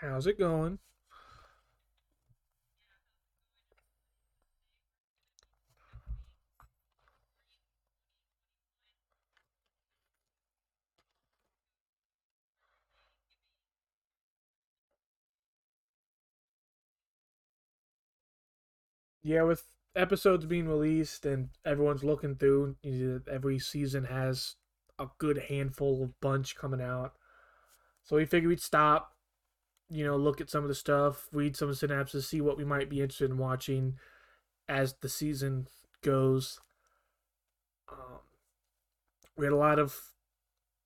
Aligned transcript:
How's 0.00 0.26
it 0.26 0.38
going? 0.38 0.78
Yeah, 19.22 19.42
with 19.42 19.64
episodes 19.96 20.46
being 20.46 20.68
released 20.68 21.26
and 21.26 21.50
everyone's 21.64 22.04
looking 22.04 22.36
through, 22.36 22.76
you 22.82 22.92
know, 23.26 23.32
every 23.32 23.58
season 23.58 24.04
has 24.04 24.56
a 24.98 25.08
good 25.18 25.38
handful 25.38 26.02
of 26.02 26.20
bunch 26.20 26.56
coming 26.56 26.80
out. 26.80 27.14
So 28.04 28.16
we 28.16 28.26
figured 28.26 28.50
we'd 28.50 28.60
stop, 28.62 29.14
you 29.90 30.04
know, 30.04 30.16
look 30.16 30.40
at 30.40 30.50
some 30.50 30.62
of 30.62 30.68
the 30.68 30.74
stuff, 30.74 31.28
read 31.32 31.56
some 31.56 31.68
of 31.68 31.78
the 31.78 31.86
synapses, 31.86 32.24
see 32.24 32.40
what 32.40 32.58
we 32.58 32.64
might 32.64 32.90
be 32.90 33.00
interested 33.00 33.30
in 33.30 33.38
watching 33.38 33.98
as 34.68 34.94
the 35.00 35.08
season 35.08 35.66
goes. 36.02 36.60
Um, 37.90 38.20
we 39.36 39.46
had 39.46 39.52
a 39.52 39.56
lot 39.56 39.78
of 39.78 39.96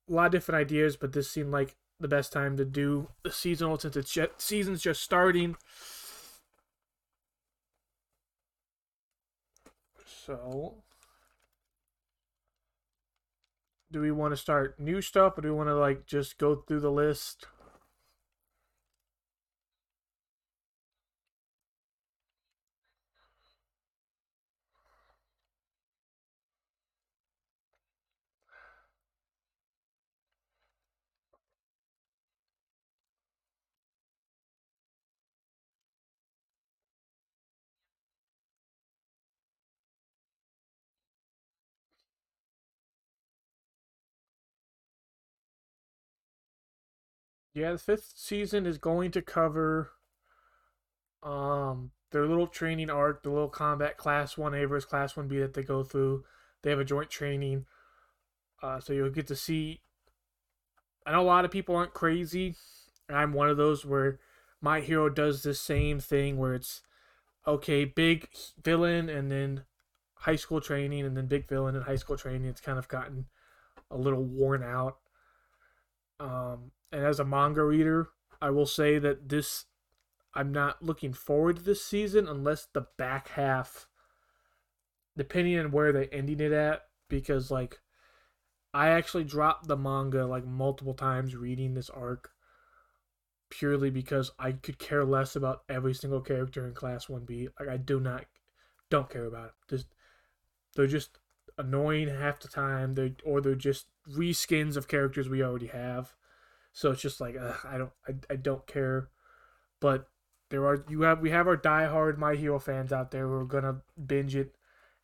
a 0.09 0.13
lot 0.13 0.27
of 0.27 0.31
different 0.31 0.59
ideas, 0.59 0.97
but 0.97 1.13
this 1.13 1.29
seemed 1.29 1.51
like 1.51 1.75
the 1.99 2.07
best 2.07 2.33
time 2.33 2.57
to 2.57 2.65
do 2.65 3.07
the 3.23 3.31
seasonal 3.31 3.77
since 3.79 3.95
it's 3.95 4.11
just, 4.11 4.31
season's 4.41 4.81
just 4.81 5.01
starting. 5.01 5.55
So, 10.05 10.83
do 13.91 14.01
we 14.01 14.11
want 14.11 14.31
to 14.33 14.37
start 14.37 14.79
new 14.79 15.01
stuff 15.01 15.37
or 15.37 15.41
do 15.41 15.49
we 15.49 15.55
want 15.57 15.69
to 15.69 15.75
like 15.75 16.05
just 16.05 16.37
go 16.37 16.55
through 16.55 16.79
the 16.81 16.91
list? 16.91 17.45
Yeah, 47.53 47.73
the 47.73 47.77
fifth 47.77 48.13
season 48.15 48.65
is 48.65 48.77
going 48.77 49.11
to 49.11 49.21
cover 49.21 49.91
um 51.21 51.91
their 52.11 52.27
little 52.27 52.47
training 52.47 52.89
arc, 52.89 53.23
the 53.23 53.29
little 53.29 53.49
combat 53.49 53.97
class 53.97 54.37
one 54.37 54.53
A 54.53 54.65
versus 54.65 54.89
class 54.89 55.15
one 55.15 55.27
B 55.27 55.39
that 55.39 55.53
they 55.53 55.63
go 55.63 55.83
through. 55.83 56.23
They 56.61 56.69
have 56.69 56.79
a 56.79 56.85
joint 56.85 57.09
training. 57.09 57.65
Uh, 58.61 58.79
so 58.79 58.93
you'll 58.93 59.09
get 59.09 59.27
to 59.27 59.35
see 59.35 59.81
I 61.05 61.11
know 61.11 61.21
a 61.21 61.23
lot 61.23 61.45
of 61.45 61.51
people 61.51 61.75
aren't 61.75 61.93
crazy. 61.93 62.55
I'm 63.09 63.33
one 63.33 63.49
of 63.49 63.57
those 63.57 63.85
where 63.85 64.19
my 64.61 64.79
hero 64.79 65.09
does 65.09 65.43
the 65.43 65.53
same 65.53 65.99
thing 65.99 66.37
where 66.37 66.53
it's 66.53 66.81
okay, 67.45 67.83
big 67.85 68.29
villain 68.63 69.09
and 69.09 69.29
then 69.29 69.65
high 70.15 70.37
school 70.37 70.61
training 70.61 71.05
and 71.05 71.17
then 71.17 71.27
big 71.27 71.47
villain 71.49 71.75
and 71.75 71.85
high 71.85 71.97
school 71.97 72.17
training. 72.17 72.45
It's 72.45 72.61
kind 72.61 72.79
of 72.79 72.87
gotten 72.87 73.25
a 73.91 73.97
little 73.97 74.23
worn 74.23 74.63
out. 74.63 74.97
Um, 76.19 76.71
and 76.93 77.03
as 77.03 77.19
a 77.19 77.25
manga 77.25 77.63
reader, 77.63 78.09
I 78.39 78.51
will 78.51 78.67
say 78.67 78.99
that 78.99 79.27
this 79.27 79.65
I'm 80.35 80.51
not 80.51 80.83
looking 80.83 81.13
forward 81.13 81.57
to 81.57 81.61
this 81.63 81.83
season 81.83 82.27
unless 82.27 82.67
the 82.71 82.87
back 82.97 83.29
half, 83.29 83.87
depending 85.17 85.59
on 85.59 85.71
where 85.71 85.91
they 85.91 86.07
ending 86.07 86.39
it 86.39 86.51
at, 86.51 86.83
because 87.09 87.51
like 87.51 87.79
I 88.73 88.89
actually 88.89 89.23
dropped 89.23 89.67
the 89.67 89.75
manga 89.75 90.25
like 90.25 90.45
multiple 90.45 90.93
times 90.93 91.35
reading 91.35 91.73
this 91.73 91.89
arc 91.89 92.31
purely 93.49 93.89
because 93.89 94.31
I 94.39 94.53
could 94.53 94.79
care 94.79 95.05
less 95.05 95.35
about 95.35 95.63
every 95.69 95.93
single 95.93 96.21
character 96.21 96.65
in 96.65 96.73
Class 96.73 97.05
1B. 97.07 97.49
Like 97.59 97.69
I 97.69 97.77
do 97.77 97.99
not 97.99 98.25
don't 98.89 99.09
care 99.09 99.25
about 99.25 99.47
it. 99.47 99.53
Just 99.67 99.87
they're 100.75 100.87
just 100.87 101.17
annoying 101.57 102.07
half 102.07 102.39
the 102.39 102.47
time. 102.47 102.93
They 102.93 103.15
or 103.23 103.41
they're 103.41 103.55
just 103.55 103.87
reskins 104.07 104.77
of 104.77 104.87
characters 104.87 105.29
we 105.29 105.43
already 105.43 105.67
have. 105.67 106.13
So 106.73 106.91
it's 106.91 107.01
just 107.01 107.21
like 107.21 107.35
I 107.37 107.77
don't 107.77 107.91
I, 108.07 108.33
I 108.33 108.35
don't 108.35 108.65
care. 108.67 109.09
But 109.79 110.07
there 110.49 110.65
are 110.65 110.83
you 110.89 111.01
have 111.01 111.21
we 111.21 111.29
have 111.29 111.47
our 111.47 111.57
diehard 111.57 112.17
My 112.17 112.35
Hero 112.35 112.59
fans 112.59 112.91
out 112.91 113.11
there 113.11 113.27
who 113.27 113.33
are 113.33 113.45
gonna 113.45 113.81
binge 114.05 114.35
it, 114.35 114.55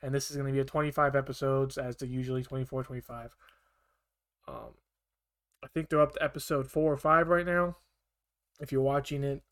and 0.02 0.14
this 0.14 0.30
is 0.30 0.38
gonna 0.38 0.52
be 0.52 0.60
a 0.60 0.66
25 0.66 1.16
episodes 1.16 1.78
as 1.78 1.96
the 1.96 2.08
usually 2.08 2.44
24 2.44 2.84
25. 2.84 3.36
Um, 4.48 4.56
I 5.64 5.68
think 5.68 5.90
they're 5.90 6.02
up 6.02 6.14
to 6.14 6.24
episode 6.24 6.68
four 6.68 6.92
or 6.92 6.98
five 6.98 7.28
right 7.28 7.46
now. 7.46 7.78
If 8.60 8.72
you're 8.72 8.82
watching 8.82 9.24
it, 9.24 9.44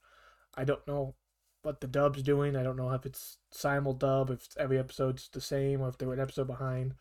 I 0.56 0.64
don't 0.64 0.86
know 0.88 1.16
what 1.62 1.82
the 1.82 1.88
dub's 1.88 2.24
doing. 2.24 2.56
I 2.56 2.64
don't 2.64 2.78
know 2.78 2.92
if 2.92 3.06
it's 3.06 3.38
simul 3.52 3.94
dub, 3.94 4.32
if 4.32 4.48
every 4.58 4.80
episode's 4.80 5.30
the 5.30 5.42
same, 5.42 5.82
or 5.82 5.90
if 5.90 5.98
they're 5.98 6.14
an 6.14 6.20
episode 6.20 6.48
behind. 6.48 6.96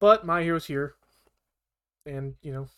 But 0.00 0.26
My 0.26 0.42
Hero's 0.42 0.66
here, 0.66 0.94
and 2.06 2.34
you 2.42 2.52
know, 2.52 2.68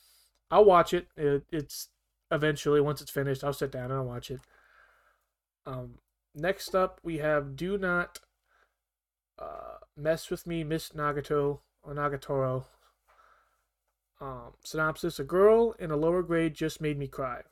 I'll 0.50 0.64
watch 0.64 0.92
it. 0.92 1.08
it 1.16 1.44
it's 1.50 1.88
eventually 2.30 2.80
once 2.80 3.00
it's 3.00 3.10
finished, 3.10 3.44
I'll 3.44 3.52
sit 3.52 3.72
down 3.72 3.84
and 3.84 3.94
I'll 3.94 4.04
watch 4.04 4.30
it. 4.30 4.40
Um, 5.66 5.98
next 6.34 6.74
up, 6.74 7.00
we 7.02 7.18
have 7.18 7.56
Do 7.56 7.78
Not 7.78 8.20
uh, 9.38 9.78
Mess 9.96 10.30
with 10.30 10.46
Me, 10.46 10.64
Miss 10.64 10.90
Nagato 10.90 11.60
or 11.82 11.94
Nagatoro. 11.94 12.64
Um, 14.20 14.52
synopsis 14.64 15.18
A 15.18 15.24
girl 15.24 15.74
in 15.78 15.90
a 15.90 15.96
lower 15.96 16.22
grade 16.22 16.54
just 16.54 16.80
made 16.80 16.98
me 16.98 17.06
cry. 17.06 17.42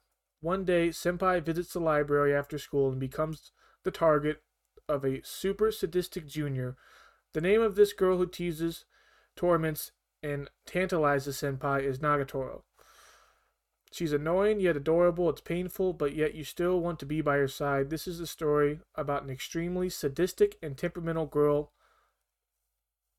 One 0.40 0.64
day, 0.64 0.90
Senpai 0.90 1.42
visits 1.42 1.72
the 1.72 1.80
library 1.80 2.34
after 2.34 2.58
school 2.58 2.90
and 2.90 3.00
becomes 3.00 3.52
the 3.84 3.90
target 3.90 4.42
of 4.88 5.04
a 5.04 5.22
super 5.24 5.72
sadistic 5.72 6.26
junior. 6.26 6.76
The 7.32 7.40
name 7.40 7.62
of 7.62 7.74
this 7.74 7.92
girl 7.92 8.18
who 8.18 8.26
teases, 8.26 8.84
torments, 9.34 9.92
and 10.22 10.50
tantalizes 10.66 11.36
Senpai 11.36 11.82
is 11.82 11.98
Nagatoro. 11.98 12.62
She's 13.98 14.12
annoying 14.12 14.60
yet 14.60 14.76
adorable. 14.76 15.28
It's 15.28 15.40
painful, 15.40 15.92
but 15.92 16.14
yet 16.14 16.32
you 16.32 16.44
still 16.44 16.78
want 16.78 17.00
to 17.00 17.04
be 17.04 17.20
by 17.20 17.38
her 17.38 17.48
side. 17.48 17.90
This 17.90 18.06
is 18.06 18.20
a 18.20 18.28
story 18.28 18.78
about 18.94 19.24
an 19.24 19.28
extremely 19.28 19.90
sadistic 19.90 20.56
and 20.62 20.78
temperamental 20.78 21.26
girl. 21.26 21.72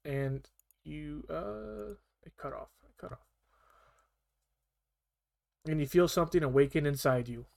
And 0.06 0.50
you, 0.86 1.26
uh, 1.30 1.96
it 2.24 2.38
cut 2.38 2.54
off. 2.54 2.70
It 2.86 2.96
cut 2.98 3.12
off. 3.12 3.28
And 5.68 5.82
you 5.82 5.86
feel 5.86 6.08
something 6.08 6.44
awaken 6.44 6.86
inside 6.86 7.28
you. 7.28 7.48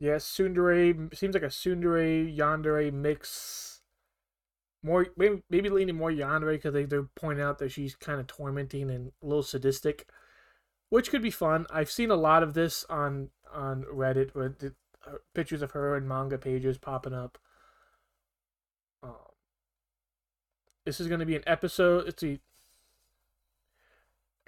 Yes, 0.00 0.24
Tsundere 0.24 1.14
seems 1.16 1.34
like 1.34 1.42
a 1.42 1.46
Tsundere 1.46 2.34
Yandere 2.36 2.92
mix. 2.92 3.82
More 4.82 5.08
maybe, 5.16 5.42
maybe 5.50 5.68
leaning 5.70 5.96
more 5.96 6.10
Yandere 6.12 6.52
because 6.52 6.72
they 6.72 6.84
they're 6.84 7.08
pointing 7.16 7.44
out 7.44 7.58
that 7.58 7.72
she's 7.72 7.96
kind 7.96 8.20
of 8.20 8.28
tormenting 8.28 8.90
and 8.90 9.12
a 9.22 9.26
little 9.26 9.42
sadistic, 9.42 10.08
which 10.88 11.10
could 11.10 11.22
be 11.22 11.30
fun. 11.32 11.66
I've 11.70 11.90
seen 11.90 12.10
a 12.10 12.16
lot 12.16 12.44
of 12.44 12.54
this 12.54 12.84
on 12.88 13.30
on 13.52 13.84
Reddit 13.84 14.34
with 14.34 14.58
the, 14.60 14.74
uh, 15.06 15.16
pictures 15.34 15.62
of 15.62 15.72
her 15.72 15.96
and 15.96 16.08
manga 16.08 16.38
pages 16.38 16.78
popping 16.78 17.14
up. 17.14 17.38
Um, 19.02 19.14
this 20.84 21.00
is 21.00 21.08
going 21.08 21.20
to 21.20 21.26
be 21.26 21.36
an 21.36 21.44
episode. 21.46 22.06
It's 22.06 22.22
a 22.22 22.38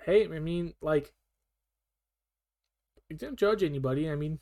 hey, 0.05 0.25
I 0.25 0.39
mean 0.39 0.75
like 0.81 1.13
you 3.09 3.17
didn't 3.17 3.39
judge 3.39 3.65
anybody. 3.65 4.09
I 4.09 4.15
mean 4.15 4.39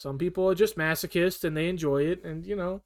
some 0.00 0.16
people 0.16 0.48
are 0.48 0.54
just 0.54 0.78
masochists 0.78 1.44
and 1.44 1.54
they 1.54 1.68
enjoy 1.68 2.04
it, 2.04 2.24
and 2.24 2.46
you 2.46 2.56
know. 2.56 2.80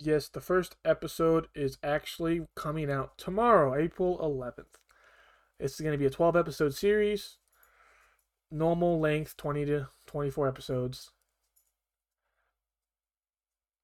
Yes, 0.00 0.28
the 0.28 0.40
first 0.40 0.74
episode 0.84 1.46
is 1.54 1.78
actually 1.82 2.48
coming 2.56 2.90
out 2.90 3.16
tomorrow, 3.18 3.74
April 3.76 4.18
11th. 4.20 4.78
It's 5.60 5.80
going 5.80 5.92
to 5.92 5.98
be 5.98 6.06
a 6.06 6.10
12 6.10 6.36
episode 6.36 6.74
series, 6.74 7.38
normal 8.50 9.00
length, 9.00 9.36
20 9.36 9.64
to 9.66 9.88
24 10.06 10.46
episodes. 10.48 11.10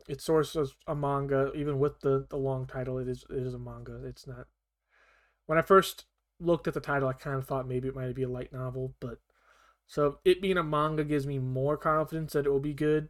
It's 0.08 0.26
sourced 0.26 0.60
as 0.60 0.74
a 0.86 0.94
manga, 0.94 1.52
even 1.54 1.78
with 1.78 2.00
the 2.00 2.26
the 2.28 2.36
long 2.36 2.66
title. 2.66 2.98
It 2.98 3.08
is 3.08 3.24
it 3.30 3.38
is 3.46 3.54
a 3.54 3.58
manga. 3.58 4.04
It's 4.04 4.26
not. 4.26 4.46
When 5.46 5.58
I 5.58 5.62
first 5.62 6.06
looked 6.38 6.68
at 6.68 6.74
the 6.74 6.80
title, 6.80 7.08
I 7.08 7.12
kind 7.12 7.36
of 7.36 7.46
thought 7.46 7.68
maybe 7.68 7.88
it 7.88 7.94
might 7.94 8.14
be 8.14 8.22
a 8.22 8.28
light 8.28 8.52
novel, 8.52 8.94
but 9.00 9.18
so 9.86 10.18
it 10.24 10.42
being 10.42 10.58
a 10.58 10.62
manga 10.62 11.04
gives 11.04 11.26
me 11.26 11.38
more 11.38 11.76
confidence 11.76 12.32
that 12.32 12.46
it 12.46 12.50
will 12.50 12.60
be 12.60 12.74
good. 12.74 13.08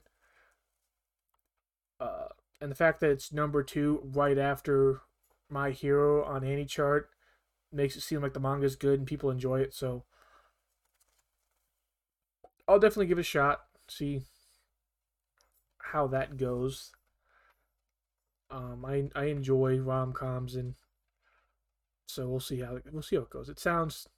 Uh, 1.98 2.28
and 2.60 2.70
the 2.70 2.76
fact 2.76 3.00
that 3.00 3.10
it's 3.10 3.32
number 3.32 3.62
two 3.62 4.00
right 4.04 4.38
after 4.38 5.00
My 5.48 5.70
Hero 5.70 6.24
on 6.24 6.44
any 6.44 6.66
chart 6.66 7.10
makes 7.72 7.96
it 7.96 8.02
seem 8.02 8.20
like 8.20 8.34
the 8.34 8.40
manga 8.40 8.66
is 8.66 8.76
good 8.76 8.98
and 8.98 9.06
people 9.08 9.30
enjoy 9.30 9.60
it. 9.60 9.74
So 9.74 10.04
I'll 12.68 12.78
definitely 12.78 13.06
give 13.06 13.18
it 13.18 13.22
a 13.22 13.24
shot. 13.24 13.62
See 13.88 14.22
how 15.92 16.06
that 16.08 16.36
goes. 16.36 16.92
Um, 18.50 18.84
I 18.84 19.08
I 19.14 19.26
enjoy 19.26 19.78
rom 19.78 20.12
coms 20.12 20.54
and 20.54 20.74
so 22.06 22.28
we'll 22.28 22.40
see 22.40 22.60
how 22.60 22.78
we'll 22.92 23.02
see 23.02 23.16
how 23.16 23.22
it 23.22 23.30
goes. 23.30 23.48
It 23.48 23.58
sounds 23.58 24.08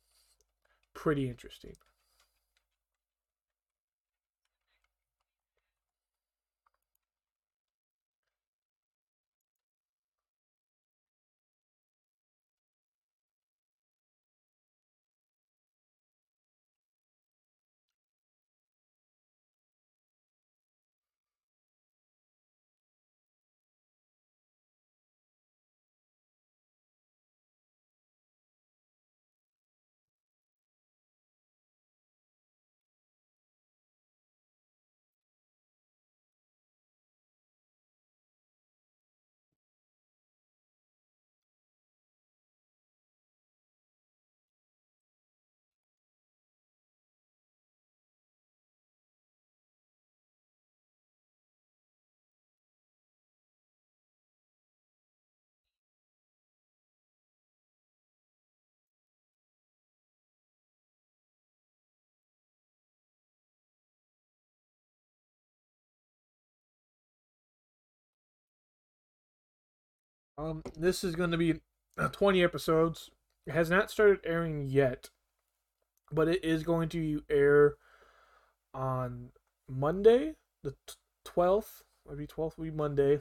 pretty 0.94 1.28
interesting. 1.28 1.76
Um, 70.38 70.62
this 70.78 71.02
is 71.02 71.16
going 71.16 71.32
to 71.32 71.36
be 71.36 71.54
uh, 71.98 72.08
20 72.08 72.44
episodes. 72.44 73.10
It 73.46 73.52
has 73.52 73.68
not 73.68 73.90
started 73.90 74.20
airing 74.24 74.68
yet, 74.68 75.10
but 76.12 76.28
it 76.28 76.44
is 76.44 76.62
going 76.62 76.88
to 76.90 77.22
air 77.28 77.74
on 78.72 79.30
Monday, 79.68 80.36
the 80.62 80.76
12th. 81.26 81.82
Maybe 82.08 82.26
12th 82.26 82.56
will 82.56 82.66
be 82.66 82.70
Monday. 82.70 83.20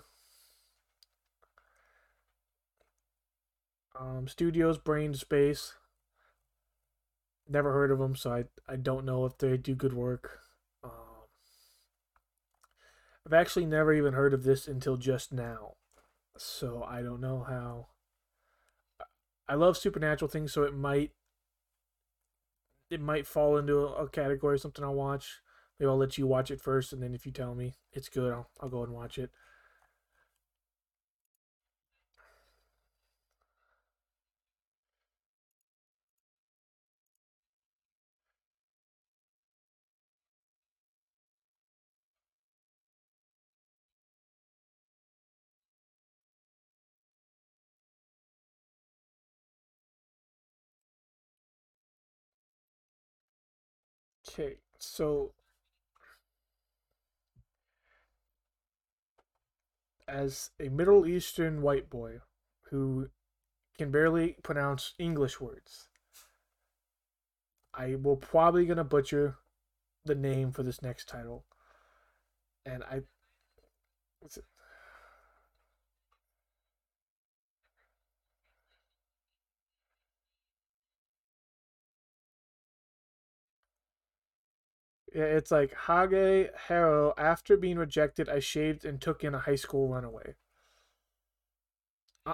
Um, 3.99 4.27
Studios 4.27 4.77
Brain's 4.77 5.23
Base. 5.23 5.73
Never 7.49 7.73
heard 7.73 7.89
of 7.89 7.97
them, 7.97 8.15
so 8.15 8.31
I, 8.31 8.43
I 8.71 8.75
don't 8.75 9.05
know 9.05 9.25
if 9.25 9.39
they 9.39 9.57
do 9.57 9.73
good 9.73 9.93
work. 9.93 10.41
Um, 10.83 10.91
I've 13.25 13.33
actually 13.33 13.65
never 13.65 13.91
even 13.91 14.13
heard 14.13 14.35
of 14.35 14.43
this 14.43 14.67
until 14.67 14.97
just 14.97 15.33
now. 15.33 15.77
So 16.39 16.83
I 16.83 17.01
don't 17.01 17.21
know 17.21 17.45
how. 17.47 17.87
I 19.47 19.55
love 19.55 19.77
supernatural 19.77 20.29
things, 20.29 20.51
so 20.53 20.63
it 20.63 20.75
might 20.75 21.11
it 22.89 23.01
might 23.01 23.27
fall 23.27 23.57
into 23.57 23.79
a, 23.79 24.07
category 24.09 24.59
something 24.59 24.83
I'll 24.83 24.93
watch. 24.93 25.41
Maybe 25.79 25.89
I'll 25.89 25.97
let 25.97 26.17
you 26.17 26.25
watch 26.25 26.51
it 26.51 26.61
first, 26.61 26.93
and 26.93 27.01
then 27.01 27.13
if 27.13 27.25
you 27.25 27.31
tell 27.31 27.53
me 27.55 27.75
it's 27.93 28.09
good, 28.09 28.33
I'll 28.33 28.49
I'll 28.59 28.69
go 28.69 28.83
and 28.83 28.93
watch 28.93 29.17
it. 29.17 29.31
Okay, 54.39 54.57
so 54.77 55.31
as 60.07 60.51
a 60.59 60.69
Middle 60.69 61.07
Eastern 61.07 61.63
white 61.63 61.89
boy 61.89 62.19
who 62.69 63.09
can 63.79 63.89
barely 63.89 64.35
pronounce 64.43 64.93
English 64.99 65.41
words, 65.41 65.87
I 67.73 67.95
will 67.95 68.15
probably 68.15 68.67
gonna 68.67 68.83
butcher 68.83 69.37
the 70.05 70.13
name 70.13 70.51
for 70.51 70.61
this 70.61 70.83
next 70.83 71.09
title, 71.09 71.45
and 72.63 72.83
I. 72.83 73.01
it's 85.23 85.51
like 85.51 85.73
Hage 85.87 86.49
Haro. 86.67 87.13
After 87.17 87.57
being 87.57 87.77
rejected, 87.77 88.29
I 88.29 88.39
shaved 88.39 88.85
and 88.85 89.01
took 89.01 89.23
in 89.23 89.33
a 89.35 89.39
high 89.39 89.55
school 89.55 89.87
runaway. 89.89 90.35
Uh, 92.25 92.33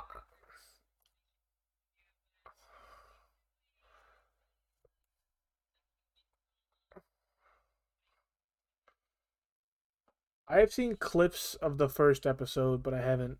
I 10.47 10.59
have 10.59 10.73
seen 10.73 10.95
clips 10.95 11.55
of 11.55 11.77
the 11.77 11.89
first 11.89 12.25
episode, 12.25 12.83
but 12.83 12.93
I 12.93 13.01
haven't 13.01 13.39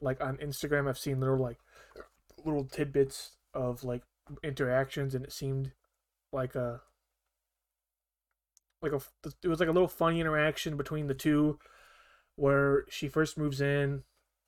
like 0.00 0.20
on 0.22 0.36
Instagram. 0.38 0.88
I've 0.88 0.98
seen 0.98 1.20
little 1.20 1.38
like 1.38 1.58
little 2.44 2.64
tidbits 2.64 3.32
of 3.54 3.84
like 3.84 4.02
interactions, 4.42 5.14
and 5.14 5.24
it 5.24 5.32
seemed 5.32 5.72
like 6.32 6.54
a 6.54 6.82
like 8.82 8.92
a 8.92 9.00
it 9.42 9.48
was 9.48 9.60
like 9.60 9.68
a 9.68 9.72
little 9.72 9.88
funny 9.88 10.20
interaction 10.20 10.76
between 10.76 11.06
the 11.06 11.14
two 11.14 11.58
where 12.36 12.84
she 12.88 13.08
first 13.08 13.38
moves 13.38 13.60
in 13.60 14.02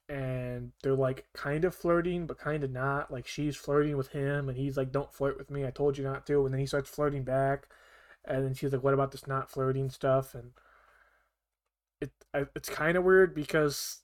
and 0.08 0.72
they're 0.82 0.94
like 0.94 1.26
kind 1.34 1.64
of 1.64 1.74
flirting 1.74 2.26
but 2.26 2.38
kind 2.38 2.64
of 2.64 2.70
not. 2.70 3.10
Like 3.10 3.26
she's 3.26 3.56
flirting 3.56 3.96
with 3.96 4.08
him 4.08 4.48
and 4.48 4.56
he's 4.58 4.76
like 4.76 4.92
don't 4.92 5.12
flirt 5.12 5.38
with 5.38 5.50
me. 5.50 5.66
I 5.66 5.70
told 5.70 5.98
you 5.98 6.04
not 6.04 6.26
to. 6.26 6.44
And 6.44 6.54
then 6.54 6.60
he 6.60 6.66
starts 6.66 6.90
flirting 6.90 7.24
back 7.24 7.68
and 8.24 8.44
then 8.44 8.54
she's 8.54 8.72
like 8.72 8.82
what 8.82 8.94
about 8.94 9.12
this 9.12 9.26
not 9.26 9.50
flirting 9.50 9.90
stuff? 9.90 10.34
And 10.34 10.52
it 12.00 12.12
it's 12.56 12.68
kind 12.68 12.96
of 12.96 13.04
weird 13.04 13.34
because 13.34 14.01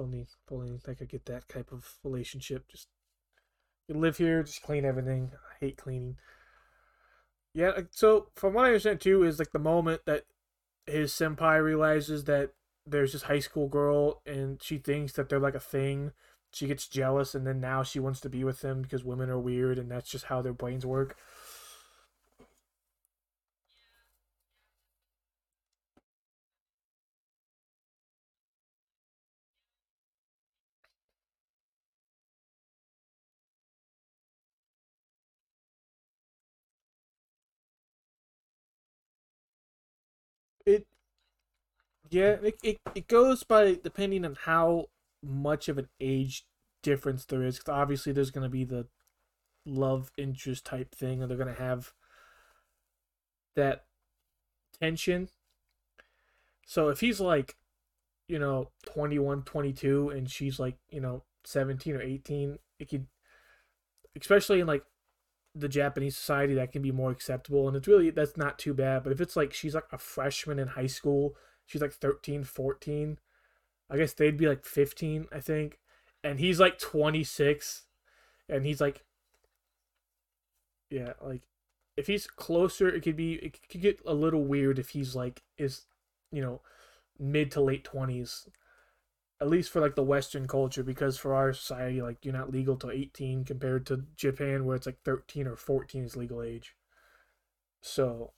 only 0.00 0.26
only 0.50 0.80
I 0.88 0.94
could 0.94 1.08
get 1.10 1.26
that 1.26 1.48
type 1.48 1.72
of 1.72 1.96
relationship 2.04 2.68
just 2.68 2.88
you 3.88 3.94
live 3.94 4.16
here 4.16 4.42
just 4.42 4.62
clean 4.62 4.84
everything 4.84 5.32
i 5.52 5.54
hate 5.64 5.76
cleaning 5.76 6.16
Yeah, 7.54 7.80
so 7.90 8.28
from 8.36 8.54
what 8.54 8.64
I 8.64 8.68
understand 8.68 9.00
too 9.00 9.24
is 9.24 9.38
like 9.38 9.52
the 9.52 9.58
moment 9.58 10.02
that 10.06 10.24
his 10.86 11.12
senpai 11.12 11.62
realizes 11.62 12.24
that 12.24 12.52
there's 12.86 13.12
this 13.12 13.22
high 13.22 13.40
school 13.40 13.68
girl 13.68 14.22
and 14.26 14.62
she 14.62 14.78
thinks 14.78 15.12
that 15.14 15.28
they're 15.28 15.40
like 15.40 15.54
a 15.54 15.60
thing. 15.60 16.12
She 16.52 16.66
gets 16.66 16.88
jealous 16.88 17.34
and 17.34 17.46
then 17.46 17.60
now 17.60 17.82
she 17.82 18.00
wants 18.00 18.20
to 18.20 18.28
be 18.30 18.44
with 18.44 18.62
him 18.62 18.82
because 18.82 19.04
women 19.04 19.30
are 19.30 19.38
weird 19.40 19.78
and 19.78 19.90
that's 19.90 20.10
just 20.10 20.26
how 20.26 20.42
their 20.42 20.52
brains 20.52 20.86
work. 20.86 21.16
It 40.66 40.86
yeah, 42.10 42.36
it, 42.42 42.58
it, 42.62 42.76
it 42.94 43.08
goes 43.08 43.44
by 43.44 43.78
depending 43.82 44.24
on 44.24 44.36
how 44.44 44.86
much 45.22 45.68
of 45.68 45.78
an 45.78 45.88
age 46.00 46.44
difference 46.82 47.24
there 47.24 47.42
is. 47.42 47.58
Because 47.58 47.72
obviously 47.72 48.12
there's 48.12 48.30
gonna 48.32 48.48
be 48.48 48.64
the 48.64 48.86
love 49.64 50.10
interest 50.16 50.66
type 50.66 50.94
thing, 50.94 51.22
and 51.22 51.30
they're 51.30 51.38
gonna 51.38 51.54
have 51.54 51.92
that 53.54 53.84
tension. 54.80 55.28
So 56.66 56.88
if 56.88 57.00
he's 57.00 57.20
like, 57.20 57.56
you 58.28 58.38
know, 58.38 58.70
21, 58.86 59.42
22, 59.42 60.10
and 60.10 60.30
she's 60.30 60.58
like, 60.58 60.76
you 60.90 61.00
know, 61.00 61.24
17 61.44 61.96
or 61.96 62.02
18, 62.02 62.58
it 62.78 62.88
could, 62.88 63.06
especially 64.20 64.60
in 64.60 64.66
like 64.66 64.84
the 65.54 65.68
Japanese 65.68 66.16
society, 66.16 66.54
that 66.54 66.72
can 66.72 66.82
be 66.82 66.92
more 66.92 67.10
acceptable. 67.10 67.66
And 67.66 67.76
it's 67.76 67.88
really, 67.88 68.10
that's 68.10 68.36
not 68.36 68.58
too 68.58 68.72
bad. 68.74 69.02
But 69.02 69.12
if 69.12 69.20
it's 69.20 69.36
like 69.36 69.52
she's 69.52 69.74
like 69.74 69.88
a 69.92 69.98
freshman 69.98 70.58
in 70.58 70.68
high 70.68 70.86
school, 70.86 71.34
she's 71.70 71.82
like 71.82 71.92
13, 71.92 72.44
14, 72.44 73.18
I 73.88 73.96
guess 73.96 74.12
they'd 74.12 74.36
be 74.36 74.48
like 74.48 74.64
15, 74.64 75.26
I 75.32 75.40
think. 75.40 75.78
And 76.22 76.38
he's 76.38 76.60
like 76.60 76.78
26, 76.78 77.84
and 78.48 78.66
he's 78.66 78.80
like, 78.80 79.04
yeah, 80.90 81.12
like 81.22 81.42
if 81.96 82.06
he's 82.06 82.26
closer, 82.26 82.88
it 82.88 83.02
could 83.02 83.16
be, 83.16 83.34
it 83.34 83.58
could 83.68 83.80
get 83.80 84.00
a 84.06 84.14
little 84.14 84.44
weird 84.44 84.78
if 84.78 84.90
he's 84.90 85.14
like, 85.14 85.42
is, 85.56 85.86
you 86.32 86.42
know, 86.42 86.60
mid 87.18 87.50
to 87.52 87.60
late 87.60 87.84
20s 87.84 88.48
at 89.40 89.48
least 89.48 89.70
for 89.70 89.80
like 89.80 89.94
the 89.94 90.02
western 90.02 90.46
culture 90.46 90.82
because 90.82 91.16
for 91.16 91.34
our 91.34 91.52
society 91.52 92.02
like 92.02 92.24
you're 92.24 92.34
not 92.34 92.50
legal 92.50 92.76
till 92.76 92.90
18 92.90 93.44
compared 93.44 93.86
to 93.86 94.04
japan 94.16 94.64
where 94.64 94.76
it's 94.76 94.86
like 94.86 95.02
13 95.04 95.46
or 95.46 95.56
14 95.56 96.04
is 96.04 96.16
legal 96.16 96.42
age. 96.42 96.76
So 97.80 98.32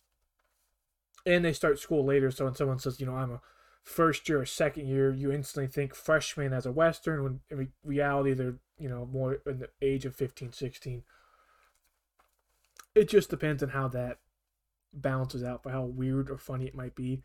and 1.24 1.44
they 1.44 1.52
start 1.52 1.78
school 1.78 2.04
later 2.04 2.30
so 2.30 2.44
when 2.44 2.54
someone 2.54 2.78
says 2.78 3.00
you 3.00 3.06
know 3.06 3.16
i'm 3.16 3.32
a 3.32 3.40
first 3.82 4.28
year 4.28 4.40
or 4.40 4.46
second 4.46 4.86
year 4.86 5.12
you 5.12 5.32
instantly 5.32 5.66
think 5.66 5.94
freshman 5.94 6.52
as 6.52 6.66
a 6.66 6.72
western 6.72 7.22
when 7.22 7.40
in 7.50 7.68
reality 7.84 8.32
they're 8.32 8.56
you 8.78 8.88
know 8.88 9.08
more 9.12 9.38
in 9.46 9.58
the 9.58 9.68
age 9.80 10.04
of 10.04 10.14
15 10.14 10.52
16 10.52 11.02
it 12.94 13.08
just 13.08 13.30
depends 13.30 13.62
on 13.62 13.70
how 13.70 13.88
that 13.88 14.18
balances 14.92 15.42
out 15.42 15.62
for 15.62 15.70
how 15.70 15.82
weird 15.82 16.30
or 16.30 16.38
funny 16.38 16.66
it 16.66 16.74
might 16.74 16.94
be 16.94 17.22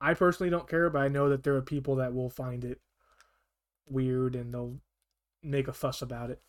i 0.00 0.14
personally 0.14 0.50
don't 0.50 0.68
care 0.68 0.90
but 0.90 1.02
i 1.02 1.08
know 1.08 1.28
that 1.28 1.44
there 1.44 1.54
are 1.54 1.62
people 1.62 1.96
that 1.96 2.14
will 2.14 2.30
find 2.30 2.64
it 2.64 2.80
weird 3.86 4.34
and 4.34 4.52
they'll 4.52 4.76
make 5.42 5.68
a 5.68 5.72
fuss 5.72 6.02
about 6.02 6.30
it. 6.30 6.40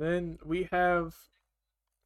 Then 0.00 0.38
we 0.44 0.68
have, 0.70 1.14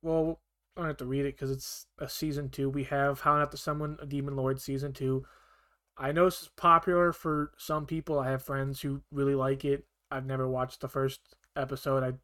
well, 0.03 0.41
I 0.77 0.81
don't 0.81 0.89
have 0.89 0.97
to 0.99 1.07
read 1.07 1.27
it 1.27 1.37
because 1.37 1.51
it's 1.51 1.87
a 1.99 2.09
season 2.09 2.49
two. 2.51 2.69
We 2.69 2.85
have 2.85 3.21
How 3.21 3.39
Not 3.39 3.51
to 3.53 3.57
Summon 3.57 3.97
a 4.01 4.07
Demon 4.07 4.37
Lord 4.37 4.61
season 4.61 4.93
two. 4.93 5.25
I 5.97 6.11
know 6.13 6.27
is 6.27 6.51
popular 6.57 7.13
for 7.13 7.53
some 7.57 7.87
people. 7.87 8.19
I 8.19 8.31
have 8.31 8.43
friends 8.43 8.81
who 8.81 9.03
really 9.13 9.37
like 9.37 9.65
it. 9.65 9.85
I've 10.11 10.27
never 10.27 10.49
watched 10.49 10.81
the 10.81 10.89
first 10.89 11.21
episode. 11.57 12.03
I 12.03 12.15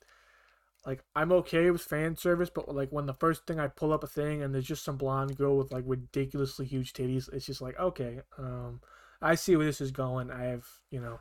like 0.89 1.05
I'm 1.15 1.31
okay 1.33 1.71
with 1.71 1.83
fan 1.83 2.17
service, 2.17 2.51
but 2.51 2.75
like 2.75 2.91
when 2.91 3.07
the 3.07 3.15
first 3.15 3.47
thing 3.47 3.61
I 3.61 3.69
pull 3.69 3.93
up 3.93 4.03
a 4.03 4.09
thing 4.09 4.43
and 4.43 4.55
there's 4.55 4.67
just 4.67 4.85
some 4.85 4.97
blonde 4.97 5.37
girl 5.37 5.57
with 5.57 5.73
like 5.73 5.85
ridiculously 5.87 6.67
huge 6.67 6.93
titties, 6.93 7.33
it's 7.33 7.47
just 7.47 7.61
like 7.61 7.79
okay, 7.79 8.21
um, 8.39 8.81
I 9.23 9.35
see 9.35 9.57
where 9.57 9.67
this 9.67 9.81
is 9.81 9.93
going. 9.93 10.31
I 10.31 10.45
have 10.45 10.67
you 10.91 11.01
know 11.01 11.21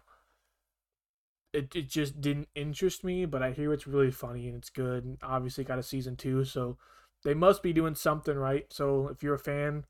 it, 1.53 1.75
it 1.75 1.89
just 1.89 2.21
didn't 2.21 2.49
interest 2.55 3.03
me, 3.03 3.25
but 3.25 3.41
I 3.41 3.51
hear 3.51 3.73
it's 3.73 3.87
really 3.87 4.11
funny 4.11 4.47
and 4.47 4.57
it's 4.57 4.69
good. 4.69 5.03
And 5.03 5.17
obviously 5.23 5.63
got 5.63 5.79
a 5.79 5.83
season 5.83 6.15
two, 6.15 6.45
so 6.45 6.77
they 7.23 7.33
must 7.33 7.63
be 7.63 7.73
doing 7.73 7.95
something 7.95 8.37
right. 8.37 8.65
So 8.71 9.07
if 9.07 9.23
you're 9.23 9.35
a 9.35 9.39
fan 9.39 9.85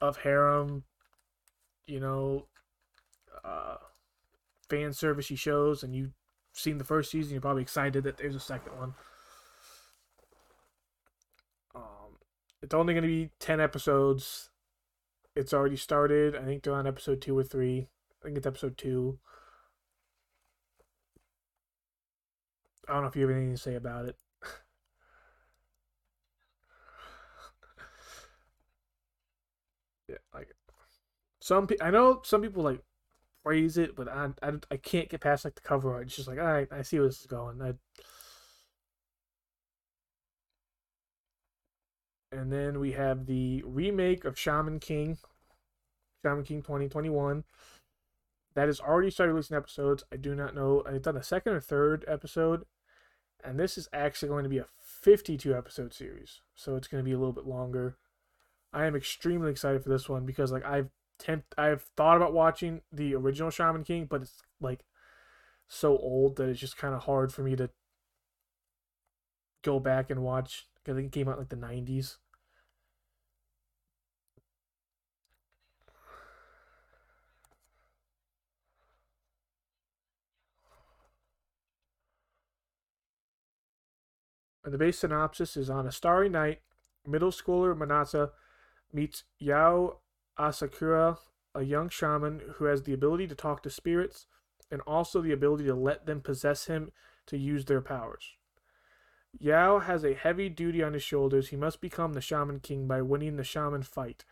of 0.00 0.18
Harem, 0.18 0.84
you 1.86 2.00
know, 2.00 2.46
uh, 3.44 3.76
fan 4.68 4.90
servicey 4.90 5.38
shows, 5.38 5.82
and 5.82 5.94
you've 5.94 6.12
seen 6.52 6.78
the 6.78 6.84
first 6.84 7.10
season, 7.10 7.32
you're 7.32 7.40
probably 7.40 7.62
excited 7.62 8.04
that 8.04 8.18
there's 8.18 8.36
a 8.36 8.40
second 8.40 8.76
one. 8.76 8.94
Um, 11.74 12.18
it's 12.60 12.74
only 12.74 12.94
going 12.94 13.02
to 13.02 13.08
be 13.08 13.30
ten 13.38 13.60
episodes. 13.60 14.50
It's 15.34 15.54
already 15.54 15.76
started. 15.76 16.36
I 16.36 16.44
think 16.44 16.62
they're 16.62 16.74
on 16.74 16.86
episode 16.86 17.20
two 17.20 17.38
or 17.38 17.44
three. 17.44 17.88
I 18.20 18.24
think 18.24 18.36
it's 18.36 18.46
episode 18.46 18.76
two. 18.76 19.18
I 22.88 22.92
don't 22.94 23.02
know 23.02 23.08
if 23.08 23.16
you 23.16 23.22
have 23.22 23.30
anything 23.36 23.54
to 23.54 23.60
say 23.60 23.74
about 23.74 24.06
it. 24.06 24.16
yeah, 30.08 30.16
like 30.34 30.54
some 31.40 31.66
people, 31.66 31.86
I 31.86 31.90
know 31.90 32.20
some 32.24 32.42
people 32.42 32.62
like 32.62 32.80
praise 33.44 33.76
it, 33.78 33.96
but 33.96 34.08
I, 34.08 34.28
I, 34.42 34.52
I 34.70 34.76
can't 34.76 35.08
get 35.08 35.20
past 35.20 35.44
like 35.44 35.54
the 35.54 35.60
cover 35.60 35.92
art. 35.92 36.06
It's 36.06 36.16
just 36.16 36.28
like, 36.28 36.38
all 36.38 36.44
right, 36.44 36.68
I 36.70 36.82
see 36.82 36.98
where 36.98 37.08
this 37.08 37.20
is 37.20 37.26
going. 37.26 37.60
I, 37.62 37.74
and 42.30 42.52
then 42.52 42.80
we 42.80 42.92
have 42.92 43.26
the 43.26 43.62
remake 43.66 44.24
of 44.24 44.38
Shaman 44.38 44.80
King, 44.80 45.18
Shaman 46.24 46.44
King 46.44 46.62
2021. 46.62 47.44
That 48.54 48.68
has 48.68 48.80
already 48.80 49.10
started 49.10 49.32
releasing 49.32 49.56
episodes. 49.56 50.04
I 50.12 50.16
do 50.16 50.34
not 50.34 50.54
know. 50.54 50.82
It's 50.86 51.06
on 51.06 51.14
the 51.14 51.22
second 51.22 51.54
or 51.54 51.60
third 51.60 52.04
episode, 52.06 52.64
and 53.42 53.58
this 53.58 53.78
is 53.78 53.88
actually 53.92 54.28
going 54.28 54.44
to 54.44 54.50
be 54.50 54.58
a 54.58 54.66
52 54.84 55.54
episode 55.54 55.94
series, 55.94 56.42
so 56.54 56.76
it's 56.76 56.88
going 56.88 57.02
to 57.02 57.08
be 57.08 57.12
a 57.12 57.18
little 57.18 57.32
bit 57.32 57.46
longer. 57.46 57.96
I 58.72 58.86
am 58.86 58.96
extremely 58.96 59.50
excited 59.50 59.82
for 59.82 59.90
this 59.90 60.08
one 60.08 60.24
because 60.24 60.52
like 60.52 60.64
I've 60.64 60.90
tempt 61.18 61.54
I've 61.56 61.82
thought 61.96 62.16
about 62.16 62.32
watching 62.32 62.82
the 62.90 63.14
original 63.14 63.50
Shaman 63.50 63.84
King, 63.84 64.06
but 64.08 64.22
it's 64.22 64.42
like 64.60 64.84
so 65.68 65.96
old 65.96 66.36
that 66.36 66.48
it's 66.48 66.60
just 66.60 66.76
kind 66.76 66.94
of 66.94 67.04
hard 67.04 67.32
for 67.32 67.42
me 67.42 67.56
to 67.56 67.70
go 69.62 69.78
back 69.80 70.10
and 70.10 70.22
watch. 70.22 70.66
Think 70.84 70.98
it 70.98 71.12
came 71.12 71.28
out 71.28 71.38
like 71.38 71.48
the 71.48 71.56
90s. 71.56 72.16
And 84.64 84.72
the 84.72 84.78
base 84.78 85.00
synopsis 85.00 85.56
is 85.56 85.68
on 85.68 85.86
a 85.86 85.92
starry 85.92 86.28
night, 86.28 86.60
middle 87.06 87.30
schooler 87.30 87.76
Manata 87.76 88.30
meets 88.92 89.24
Yao 89.38 89.98
Asakura, 90.38 91.18
a 91.54 91.62
young 91.62 91.88
shaman 91.88 92.40
who 92.54 92.66
has 92.66 92.82
the 92.82 92.92
ability 92.92 93.26
to 93.26 93.34
talk 93.34 93.62
to 93.62 93.70
spirits 93.70 94.26
and 94.70 94.80
also 94.82 95.20
the 95.20 95.32
ability 95.32 95.64
to 95.64 95.74
let 95.74 96.06
them 96.06 96.20
possess 96.20 96.66
him 96.66 96.92
to 97.26 97.36
use 97.36 97.66
their 97.66 97.80
powers. 97.80 98.36
Yao 99.38 99.78
has 99.80 100.04
a 100.04 100.14
heavy 100.14 100.48
duty 100.48 100.82
on 100.82 100.92
his 100.92 101.02
shoulders. 101.02 101.48
He 101.48 101.56
must 101.56 101.80
become 101.80 102.12
the 102.12 102.20
Shaman 102.20 102.60
King 102.60 102.86
by 102.86 103.02
winning 103.02 103.36
the 103.36 103.44
Shaman 103.44 103.82
Fight, 103.82 104.24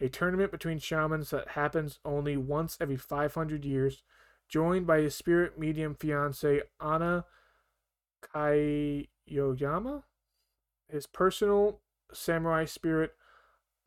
a 0.00 0.08
tournament 0.08 0.50
between 0.50 0.78
shamans 0.78 1.30
that 1.30 1.48
happens 1.48 1.98
only 2.04 2.36
once 2.36 2.76
every 2.80 2.96
500 2.96 3.64
years, 3.64 4.02
joined 4.48 4.86
by 4.86 5.00
his 5.00 5.14
spirit 5.14 5.58
medium 5.58 5.94
fiancee 5.94 6.62
Anna 6.80 7.24
Kaioyama, 9.30 10.02
his 10.88 11.06
personal 11.06 11.80
samurai 12.12 12.64
spirit 12.64 13.14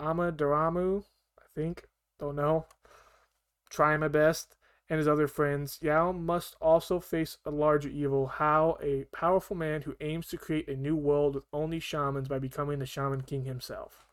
Amadaramu, 0.02 1.04
I 1.40 1.44
think, 1.56 1.88
don't 2.20 2.36
know, 2.36 2.66
trying 3.70 4.00
my 4.00 4.08
best, 4.08 4.56
and 4.90 4.98
his 4.98 5.08
other 5.08 5.28
friends, 5.28 5.80
Yao 5.82 6.12
must 6.12 6.56
also 6.62 7.00
face 7.00 7.38
a 7.46 7.52
larger 7.52 7.90
evil, 7.90 8.28
Hao, 8.28 8.78
a 8.82 9.06
powerful 9.06 9.56
man 9.56 9.84
who 9.84 9.96
aims 10.02 10.28
to 10.28 10.38
create 10.38 10.68
a 10.68 10.76
new 10.76 10.96
world 10.96 11.36
with 11.36 11.46
only 11.54 11.80
shamans 11.80 12.28
by 12.28 12.38
becoming 12.38 12.80
the 12.80 12.86
Shaman 12.86 13.22
King 13.22 13.46
himself. 13.46 14.06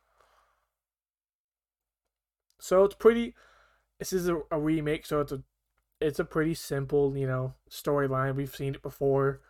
So 2.60 2.84
it's 2.84 2.94
pretty. 2.94 3.34
This 3.98 4.12
is 4.12 4.28
a, 4.28 4.40
a 4.50 4.60
remake, 4.60 5.06
so 5.06 5.20
it's 5.20 5.32
a 5.32 5.42
it's 6.00 6.18
a 6.18 6.24
pretty 6.24 6.54
simple, 6.54 7.16
you 7.16 7.26
know, 7.26 7.54
storyline. 7.70 8.34
We've 8.34 8.54
seen 8.54 8.74
it 8.74 8.82
before. 8.82 9.40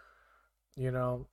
You 0.77 0.91
know, 0.91 1.27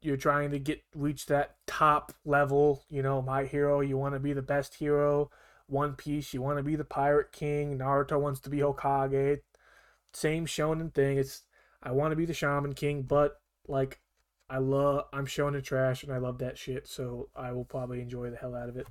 you're 0.00 0.16
trying 0.16 0.50
to 0.52 0.58
get 0.58 0.82
reach 0.94 1.26
that 1.26 1.56
top 1.66 2.12
level, 2.24 2.84
you 2.88 3.02
know, 3.02 3.20
my 3.20 3.44
hero, 3.44 3.80
you 3.80 3.96
want 3.96 4.14
to 4.14 4.20
be 4.20 4.32
the 4.32 4.42
best 4.42 4.74
hero. 4.74 5.30
One 5.66 5.94
Piece, 5.94 6.32
you 6.32 6.40
want 6.40 6.58
to 6.58 6.62
be 6.62 6.76
the 6.76 6.84
pirate 6.84 7.30
king. 7.32 7.78
Naruto 7.78 8.18
wants 8.18 8.40
to 8.40 8.50
be 8.50 8.58
Hokage. 8.58 9.40
Same 10.12 10.46
shonen 10.46 10.94
thing. 10.94 11.18
It's 11.18 11.42
I 11.82 11.92
want 11.92 12.12
to 12.12 12.16
be 12.16 12.24
the 12.24 12.34
shaman 12.34 12.72
king, 12.74 13.02
but 13.02 13.40
like 13.66 14.00
I 14.48 14.58
love 14.58 15.04
I'm 15.12 15.26
shonen 15.26 15.62
trash 15.62 16.02
and 16.02 16.12
I 16.12 16.18
love 16.18 16.38
that 16.38 16.56
shit, 16.58 16.88
so 16.88 17.28
I 17.36 17.52
will 17.52 17.64
probably 17.64 18.00
enjoy 18.00 18.30
the 18.30 18.36
hell 18.36 18.54
out 18.54 18.68
of 18.68 18.76
it. 18.76 18.86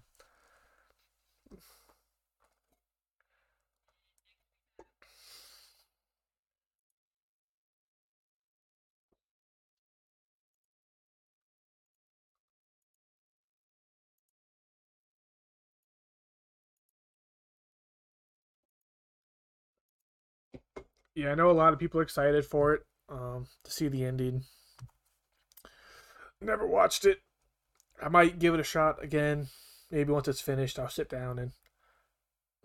Yeah, 21.17 21.31
I 21.31 21.35
know 21.35 21.49
a 21.49 21.51
lot 21.51 21.73
of 21.73 21.79
people 21.79 21.99
are 21.99 22.03
excited 22.03 22.45
for 22.45 22.75
it. 22.75 22.83
Um, 23.09 23.47
to 23.63 23.71
see 23.71 23.87
the 23.87 24.05
ending. 24.05 24.43
Never 26.39 26.67
watched 26.67 27.05
it. 27.05 27.21
I 27.99 28.07
might 28.07 28.37
give 28.37 28.53
it 28.53 28.59
a 28.59 28.63
shot 28.63 29.03
again. 29.03 29.47
Maybe 29.89 30.11
once 30.11 30.27
it's 30.27 30.41
finished, 30.41 30.77
I'll 30.77 30.89
sit 30.89 31.09
down 31.09 31.39
and 31.39 31.53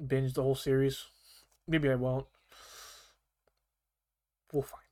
binge 0.06 0.34
the 0.34 0.42
whole 0.42 0.54
series. 0.54 1.06
Maybe 1.66 1.88
I 1.88 1.94
won't. 1.94 2.26
We'll 4.52 4.62
find. 4.62 4.82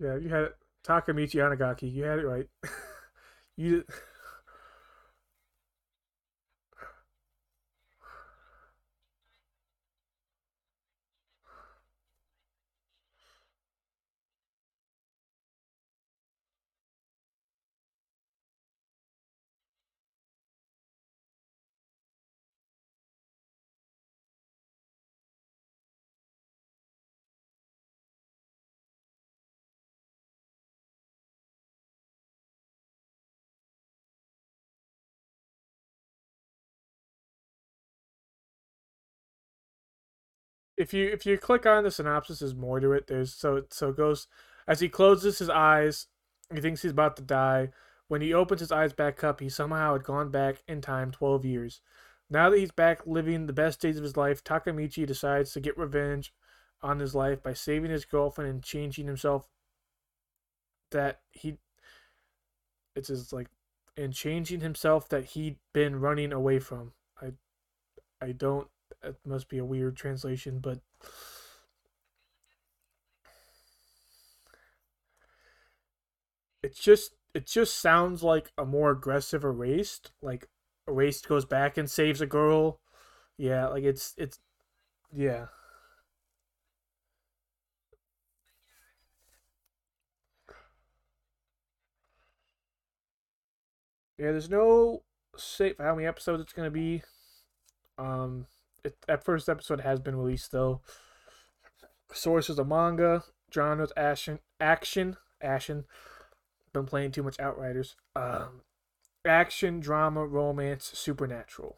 Yeah, 0.00 0.16
you 0.16 0.28
had 0.28 0.42
it. 0.42 0.61
Takamichi 0.84 1.36
Anagaki. 1.36 1.92
You 1.92 2.04
had 2.04 2.18
it 2.18 2.26
right. 2.26 2.46
you 3.56 3.84
if 40.82 40.92
you 40.92 41.08
if 41.08 41.24
you 41.24 41.38
click 41.38 41.64
on 41.64 41.84
the 41.84 41.90
synopsis, 41.90 42.40
there's 42.40 42.54
more 42.54 42.80
to 42.80 42.92
it. 42.92 43.06
There's 43.06 43.32
so 43.32 43.62
so 43.70 43.90
it 43.90 43.96
goes 43.96 44.26
as 44.66 44.80
he 44.80 44.88
closes 44.88 45.38
his 45.38 45.48
eyes, 45.48 46.08
he 46.52 46.60
thinks 46.60 46.82
he's 46.82 46.92
about 46.92 47.16
to 47.16 47.22
die. 47.22 47.70
When 48.08 48.20
he 48.20 48.34
opens 48.34 48.60
his 48.60 48.72
eyes 48.72 48.92
back 48.92 49.24
up, 49.24 49.40
he 49.40 49.48
somehow 49.48 49.94
had 49.94 50.04
gone 50.04 50.30
back 50.30 50.62
in 50.68 50.80
time 50.80 51.10
twelve 51.10 51.44
years. 51.44 51.80
Now 52.28 52.50
that 52.50 52.58
he's 52.58 52.72
back 52.72 53.06
living 53.06 53.46
the 53.46 53.52
best 53.52 53.80
days 53.80 53.96
of 53.96 54.02
his 54.02 54.16
life, 54.16 54.42
Takamichi 54.42 55.06
decides 55.06 55.52
to 55.52 55.60
get 55.60 55.78
revenge 55.78 56.32
on 56.82 56.98
his 56.98 57.14
life 57.14 57.42
by 57.42 57.52
saving 57.52 57.90
his 57.90 58.04
girlfriend 58.04 58.50
and 58.50 58.62
changing 58.62 59.06
himself 59.06 59.48
that 60.90 61.20
he 61.30 61.58
it's 62.94 63.08
just 63.08 63.32
like 63.32 63.48
and 63.96 64.12
changing 64.12 64.60
himself 64.60 65.08
that 65.08 65.24
he'd 65.26 65.56
been 65.72 66.00
running 66.00 66.32
away 66.32 66.58
from. 66.58 66.92
I 67.20 67.32
I 68.20 68.32
don't 68.32 68.68
it 69.02 69.16
must 69.24 69.48
be 69.48 69.58
a 69.58 69.64
weird 69.64 69.96
translation, 69.96 70.58
but 70.60 70.80
it's 76.62 76.78
just 76.78 77.14
it 77.34 77.46
just 77.46 77.76
sounds 77.78 78.22
like 78.22 78.52
a 78.58 78.64
more 78.64 78.90
aggressive 78.90 79.44
erased. 79.44 80.12
Like 80.20 80.48
erased 80.88 81.28
goes 81.28 81.44
back 81.44 81.76
and 81.78 81.90
saves 81.90 82.20
a 82.20 82.26
girl. 82.26 82.80
Yeah, 83.38 83.68
like 83.68 83.84
it's 83.84 84.14
it's 84.18 84.40
yeah. 85.14 85.46
Yeah, 94.18 94.30
there's 94.32 94.50
no 94.50 95.02
say 95.36 95.72
for 95.72 95.84
how 95.84 95.94
many 95.94 96.06
episodes 96.06 96.42
it's 96.42 96.52
gonna 96.52 96.70
be. 96.70 97.02
Um 97.98 98.46
it, 98.84 98.96
that 99.06 99.24
first 99.24 99.48
episode 99.48 99.80
has 99.80 100.00
been 100.00 100.16
released 100.16 100.52
though. 100.52 100.80
Source 102.12 102.50
is 102.50 102.58
a 102.58 102.64
manga. 102.64 103.24
Genres 103.52 103.92
action, 103.96 104.40
action, 104.60 105.16
action. 105.42 105.84
Been 106.72 106.86
playing 106.86 107.12
too 107.12 107.22
much 107.22 107.38
Outriders. 107.38 107.96
Um, 108.16 108.62
action, 109.26 109.80
drama, 109.80 110.26
romance, 110.26 110.90
supernatural. 110.94 111.76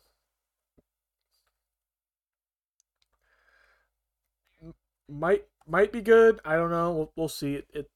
Might 5.08 5.46
might 5.66 5.92
be 5.92 6.00
good. 6.00 6.40
I 6.44 6.56
don't 6.56 6.70
know. 6.70 6.92
We'll, 6.92 7.12
we'll 7.16 7.28
see. 7.28 7.56
It, 7.56 7.66
it 7.74 7.90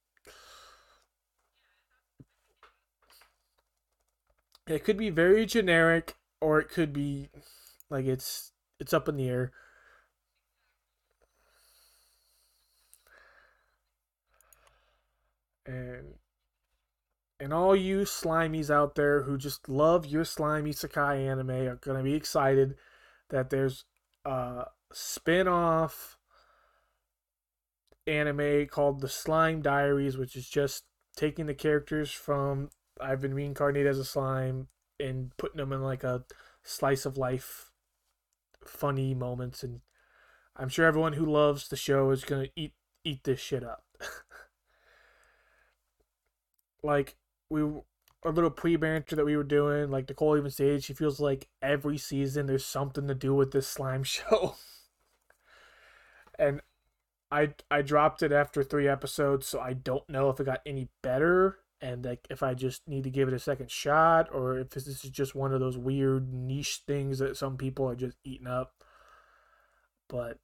it 4.67 4.85
could 4.85 4.99
be 4.99 5.09
very 5.09 5.47
generic, 5.47 6.17
or 6.41 6.61
it 6.61 6.69
could 6.69 6.93
be 6.93 7.31
like 7.89 8.05
it's 8.05 8.53
it's 8.81 8.93
up 8.93 9.09
in 9.09 9.17
the 9.17 9.29
air. 9.29 9.53
And 15.67 16.15
and 17.41 17.53
all 17.53 17.77
you 17.77 18.01
slimies 18.01 18.71
out 18.71 18.95
there 18.95 19.23
who 19.23 19.39
just 19.39 19.69
love 19.69 20.07
your 20.07 20.25
slime 20.25 20.65
isekai 20.65 21.29
anime 21.29 21.51
are 21.51 21.77
gonna 21.77 22.03
be 22.03 22.15
excited 22.15 22.75
that 23.31 23.51
there's 23.51 23.85
a 24.25 24.67
spin-off 24.93 26.17
anime 28.07 28.67
called 28.67 29.01
The 29.01 29.09
Slime 29.09 29.61
Diaries, 29.61 30.17
which 30.17 30.35
is 30.35 30.49
just 30.49 30.85
taking 31.17 31.47
the 31.47 31.55
characters 31.55 32.11
from 32.11 32.71
I've 33.01 33.21
been 33.21 33.35
reincarnated 33.35 33.89
as 33.89 33.99
a 33.99 34.05
slime 34.05 34.69
and 34.99 35.37
putting 35.37 35.59
them 35.59 35.73
in 35.73 35.83
like 35.83 36.03
a 36.03 36.25
slice 36.65 37.07
of 37.07 37.17
life 37.17 37.68
funny 38.69 39.15
moments 39.15 39.63
and 39.63 39.81
I'm 40.57 40.69
sure 40.69 40.87
everyone 40.87 41.13
who 41.13 41.25
loves 41.25 41.69
the 41.69 41.77
show 41.77 42.11
is 42.11 42.25
gonna 42.25 42.49
eat 42.57 42.73
eat 43.05 43.25
this 43.25 43.41
shit 43.41 43.65
up. 43.65 43.85
like 46.83 47.17
we 47.49 47.63
a 48.25 48.31
little 48.31 48.51
pre 48.51 48.77
banter 48.77 49.17
that 49.17 49.25
we 49.25 49.37
were 49.37 49.45
doing, 49.45 49.91
like 49.91 50.09
Nicole 50.09 50.37
even 50.37 50.51
said 50.51 50.83
she 50.83 50.95
feels 50.95 51.21
like 51.21 51.49
every 51.63 51.97
season 51.97 52.47
there's 52.47 52.65
something 52.65 53.07
to 53.07 53.15
do 53.15 53.35
with 53.35 53.53
this 53.53 53.69
slime 53.69 54.03
show. 54.03 54.57
and 56.39 56.61
I 57.31 57.55
I 57.71 57.83
dropped 57.83 58.23
it 58.23 58.33
after 58.33 58.65
three 58.65 58.89
episodes, 58.89 59.47
so 59.47 59.61
I 59.61 59.75
don't 59.75 60.09
know 60.09 60.29
if 60.31 60.41
it 60.41 60.45
got 60.45 60.63
any 60.67 60.89
better 61.03 61.59
and 61.81 62.05
like 62.05 62.27
if 62.31 62.43
I 62.43 62.55
just 62.55 62.89
need 62.89 63.05
to 63.05 63.11
give 63.11 63.29
it 63.29 63.35
a 63.35 63.39
second 63.39 63.71
shot 63.71 64.29
or 64.33 64.59
if 64.59 64.71
this 64.71 64.87
is 64.87 65.01
just 65.03 65.35
one 65.35 65.53
of 65.53 65.61
those 65.61 65.79
weird 65.79 66.33
niche 66.33 66.83
things 66.87 67.19
that 67.21 67.37
some 67.37 67.57
people 67.57 67.89
are 67.89 67.97
just 67.97 68.17
eating 68.25 68.47
up. 68.49 68.75
But 70.09 70.39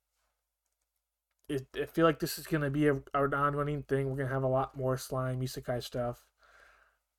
it, 1.48 1.66
I 1.80 1.86
feel 1.86 2.06
like 2.06 2.20
this 2.20 2.38
is 2.38 2.46
gonna 2.46 2.70
be 2.70 2.88
a, 2.88 3.00
non-running 3.14 3.82
thing. 3.84 4.10
We're 4.10 4.16
gonna 4.16 4.32
have 4.32 4.42
a 4.42 4.48
lot 4.48 4.76
more 4.76 4.96
slime 4.96 5.40
isekai 5.40 5.82
stuff. 5.82 6.24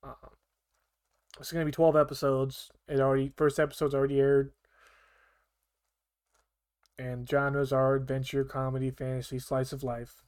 Um, 0.03 0.15
it's 1.39 1.51
gonna 1.51 1.65
be 1.65 1.71
twelve 1.71 1.95
episodes. 1.95 2.71
It 2.87 2.99
already 2.99 3.33
first 3.35 3.59
episode's 3.59 3.95
already 3.95 4.19
aired. 4.19 4.51
and 6.97 7.27
genres 7.29 7.71
are 7.73 7.95
adventure, 7.95 8.43
comedy, 8.45 8.89
fantasy, 8.91 9.39
slice 9.39 9.73
of 9.73 9.83
life. 9.83 10.23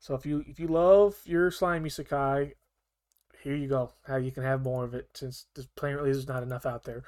So 0.00 0.14
if 0.14 0.24
you 0.24 0.42
if 0.46 0.58
you 0.58 0.66
love 0.66 1.16
your 1.24 1.50
slime 1.50 1.84
isekai, 1.84 2.54
here 3.42 3.54
you 3.54 3.68
go. 3.68 3.92
How 4.06 4.16
you 4.16 4.32
can 4.32 4.42
have 4.42 4.62
more 4.62 4.84
of 4.84 4.94
it 4.94 5.10
since 5.14 5.46
apparently 5.56 6.10
is 6.10 6.26
not 6.26 6.42
enough 6.42 6.64
out 6.64 6.84
there. 6.84 7.04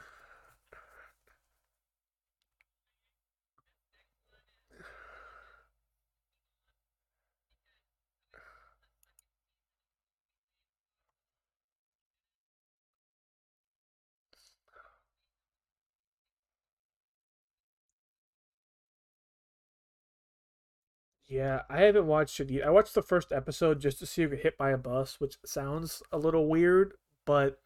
Yeah, 21.32 21.62
I 21.70 21.80
haven't 21.80 22.06
watched 22.06 22.40
it 22.40 22.50
yet. 22.50 22.66
I 22.66 22.70
watched 22.70 22.92
the 22.92 23.00
first 23.00 23.32
episode 23.32 23.80
just 23.80 23.98
to 24.00 24.06
see 24.06 24.22
if 24.22 24.32
it 24.34 24.42
hit 24.42 24.58
by 24.58 24.70
a 24.70 24.76
bus, 24.76 25.18
which 25.18 25.38
sounds 25.46 26.02
a 26.12 26.18
little 26.18 26.46
weird, 26.46 26.92
but 27.24 27.58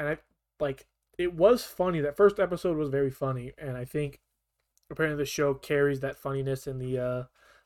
and 0.00 0.08
I 0.08 0.18
like 0.58 0.88
it 1.16 1.34
was 1.34 1.62
funny. 1.62 2.00
That 2.00 2.16
first 2.16 2.40
episode 2.40 2.76
was 2.76 2.88
very 2.88 3.12
funny, 3.12 3.52
and 3.56 3.76
I 3.76 3.84
think 3.84 4.18
apparently 4.90 5.22
the 5.22 5.30
show 5.30 5.54
carries 5.54 6.00
that 6.00 6.16
funniness. 6.16 6.66
And 6.66 6.80
the 6.80 6.98
uh, 6.98 7.22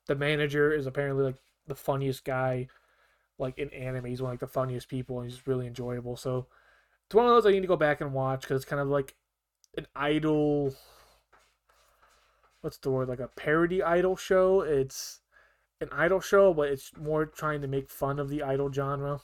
the 0.07 0.17
manager 0.17 0.71
is 0.71 0.87
apparently 0.87 1.25
like 1.25 1.39
the 1.67 1.75
funniest 1.75 2.27
guy, 2.27 2.69
like 3.39 3.57
in 3.57 3.71
anime. 3.71 4.05
He's 4.05 4.21
one 4.21 4.33
of 4.33 4.33
like, 4.35 4.41
the 4.41 4.49
funniest 4.49 4.91
people, 4.91 5.19
and 5.19 5.31
he's 5.31 5.47
really 5.47 5.67
enjoyable. 5.67 6.19
So 6.19 6.47
it's 7.07 7.15
one 7.15 7.25
of 7.25 7.31
those 7.31 7.47
I 7.47 7.53
need 7.53 7.63
to 7.63 7.69
go 7.69 7.77
back 7.77 8.03
and 8.03 8.13
watch 8.13 8.43
because 8.43 8.57
it's 8.57 8.69
kind 8.69 8.83
of 8.83 8.89
like 8.89 9.15
an 9.79 9.87
idol. 9.97 10.75
What's 12.63 12.79
the 12.79 12.91
word? 12.91 13.09
Like 13.09 13.21
a 13.21 13.29
parody 13.29 13.83
idol 13.83 14.17
show. 14.17 14.63
It's 14.63 15.21
an 15.81 15.89
idol 15.93 16.21
show, 16.21 16.55
but 16.55 16.69
it's 16.69 16.91
more 16.97 17.27
trying 17.27 17.61
to 17.61 17.69
make 17.69 17.91
fun 17.91 18.19
of 18.19 18.31
the 18.31 18.43
idol 18.43 18.73
genre. 18.73 19.21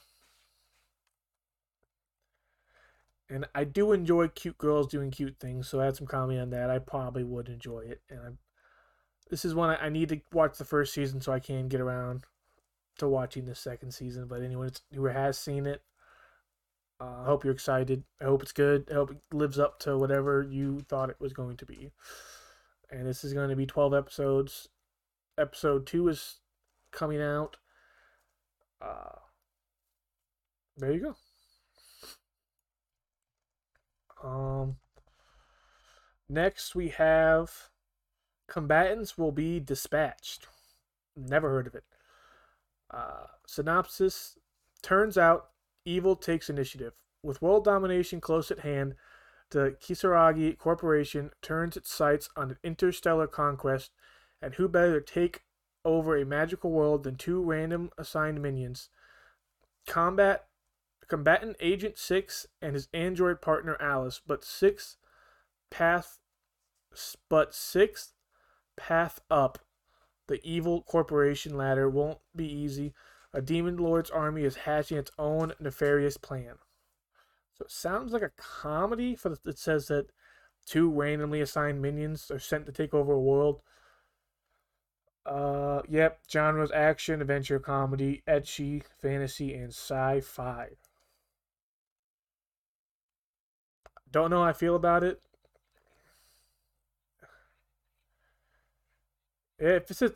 and 3.31 3.47
I 3.55 3.65
do 3.65 3.93
enjoy 3.93 4.29
cute 4.29 4.59
girls 4.59 4.87
doing 4.87 5.11
cute 5.11 5.37
things. 5.39 5.69
So 5.69 5.81
I 5.81 5.87
had 5.87 5.97
some 5.97 6.07
comedy 6.07 6.39
on 6.39 6.51
that. 6.51 6.71
I 6.71 6.79
probably 6.79 7.25
would 7.25 7.49
enjoy 7.49 7.81
it, 7.81 8.01
and 8.09 8.21
I'm, 8.21 8.39
this 9.31 9.45
is 9.45 9.55
one 9.55 9.71
I, 9.71 9.87
I, 9.87 9.89
need 9.89 10.09
to 10.09 10.21
watch 10.33 10.57
the 10.57 10.65
first 10.65 10.95
season 10.95 11.21
so 11.21 11.33
I 11.33 11.41
can 11.41 11.69
get 11.69 11.81
around 11.81 12.25
to 12.99 13.09
watching 13.09 13.45
the 13.45 13.55
second 13.55 13.93
season. 13.93 14.27
But 14.27 14.43
anyone 14.43 14.71
who 14.95 15.07
has 15.07 15.39
seen 15.39 15.67
it, 15.67 15.83
uh, 17.01 17.23
I 17.23 17.25
hope 17.27 17.45
you're 17.45 17.53
excited. 17.53 18.05
I 18.21 18.25
hope 18.25 18.43
it's 18.43 18.53
good. 18.53 18.89
I 18.91 18.95
hope 18.95 19.11
it 19.11 19.19
lives 19.33 19.59
up 19.59 19.79
to 19.81 19.99
whatever 19.99 20.43
you 20.43 20.81
thought 20.89 21.11
it 21.11 21.21
was 21.21 21.33
going 21.33 21.59
to 21.59 21.67
be. 21.67 21.91
And 22.91 23.07
this 23.07 23.25
is 23.25 23.35
going 23.35 23.51
to 23.51 23.57
be 23.57 23.67
12 23.67 23.95
episodes. 23.95 24.69
Episode 25.37 25.87
2 25.87 26.09
is 26.09 26.37
coming 26.91 27.21
out. 27.21 27.57
Uh, 28.81 29.21
there 30.77 30.93
you 30.93 31.15
go. 34.23 34.29
Um, 34.29 34.77
next, 36.29 36.75
we 36.75 36.89
have 36.89 37.71
combatants 38.49 39.19
will 39.19 39.33
be 39.33 39.61
dispatched. 39.61 40.47
Never 41.17 41.51
heard 41.51 41.67
of 41.67 41.75
it. 41.75 41.85
Uh, 42.91 43.27
synopsis 43.47 44.39
Turns 44.83 45.19
out 45.19 45.51
evil 45.85 46.17
takes 46.17 46.49
initiative. 46.49 46.95
With 47.23 47.43
world 47.43 47.65
domination 47.65 48.21
close 48.21 48.51
at 48.51 48.61
hand, 48.61 48.95
the 49.51 49.77
Kisaragi 49.81 50.57
Corporation 50.59 51.31
turns 51.43 51.77
its 51.77 51.93
sights 51.93 52.29
on 52.37 52.51
an 52.51 52.59
interstellar 52.63 53.27
conquest, 53.27 53.91
and 54.43 54.55
who 54.55 54.69
better 54.69 55.01
to 55.01 55.13
take 55.13 55.45
over 55.85 56.17
a 56.17 56.25
magical 56.25 56.71
world 56.71 57.05
than 57.05 57.17
two 57.17 57.43
random 57.43 57.91
assigned 57.97 58.43
minions? 58.43 58.89
Combat 59.87 60.47
combatant 61.09 61.57
Agent 61.61 61.99
6 61.99 62.47
and 62.61 62.75
his 62.75 62.89
android 62.93 63.41
partner 63.41 63.77
Alice, 63.81 64.21
but 64.25 64.45
6 64.45 64.97
path 65.71 66.19
but 67.29 67.53
6th 67.53 68.13
path 68.77 69.21
up 69.31 69.59
the 70.29 70.41
evil 70.45 70.83
corporation 70.83 71.57
ladder 71.57 71.89
won't 71.89 72.19
be 72.37 72.47
easy. 72.47 72.93
A 73.33 73.43
demon 73.43 73.77
lord's 73.77 74.11
army 74.11 74.45
is 74.45 74.57
hatching 74.57 74.99
its 74.99 75.11
own 75.19 75.55
nefarious 75.59 76.17
plan. 76.17 76.57
So 77.59 77.65
it 77.65 77.71
sounds 77.71 78.13
like 78.13 78.23
a 78.23 78.31
comedy 78.37 79.15
for 79.15 79.29
the, 79.29 79.39
it 79.51 79.59
says 79.59 79.89
that 79.89 80.11
two 80.67 80.91
randomly 80.91 81.41
assigned 81.41 81.83
minions 81.83 82.31
are 82.31 82.39
sent 82.39 82.67
to 82.67 82.73
take 82.73 82.95
over 82.95 83.13
a 83.13 83.21
world. 83.21 83.63
Uh, 85.25 85.83
yep, 85.89 86.21
genres 86.29 86.73
action, 86.73 87.21
adventure, 87.21 87.61
comedy, 87.61 88.23
ecchi, 88.27 88.83
fantasy, 89.01 89.55
and 89.55 89.69
sci-fi. 89.73 90.71
Don't 94.11 94.31
know 94.31 94.43
how 94.43 94.49
I 94.49 94.53
feel 94.53 94.75
about 94.77 95.03
it. 95.05 95.23
If 99.59 99.91
it's 99.91 100.03
a, 100.03 100.15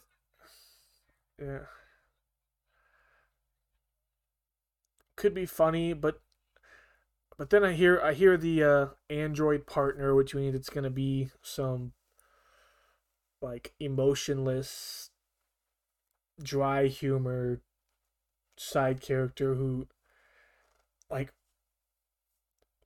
yeah, 1.38 1.66
could 5.16 5.34
be 5.34 5.46
funny, 5.46 5.92
but 5.92 6.20
but 7.36 7.50
then 7.50 7.64
I 7.64 7.72
hear 7.72 8.00
I 8.00 8.12
hear 8.12 8.36
the 8.36 8.62
uh, 8.62 8.86
Android 9.10 9.66
partner, 9.66 10.14
which 10.14 10.34
means 10.34 10.54
it's 10.54 10.70
gonna 10.70 10.90
be 10.90 11.30
some 11.42 11.92
like 13.40 13.74
emotionless, 13.80 15.10
dry 16.42 16.86
humor 16.86 17.60
side 18.56 19.00
character 19.00 19.54
who 19.54 19.88
like 21.10 21.32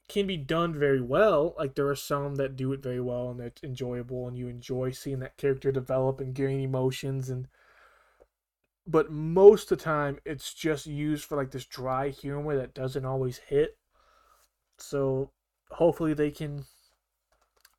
can 0.08 0.26
be 0.26 0.36
done 0.36 0.72
very 0.72 1.00
well. 1.00 1.54
Like 1.58 1.74
there 1.74 1.88
are 1.88 1.96
some 1.96 2.36
that 2.36 2.56
do 2.56 2.72
it 2.72 2.82
very 2.82 3.00
well 3.00 3.30
and 3.30 3.40
that's 3.40 3.62
enjoyable 3.62 4.28
and 4.28 4.38
you 4.38 4.48
enjoy 4.48 4.92
seeing 4.92 5.18
that 5.20 5.36
character 5.36 5.72
develop 5.72 6.20
and 6.20 6.34
gain 6.34 6.60
emotions 6.60 7.28
and 7.28 7.48
but 8.86 9.10
most 9.10 9.70
of 9.72 9.78
the 9.78 9.84
time 9.84 10.18
it's 10.24 10.54
just 10.54 10.86
used 10.86 11.24
for 11.24 11.36
like 11.36 11.50
this 11.50 11.66
dry 11.66 12.08
humor 12.08 12.56
that 12.56 12.74
doesn't 12.74 13.04
always 13.04 13.38
hit. 13.38 13.76
So 14.78 15.32
hopefully 15.70 16.14
they 16.14 16.30
can 16.30 16.64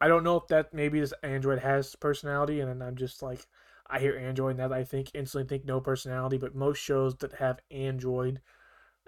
I 0.01 0.07
don't 0.07 0.23
know 0.23 0.37
if 0.37 0.47
that 0.47 0.73
maybe 0.73 0.99
this 0.99 1.13
Android 1.21 1.59
has 1.59 1.95
personality 1.95 2.59
and 2.61 2.83
I'm 2.83 2.95
just 2.95 3.21
like 3.21 3.45
I 3.85 3.99
hear 3.99 4.17
Android 4.17 4.51
and 4.51 4.59
that 4.59 4.73
I 4.73 4.83
think 4.83 5.11
instantly 5.13 5.47
think 5.47 5.65
no 5.65 5.79
personality, 5.79 6.37
but 6.37 6.55
most 6.55 6.79
shows 6.79 7.15
that 7.17 7.33
have 7.33 7.59
Android 7.69 8.41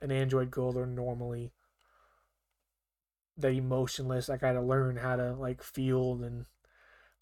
an 0.02 0.12
Android 0.12 0.52
girl 0.52 0.78
are 0.78 0.86
normally 0.86 1.52
the 3.38 3.50
emotionless. 3.50 4.30
I 4.30 4.38
gotta 4.38 4.62
learn 4.62 4.98
how 4.98 5.16
to 5.16 5.34
like 5.34 5.64
feel 5.64 6.24
and 6.24 6.46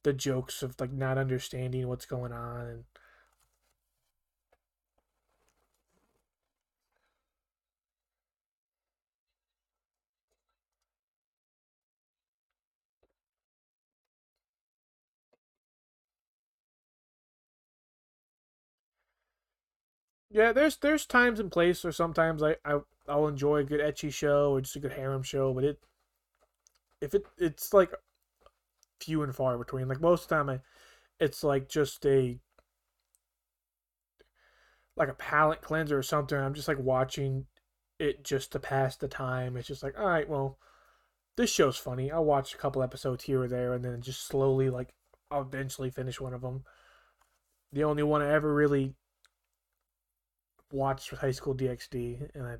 the 0.04 0.14
jokes 0.14 0.64
of 0.64 0.80
like 0.80 0.92
not 0.94 1.18
understanding 1.18 1.88
what's 1.88 2.06
going 2.06 2.32
on 2.34 2.68
and 2.68 2.84
yeah, 20.38 20.52
there's 20.52 20.78
there's 20.78 21.06
times 21.08 21.40
and 21.40 21.52
place 21.52 21.84
or 21.84 21.92
sometimes 21.92 22.44
I, 22.44 22.58
I 22.64 22.80
I'll 23.08 23.28
enjoy 23.28 23.58
a 23.58 23.64
good 23.64 23.82
ecchi 23.82 24.14
show 24.14 24.52
or 24.52 24.62
just 24.62 24.76
a 24.76 24.80
good 24.80 24.94
harem 24.94 25.24
show, 25.24 25.52
but 25.52 25.64
it 25.64 25.80
if 27.02 27.16
it 27.16 27.26
it's 27.40 27.74
like 27.74 27.92
few 29.02 29.24
and 29.24 29.36
far 29.36 29.58
between. 29.58 29.88
Like 29.88 30.00
most 30.00 30.24
of 30.24 30.30
the 30.30 30.36
time, 30.36 30.50
I, 30.50 30.60
it's 31.20 31.44
like 31.44 31.68
just 31.68 32.06
a 32.06 32.38
like 34.96 35.10
a 35.10 35.16
palate 35.16 35.62
cleanser 35.62 35.98
or 35.98 36.04
something. 36.04 36.38
I'm 36.38 36.54
just 36.54 36.68
like 36.68 36.80
watching 36.80 37.48
it 38.00 38.24
just 38.24 38.52
to 38.52 38.60
pass 38.60 38.96
the 38.96 39.08
time. 39.08 39.58
It's 39.58 39.68
just 39.68 39.82
like, 39.82 39.98
all 39.98 40.06
right, 40.06 40.30
well, 40.30 40.60
this 41.36 41.52
show's 41.52 41.78
funny. 41.78 42.12
I'll 42.12 42.26
watch 42.26 42.54
a 42.54 42.58
couple 42.58 42.84
episodes 42.84 43.24
here 43.24 43.42
or 43.42 43.48
there, 43.48 43.74
and 43.74 43.84
then 43.84 44.02
just 44.02 44.28
slowly 44.28 44.70
like 44.70 44.94
I'll 45.32 45.42
eventually 45.42 45.90
finish 45.90 46.22
one 46.22 46.36
of 46.36 46.42
them. 46.42 46.64
The 47.74 47.86
only 47.86 48.04
one 48.04 48.22
I 48.22 48.32
ever 48.32 48.54
really 48.54 48.94
watched 50.72 51.12
was 51.12 51.20
High 51.20 51.32
School 51.32 51.56
DxD, 51.56 52.30
and 52.36 52.46
I 52.46 52.58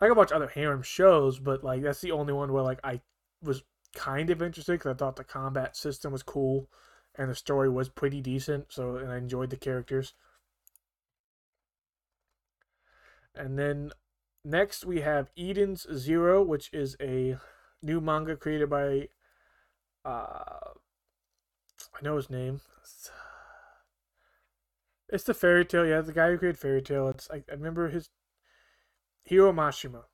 I 0.00 0.08
can 0.08 0.16
watch 0.16 0.32
other 0.32 0.48
harem 0.48 0.82
shows, 0.82 1.38
but 1.38 1.64
like 1.64 1.82
that's 1.82 2.00
the 2.00 2.12
only 2.12 2.32
one 2.32 2.52
where 2.52 2.62
like 2.62 2.80
I 2.84 3.00
was 3.42 3.62
kind 3.94 4.30
of 4.30 4.42
interested 4.42 4.72
because 4.72 4.90
I 4.90 4.94
thought 4.94 5.16
the 5.16 5.24
combat 5.24 5.76
system 5.76 6.12
was 6.12 6.22
cool 6.22 6.68
and 7.14 7.30
the 7.30 7.34
story 7.34 7.68
was 7.68 7.88
pretty 7.88 8.20
decent. 8.20 8.66
So, 8.70 8.96
and 8.96 9.10
I 9.10 9.16
enjoyed 9.16 9.50
the 9.50 9.56
characters. 9.56 10.12
And 13.34 13.58
then 13.58 13.92
next 14.44 14.84
we 14.84 15.00
have 15.00 15.30
Eden's 15.36 15.86
Zero, 15.94 16.42
which 16.42 16.70
is 16.72 16.96
a 17.00 17.38
new 17.82 18.00
manga 18.00 18.36
created 18.36 18.68
by 18.68 19.08
uh, 20.04 20.74
I 21.94 22.02
know 22.02 22.16
his 22.16 22.30
name. 22.30 22.60
It's 22.82 23.10
the 25.08 25.34
Fairy 25.34 25.64
Tail, 25.64 25.86
yeah, 25.86 26.00
the 26.00 26.12
guy 26.12 26.30
who 26.30 26.38
created 26.38 26.58
Fairy 26.58 26.82
Tail. 26.82 27.08
It's 27.08 27.28
I, 27.30 27.36
I 27.48 27.52
remember 27.52 27.88
his 27.88 28.10
Hiro 29.24 29.52
Mashima. 29.52 30.04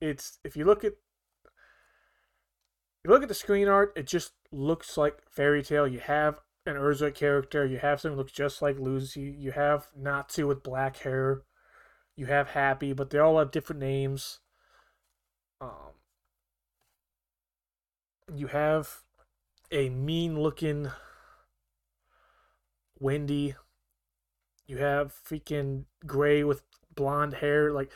It's 0.00 0.38
if 0.44 0.56
you 0.56 0.64
look 0.64 0.84
at 0.84 0.92
you 3.04 3.10
look 3.10 3.22
at 3.22 3.28
the 3.28 3.34
screen 3.34 3.68
art, 3.68 3.92
it 3.96 4.06
just 4.06 4.32
looks 4.50 4.96
like 4.96 5.18
Fairy 5.28 5.62
Tail. 5.62 5.86
You 5.86 6.00
have 6.00 6.40
an 6.66 6.76
Erza 6.76 7.12
character, 7.12 7.66
you 7.66 7.78
have 7.78 8.00
someone 8.00 8.16
who 8.16 8.20
looks 8.20 8.32
just 8.32 8.62
like 8.62 8.78
Lucy, 8.78 9.34
you 9.36 9.52
have 9.52 9.88
Natsu 9.96 10.46
with 10.46 10.62
black 10.62 10.98
hair, 10.98 11.42
you 12.14 12.26
have 12.26 12.50
Happy, 12.50 12.92
but 12.92 13.10
they 13.10 13.18
all 13.18 13.38
have 13.38 13.50
different 13.50 13.80
names. 13.80 14.38
Um, 15.60 15.94
you 18.34 18.48
have 18.48 19.02
a 19.72 19.88
mean 19.88 20.40
looking 20.40 20.90
Wendy. 23.00 23.56
You 24.72 24.78
have 24.78 25.12
freaking 25.28 25.84
Gray 26.06 26.44
with 26.44 26.62
blonde 26.94 27.34
hair. 27.34 27.72
Like, 27.72 27.90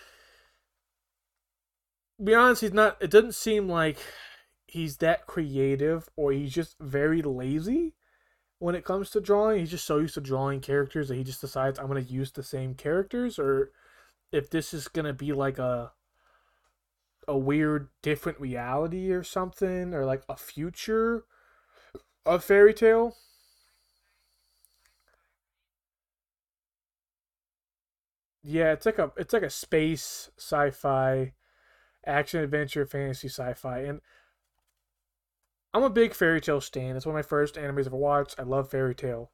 be 2.22 2.34
honest, 2.34 2.60
he's 2.60 2.74
not. 2.74 2.98
It 3.00 3.10
doesn't 3.10 3.34
seem 3.34 3.66
like 3.66 3.96
he's 4.66 4.98
that 4.98 5.26
creative, 5.26 6.10
or 6.16 6.32
he's 6.32 6.52
just 6.52 6.76
very 6.78 7.22
lazy 7.22 7.94
when 8.58 8.74
it 8.74 8.84
comes 8.84 9.08
to 9.12 9.22
drawing. 9.22 9.60
He's 9.60 9.70
just 9.70 9.86
so 9.86 9.96
used 9.96 10.12
to 10.14 10.20
drawing 10.20 10.60
characters 10.60 11.08
that 11.08 11.14
he 11.14 11.24
just 11.24 11.40
decides 11.40 11.78
I'm 11.78 11.86
gonna 11.86 12.00
use 12.00 12.30
the 12.30 12.42
same 12.42 12.74
characters, 12.74 13.38
or 13.38 13.70
if 14.30 14.50
this 14.50 14.74
is 14.74 14.86
gonna 14.86 15.14
be 15.14 15.32
like 15.32 15.58
a 15.58 15.92
a 17.26 17.38
weird 17.38 17.88
different 18.02 18.38
reality 18.38 19.10
or 19.12 19.22
something, 19.22 19.94
or 19.94 20.04
like 20.04 20.24
a 20.28 20.36
future 20.36 21.24
of 22.26 22.44
Fairy 22.44 22.74
Tail. 22.74 23.16
Yeah, 28.48 28.72
it's 28.72 28.86
like 28.86 28.98
a 29.00 29.10
it's 29.16 29.32
like 29.32 29.42
a 29.42 29.50
space 29.50 30.30
sci-fi 30.38 31.32
action 32.06 32.40
adventure 32.40 32.86
fantasy 32.86 33.28
sci-fi 33.28 33.80
and 33.80 34.00
I'm 35.74 35.82
a 35.82 35.90
big 35.90 36.14
Fairy 36.14 36.40
Tail 36.40 36.60
stan. 36.60 36.96
It's 36.96 37.04
one 37.04 37.14
of 37.14 37.18
my 37.18 37.28
first 37.28 37.56
animes 37.56 37.80
I've 37.80 37.86
ever 37.88 37.96
watched. 37.96 38.36
I 38.38 38.44
love 38.44 38.70
Fairy 38.70 38.94
Tail. 38.94 39.32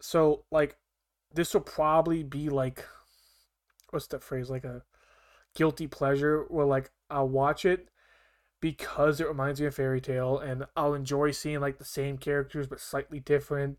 So 0.00 0.44
like 0.52 0.76
this 1.34 1.54
will 1.54 1.62
probably 1.62 2.22
be 2.22 2.48
like 2.48 2.84
what's 3.90 4.06
that 4.08 4.22
phrase 4.22 4.48
like 4.48 4.64
a 4.64 4.84
guilty 5.56 5.88
pleasure 5.88 6.44
where 6.48 6.66
like 6.66 6.92
I'll 7.10 7.28
watch 7.28 7.64
it 7.64 7.88
because 8.60 9.20
it 9.20 9.26
reminds 9.26 9.60
me 9.60 9.66
of 9.66 9.74
Fairy 9.74 10.00
Tail 10.00 10.38
and 10.38 10.66
I'll 10.76 10.94
enjoy 10.94 11.32
seeing 11.32 11.60
like 11.60 11.78
the 11.78 11.84
same 11.84 12.16
characters 12.16 12.68
but 12.68 12.78
slightly 12.78 13.18
different 13.18 13.78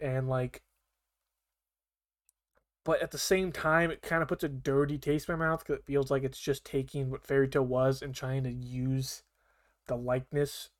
and 0.00 0.28
like 0.28 0.62
but 2.86 3.02
at 3.02 3.10
the 3.10 3.18
same 3.18 3.50
time 3.50 3.90
it 3.90 4.00
kind 4.00 4.22
of 4.22 4.28
puts 4.28 4.44
a 4.44 4.48
dirty 4.48 4.96
taste 4.96 5.28
in 5.28 5.36
my 5.36 5.44
mouth 5.44 5.58
because 5.58 5.80
it 5.80 5.84
feels 5.84 6.08
like 6.08 6.22
it's 6.22 6.38
just 6.38 6.64
taking 6.64 7.10
what 7.10 7.26
Fairy 7.26 7.48
Tail 7.48 7.66
was 7.66 8.00
and 8.00 8.14
trying 8.14 8.44
to 8.44 8.52
use 8.52 9.24
the 9.88 9.96
likeness 9.96 10.70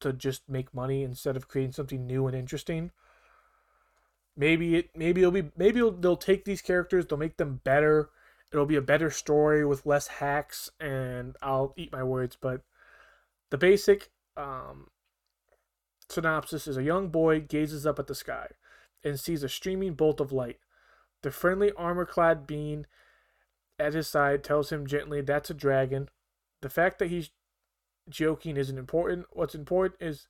to 0.00 0.12
just 0.12 0.48
make 0.48 0.74
money 0.74 1.04
instead 1.04 1.36
of 1.36 1.46
creating 1.46 1.70
something 1.70 2.04
new 2.04 2.26
and 2.26 2.36
interesting. 2.36 2.90
Maybe 4.36 4.74
it 4.74 4.90
maybe 4.96 5.20
it'll 5.20 5.30
be 5.30 5.52
maybe 5.56 5.78
it'll, 5.78 5.92
they'll 5.92 6.16
take 6.16 6.44
these 6.44 6.62
characters 6.62 7.06
they'll 7.06 7.18
make 7.18 7.36
them 7.36 7.60
better 7.62 8.10
it'll 8.52 8.66
be 8.66 8.76
a 8.76 8.82
better 8.82 9.10
story 9.10 9.64
with 9.64 9.86
less 9.86 10.06
hacks 10.06 10.70
and 10.80 11.36
i'll 11.42 11.74
eat 11.76 11.92
my 11.92 12.02
words 12.02 12.36
but 12.40 12.62
the 13.50 13.58
basic 13.58 14.10
um, 14.38 14.88
synopsis 16.08 16.66
is 16.66 16.78
a 16.78 16.82
young 16.82 17.08
boy 17.08 17.40
gazes 17.40 17.86
up 17.86 17.98
at 17.98 18.06
the 18.06 18.14
sky 18.14 18.48
and 19.04 19.20
sees 19.20 19.42
a 19.42 19.50
streaming 19.50 19.92
bolt 19.92 20.18
of 20.18 20.32
light 20.32 20.58
the 21.22 21.30
friendly 21.30 21.72
armor 21.76 22.04
clad 22.04 22.46
being 22.46 22.86
at 23.78 23.94
his 23.94 24.08
side 24.08 24.44
tells 24.44 24.70
him 24.70 24.86
gently 24.86 25.20
that's 25.20 25.50
a 25.50 25.54
dragon. 25.54 26.08
The 26.60 26.68
fact 26.68 26.98
that 26.98 27.10
he's 27.10 27.30
joking 28.08 28.56
isn't 28.56 28.78
important. 28.78 29.26
What's 29.30 29.54
important 29.54 30.00
is 30.00 30.26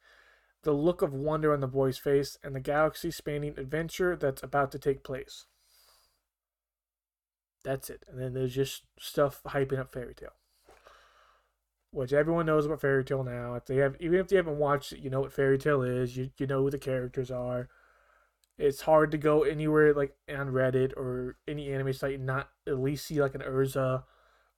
the 0.62 0.72
look 0.72 1.02
of 1.02 1.12
wonder 1.12 1.52
on 1.52 1.60
the 1.60 1.66
boy's 1.66 1.98
face 1.98 2.38
and 2.42 2.54
the 2.54 2.60
galaxy 2.60 3.10
spanning 3.10 3.58
adventure 3.58 4.16
that's 4.16 4.42
about 4.42 4.70
to 4.72 4.78
take 4.78 5.02
place. 5.02 5.46
That's 7.64 7.90
it. 7.90 8.04
And 8.08 8.20
then 8.20 8.34
there's 8.34 8.54
just 8.54 8.82
stuff 8.98 9.40
hyping 9.46 9.78
up 9.78 9.92
Fairy 9.92 10.14
Tail. 10.14 10.32
Which 11.90 12.12
everyone 12.12 12.46
knows 12.46 12.64
about 12.64 12.80
Fairy 12.80 13.04
Tail 13.04 13.22
now. 13.22 13.54
If 13.54 13.66
they 13.66 13.76
have 13.76 13.96
even 14.00 14.18
if 14.18 14.28
they 14.28 14.36
haven't 14.36 14.58
watched 14.58 14.92
it, 14.92 15.00
you 15.00 15.10
know 15.10 15.20
what 15.20 15.32
Fairy 15.32 15.58
Tail 15.58 15.82
is, 15.82 16.16
you 16.16 16.30
you 16.38 16.46
know 16.46 16.62
who 16.62 16.70
the 16.70 16.78
characters 16.78 17.30
are 17.30 17.68
it's 18.58 18.82
hard 18.82 19.10
to 19.10 19.18
go 19.18 19.42
anywhere 19.42 19.94
like 19.94 20.14
on 20.28 20.48
Reddit 20.52 20.96
or 20.96 21.36
any 21.48 21.72
anime 21.72 21.92
site 21.92 22.14
and 22.14 22.26
not 22.26 22.50
at 22.66 22.78
least 22.78 23.06
see 23.06 23.20
like 23.20 23.34
an 23.34 23.40
Erza 23.40 24.04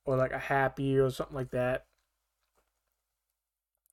or 0.04 0.16
like 0.16 0.32
a 0.32 0.38
Happy 0.38 0.98
or 0.98 1.10
something 1.10 1.36
like 1.36 1.50
that. 1.50 1.86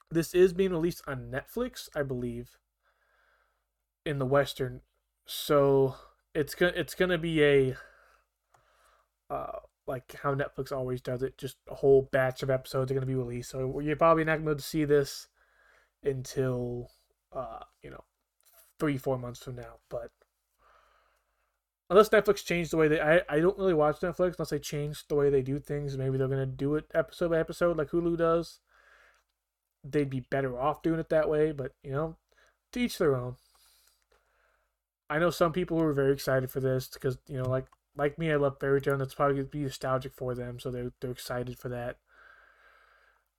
This 0.10 0.34
is 0.34 0.54
being 0.54 0.72
released 0.72 1.02
on 1.08 1.32
Netflix, 1.32 1.88
I 1.96 2.04
believe, 2.04 2.58
in 4.06 4.20
the 4.20 4.26
Western. 4.26 4.82
So 5.26 5.96
it's 6.36 6.56
gonna 6.56 6.74
it's 6.76 6.96
gonna 6.96 7.18
be 7.18 7.44
a 7.44 7.76
uh 9.30 9.60
like 9.88 10.16
how 10.22 10.36
Netflix 10.36 10.72
always 10.72 11.02
does 11.02 11.24
it, 11.24 11.38
just 11.38 11.58
a 11.70 11.76
whole 11.76 12.10
batch 12.12 12.44
of 12.44 12.50
episodes 12.50 12.92
are 12.92 12.96
gonna 12.96 13.06
be 13.06 13.16
released. 13.16 13.52
So 13.52 13.80
you're 13.80 13.96
probably 13.96 14.26
not 14.26 14.44
gonna 14.44 14.60
see 14.60 14.84
this 14.84 15.28
until 16.04 16.90
uh 17.32 17.60
you 17.82 17.90
know 17.92 18.04
three, 18.82 18.98
four 18.98 19.15
months 19.15 19.44
from 19.44 19.58
now. 19.58 19.76
But 19.89 20.10
unless 21.88 22.10
Netflix 22.10 22.44
changed 22.44 22.72
the 22.74 22.78
way 22.78 22.88
they, 22.88 23.00
I, 23.00 23.22
I 23.30 23.39
don't 23.39 23.58
really 23.60 23.76
watch 23.76 24.00
Netflix 24.00 24.34
unless 24.39 24.50
they 24.50 24.58
change 24.58 25.08
the 25.08 25.13
way 25.13 25.30
they 25.30 25.44
do 25.44 25.60
things. 25.60 25.96
Maybe 25.96 26.17
they're 26.17 26.28
gonna 26.28 26.48
do 26.48 26.74
it 26.74 26.86
episode 26.96 27.30
by 27.30 27.39
episode 27.39 27.78
like 27.78 27.91
Hulu 27.91 28.17
does. 28.17 28.60
They'd 29.84 30.10
be 30.10 30.22
better 30.22 30.60
off 30.60 30.82
doing 30.82 31.00
it 31.00 31.10
that 31.10 31.30
way, 31.30 31.52
but 31.52 31.74
you 31.84 31.91
know, 31.91 32.17
to 32.72 32.80
each 32.80 32.98
their 32.98 33.15
own. 33.15 33.36
I 35.12 35.20
know 35.20 35.30
some 35.30 35.52
people 35.54 35.78
who 35.78 35.86
are 35.86 35.94
very 35.94 36.13
excited 36.13 36.50
for 36.50 36.60
this 36.60 36.88
because 36.88 37.20
you 37.28 37.38
know, 37.38 37.48
like 37.48 37.67
like 37.96 38.17
me, 38.17 38.32
I 38.32 38.38
love 38.38 38.60
Fairy 38.60 38.82
Tail. 38.82 39.00
it's 39.00 39.13
probably 39.13 39.36
gonna 39.36 39.48
be 39.48 39.60
nostalgic 39.60 40.15
for 40.15 40.34
them, 40.34 40.60
so 40.60 40.72
they're 40.72 40.91
they're 41.02 41.12
excited 41.12 41.60
for 41.60 41.70
that 41.70 41.98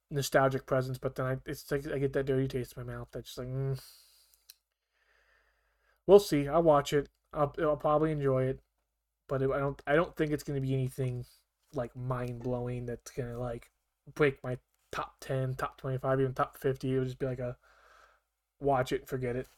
nostalgic 0.09 0.67
presence. 0.67 0.99
But 0.99 1.17
then 1.17 1.27
I, 1.27 1.37
it's 1.47 1.69
like 1.69 1.91
I 1.93 1.99
get 1.99 2.13
that 2.13 2.27
dirty 2.27 2.47
taste 2.47 2.75
in 2.77 2.87
my 2.87 2.93
mouth. 2.95 3.09
That's 3.11 3.27
just 3.27 3.39
like. 3.39 3.49
Mm 3.49 3.81
we'll 6.07 6.19
see. 6.19 6.49
I'll 6.49 6.63
watch 6.63 6.93
it. 6.93 7.09
I'll, 7.33 7.55
I'll 7.61 7.77
probably 7.77 8.13
enjoy 8.13 8.45
it, 8.45 8.61
but 9.29 9.43
it, 9.43 9.51
I 9.51 9.59
don't. 9.59 9.81
I 9.87 9.95
don't 9.95 10.15
think 10.17 10.33
it's 10.33 10.43
going 10.43 10.61
to 10.61 10.67
be 10.67 10.75
anything 10.75 11.25
like 11.75 11.97
mind 11.97 12.43
blowing 12.43 12.87
that's 12.87 13.11
going 13.11 13.31
to 13.31 13.39
like 13.39 13.71
break 14.15 14.43
my 14.45 14.59
top 14.91 15.15
ten, 15.21 15.55
top 15.55 15.79
twenty 15.79 15.99
five, 15.99 16.21
even 16.21 16.35
top 16.35 16.59
fifty. 16.59 16.93
It'll 16.93 17.05
just 17.05 17.19
be 17.19 17.27
like 17.27 17.39
a 17.39 17.57
watch 18.61 18.93
it, 18.93 19.09
forget 19.09 19.37
it. 19.37 19.49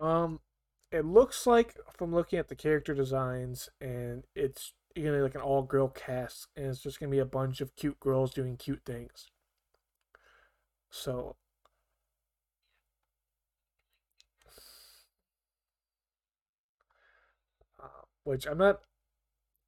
Um, 0.00 0.40
it 0.90 1.04
looks 1.04 1.46
like 1.46 1.76
from 1.96 2.14
looking 2.14 2.38
at 2.38 2.48
the 2.48 2.54
character 2.56 2.94
designs, 2.94 3.68
and 3.80 4.24
it's 4.34 4.72
gonna 4.94 5.12
be 5.12 5.20
like 5.22 5.34
an 5.34 5.40
all 5.40 5.62
girl 5.62 5.88
cast, 5.88 6.48
and 6.56 6.66
it's 6.66 6.80
just 6.82 7.00
gonna 7.00 7.10
be 7.10 7.18
a 7.18 7.24
bunch 7.24 7.60
of 7.60 7.74
cute 7.76 8.00
girls 8.00 8.32
doing 8.32 8.56
cute 8.56 8.82
things. 8.84 9.30
So, 10.90 11.36
uh, 17.82 18.04
which 18.24 18.46
I'm 18.46 18.58
not 18.58 18.80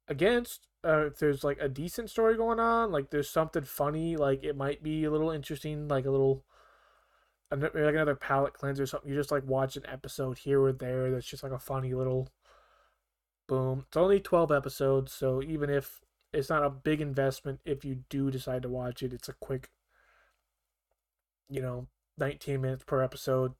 against. 0.07 0.67
Uh, 0.85 1.07
if 1.07 1.19
there's 1.19 1.43
like 1.43 1.57
a 1.61 1.69
decent 1.69 2.09
story 2.09 2.37
going 2.37 2.59
on, 2.59 2.91
like 2.91 3.09
there's 3.11 3.29
something 3.29 3.63
funny, 3.63 4.17
like 4.17 4.43
it 4.43 4.55
might 4.57 4.83
be 4.83 5.03
a 5.05 5.11
little 5.11 5.31
interesting, 5.31 5.87
like 5.89 6.05
a 6.05 6.11
little 6.11 6.43
like 7.51 7.73
another 7.73 8.15
palate 8.15 8.53
cleanser 8.53 8.83
or 8.83 8.85
something. 8.85 9.09
You 9.09 9.15
just 9.17 9.31
like 9.31 9.43
watch 9.45 9.75
an 9.75 9.85
episode 9.87 10.37
here 10.39 10.61
or 10.61 10.71
there 10.71 11.11
that's 11.11 11.25
just 11.25 11.43
like 11.43 11.51
a 11.51 11.59
funny 11.59 11.93
little 11.93 12.29
boom. 13.47 13.85
It's 13.87 13.97
only 13.97 14.19
12 14.19 14.51
episodes, 14.51 15.11
so 15.11 15.41
even 15.41 15.69
if 15.69 16.01
it's 16.31 16.49
not 16.49 16.63
a 16.63 16.69
big 16.69 17.01
investment, 17.01 17.59
if 17.65 17.83
you 17.83 18.03
do 18.09 18.29
decide 18.29 18.61
to 18.63 18.69
watch 18.69 19.01
it, 19.01 19.13
it's 19.13 19.29
a 19.29 19.33
quick, 19.33 19.69
you 21.49 21.61
know, 21.61 21.87
19 22.19 22.61
minutes 22.61 22.83
per 22.83 23.01
episode 23.01 23.53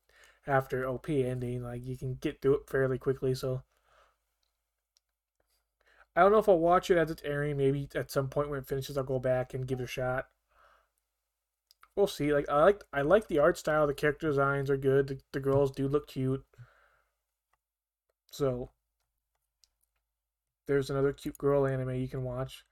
after 0.46 0.88
OP 0.88 1.10
ending. 1.10 1.64
Like 1.64 1.84
you 1.84 1.98
can 1.98 2.16
get 2.16 2.42
through 2.42 2.56
it 2.56 2.70
fairly 2.70 3.00
quickly. 3.00 3.34
So 3.34 3.64
I 6.16 6.22
don't 6.22 6.32
know 6.32 6.40
if 6.40 6.50
I'll 6.50 6.60
watch 6.60 6.92
it 6.92 6.98
as 6.98 7.10
it's 7.10 7.24
airing. 7.24 7.58
Maybe 7.58 7.90
at 7.96 8.12
some 8.12 8.28
point 8.28 8.50
when 8.50 8.60
it 8.60 8.68
finishes, 8.68 8.98
I'll 8.98 9.04
go 9.04 9.20
back 9.20 9.54
and 9.54 9.68
give 9.68 9.80
it 9.80 9.86
a 9.86 9.88
shot 9.88 10.28
we'll 12.00 12.08
see. 12.08 12.34
Like 12.34 12.50
I 12.50 12.64
like 12.64 12.84
I 12.92 13.02
like 13.02 13.28
the 13.28 13.40
art 13.40 13.58
style. 13.58 13.86
The 13.86 13.94
character 13.94 14.30
designs 14.30 14.70
are 14.70 14.78
good. 14.78 15.08
The, 15.08 15.20
the 15.34 15.40
girls 15.40 15.72
do 15.72 15.88
look 15.88 16.08
cute. 16.08 16.44
So 18.32 18.72
there's 20.66 20.90
another 20.90 21.14
cute 21.14 21.38
girl 21.38 21.68
anime 21.68 21.96
you 21.96 22.08
can 22.08 22.24
watch. 22.24 22.64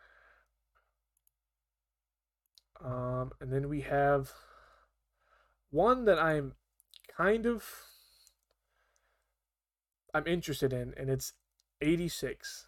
Um, 2.84 3.32
and 3.42 3.52
then 3.52 3.70
we 3.70 3.82
have 3.82 4.32
one 5.72 6.06
that 6.06 6.20
I'm 6.20 6.54
kind 7.16 7.46
of 7.46 7.66
I'm 10.13 10.28
interested 10.28 10.74
in, 10.74 10.94
and 10.96 11.10
it's 11.10 11.34
86. 11.82 12.68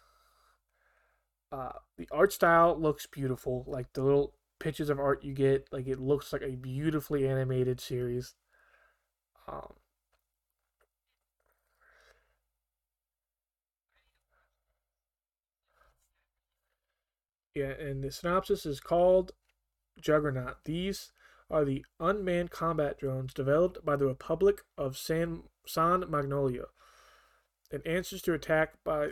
Uh, 1.50 1.70
the 1.96 2.08
art 2.12 2.32
style 2.32 2.78
looks 2.78 3.06
beautiful. 3.06 3.64
Like 3.66 3.92
the 3.94 4.02
little 4.02 4.34
pictures 4.60 4.90
of 4.90 5.00
art 5.00 5.24
you 5.24 5.34
get. 5.34 5.68
Like 5.72 5.88
it 5.88 5.98
looks 6.00 6.32
like 6.32 6.42
a 6.42 6.56
beautifully 6.56 7.26
animated 7.28 7.80
series. 7.80 8.34
Um, 9.48 9.74
yeah, 17.54 17.72
and 17.72 18.04
the 18.04 18.12
synopsis 18.12 18.64
is 18.64 18.78
called 18.80 19.32
Juggernaut. 20.00 20.58
These 20.64 21.10
are 21.50 21.64
the 21.64 21.84
unmanned 21.98 22.52
combat 22.52 22.98
drones 22.98 23.34
developed 23.34 23.84
by 23.84 23.96
the 23.96 24.06
Republic 24.06 24.62
of 24.78 24.96
San, 24.96 25.42
San 25.66 26.04
Magnolia 26.08 26.66
and 27.70 27.86
answers 27.86 28.22
to 28.22 28.32
attack 28.34 28.74
by 28.84 29.10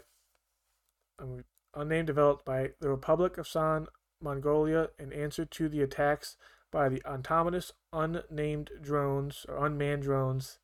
unnamed 1.74 2.06
developed 2.06 2.44
by 2.44 2.70
the 2.80 2.88
Republic 2.88 3.38
of 3.38 3.46
San 3.46 3.86
Mongolia 4.20 4.90
in 4.98 5.12
answer 5.12 5.44
to 5.44 5.68
the 5.68 5.82
attacks 5.82 6.36
by 6.70 6.88
the 6.88 7.02
autonomous 7.04 7.72
unnamed 7.92 8.70
drones 8.80 9.46
or 9.48 9.64
unmanned 9.64 10.02
drones 10.02 10.58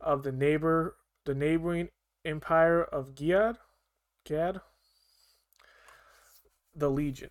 of 0.00 0.22
the 0.22 0.32
neighbor 0.32 0.96
the 1.28 1.34
neighboring 1.34 1.90
empire 2.24 2.82
of 2.82 3.14
Giad, 3.14 3.58
Gad, 4.24 4.62
the 6.74 6.90
Legion. 6.90 7.30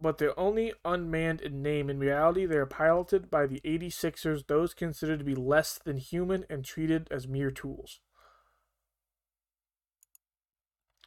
But 0.00 0.18
they're 0.18 0.38
only 0.38 0.72
unmanned 0.84 1.40
in 1.40 1.60
name. 1.60 1.90
In 1.90 1.98
reality, 1.98 2.46
they 2.46 2.56
are 2.56 2.66
piloted 2.66 3.30
by 3.30 3.46
the 3.46 3.60
86ers, 3.64 4.46
those 4.46 4.74
considered 4.74 5.18
to 5.18 5.24
be 5.24 5.34
less 5.34 5.78
than 5.84 5.96
human 5.96 6.44
and 6.48 6.64
treated 6.64 7.08
as 7.10 7.26
mere 7.26 7.50
tools. 7.50 8.00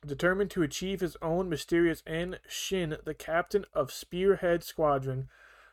Determined 0.06 0.52
to 0.52 0.62
achieve 0.62 1.02
his 1.02 1.18
own 1.22 1.50
mysterious 1.50 2.04
end, 2.06 2.40
Shin, 2.48 2.98
the 3.06 3.14
captain 3.14 3.66
of 3.74 3.92
Spearhead 3.92 4.64
Squadron, 4.64 5.30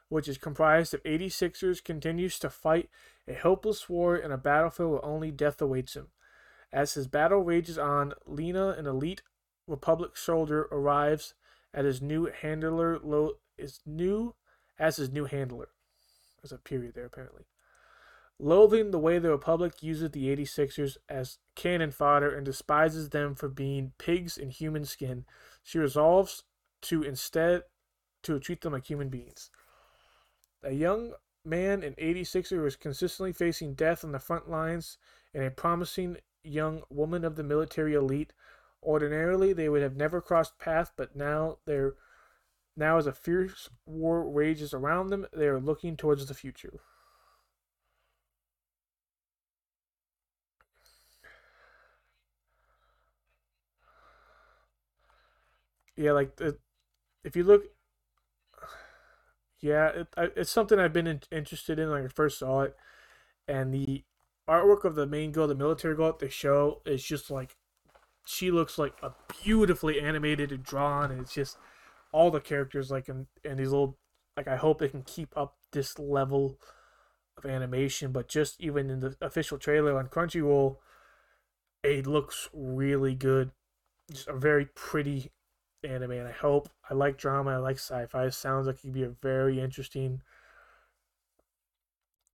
which 0.09 0.29
is 0.29 0.39
comprised 0.39 0.95
of 0.95 1.03
86ers, 1.03 1.85
continues 1.85 2.39
to 2.39 2.49
fight 2.49 2.89
a 3.29 3.35
hopeless 3.35 3.89
war 3.89 4.17
in 4.17 4.33
a 4.33 4.39
battlefield 4.39 4.93
where 4.93 5.05
only 5.05 5.31
death 5.31 5.61
awaits 5.61 5.95
him. 5.95 6.09
As 6.73 6.95
his 6.95 7.07
battle 7.07 7.41
rages 7.41 7.77
on, 7.77 8.15
Lena, 8.25 8.71
an 8.71 8.87
elite 8.87 9.23
Republic 9.67 10.17
soldier, 10.17 10.63
arrives 10.73 11.35
at 11.75 11.85
his 11.85 12.01
new 12.01 12.27
handler 12.27 12.99
lo- 12.99 13.37
is 13.59 13.81
new 13.85 14.35
as 14.79 14.97
his 14.97 15.11
new 15.11 15.27
handler. 15.27 15.69
There's 16.41 16.53
a 16.53 16.59
period 16.59 16.95
there 16.95 17.07
apparently. 17.07 17.45
Loathing 18.45 18.91
the 18.91 18.99
way 18.99 19.21
the 19.21 19.31
Republic 19.31 19.85
uses 19.85 20.11
the 20.11 20.35
86ers 20.35 20.97
as 21.09 21.39
cannon 21.55 21.93
fodder 21.93 22.35
and 22.35 22.45
despises 22.45 23.11
them 23.11 23.37
for 23.37 23.49
being 23.49 23.93
pigs 23.99 24.37
in 24.37 24.51
human 24.51 24.85
skin, 24.85 25.27
she 25.63 25.79
resolves 25.79 26.43
to 26.83 27.05
instead 27.05 27.63
to 28.25 28.41
treat 28.41 28.63
them 28.63 28.73
like 28.73 28.87
human 28.87 29.11
beings. 29.11 29.49
A 30.65 30.73
young 30.73 31.13
man 31.45 31.85
in 31.85 31.95
86er 31.95 32.57
who 32.57 32.67
is 32.67 32.75
consistently 32.75 33.33
facing 33.33 33.75
death 33.75 34.05
on 34.05 34.11
the 34.11 34.19
front 34.19 34.51
lines 34.51 34.99
and 35.33 35.45
a 35.45 35.51
promising 35.53 36.17
young 36.43 36.83
woman 36.91 37.25
of 37.25 37.37
the 37.37 37.45
military 37.45 37.95
elite. 37.95 38.33
Ordinarily, 38.83 39.53
they 39.53 39.69
would 39.69 39.83
have 39.83 39.95
never 39.95 40.21
crossed 40.21 40.59
paths, 40.59 40.91
but 40.97 41.15
now 41.15 41.59
they're 41.65 41.95
now 42.77 42.99
as 42.99 43.07
a 43.07 43.13
fierce 43.13 43.71
war 43.87 44.29
rages 44.29 44.75
around 44.75 45.11
them, 45.11 45.29
they 45.33 45.47
are 45.47 45.61
looking 45.61 45.97
towards 45.97 46.27
the 46.27 46.35
future. 46.35 46.81
Yeah, 55.97 56.13
like 56.13 56.37
the, 56.37 56.59
if 57.25 57.37
you 57.37 57.45
look, 57.45 57.65
yeah, 59.61 59.89
it, 59.89 60.33
it's 60.37 60.51
something 60.51 60.79
I've 60.79 60.93
been 60.93 61.07
in, 61.07 61.21
interested 61.31 61.79
in. 61.79 61.91
Like 61.91 62.05
I 62.05 62.09
first 62.09 62.39
saw 62.39 62.63
it, 62.63 62.77
and 63.47 63.73
the 63.73 64.05
artwork 64.49 64.85
of 64.85 64.95
the 64.95 65.07
main 65.07 65.33
girl, 65.33 65.47
the 65.47 65.55
military 65.55 65.95
girl 65.95 66.09
at 66.09 66.19
the 66.19 66.29
show, 66.29 66.83
is 66.85 67.05
just 67.05 67.31
like 67.31 67.57
she 68.27 68.51
looks 68.51 68.79
like 68.79 68.95
a 69.03 69.13
beautifully 69.43 70.01
animated 70.01 70.53
and 70.53 70.63
drawn, 70.63 71.11
and 71.11 71.21
it's 71.21 71.35
just 71.35 71.59
all 72.13 72.31
the 72.31 72.41
characters 72.41 72.91
like 72.91 73.09
and 73.09 73.27
and 73.45 73.59
these 73.59 73.71
little 73.71 73.99
like 74.37 74.49
I 74.49 74.57
hope 74.57 74.79
they 74.79 74.89
can 74.89 75.03
keep 75.03 75.37
up 75.37 75.57
this 75.73 75.99
level 75.99 76.59
of 77.37 77.47
animation. 77.47 78.13
But 78.13 78.29
just 78.29 78.61
even 78.61 78.91
in 78.91 79.01
the 79.01 79.17
official 79.21 79.59
trailer 79.59 79.99
on 79.99 80.09
Crunchyroll, 80.09 80.77
it 81.83 82.07
looks 82.07 82.49
really 82.53 83.15
good. 83.15 83.53
Just 84.11 84.29
a 84.29 84.35
very 84.35 84.67
pretty 84.67 85.31
anime, 85.85 86.13
and 86.13 86.29
I 86.29 86.33
hope 86.33 86.69
I 86.89 86.95
like 86.95 87.17
drama. 87.19 87.53
I 87.53 87.57
like 87.57 87.77
sci-fi. 87.77 88.27
It 88.27 88.35
sounds 88.35 88.67
like 88.67 88.77
it 88.77 88.83
could 88.83 88.93
be 88.93 89.03
a 89.05 89.09
very 89.09 89.61
interesting. 89.61 90.23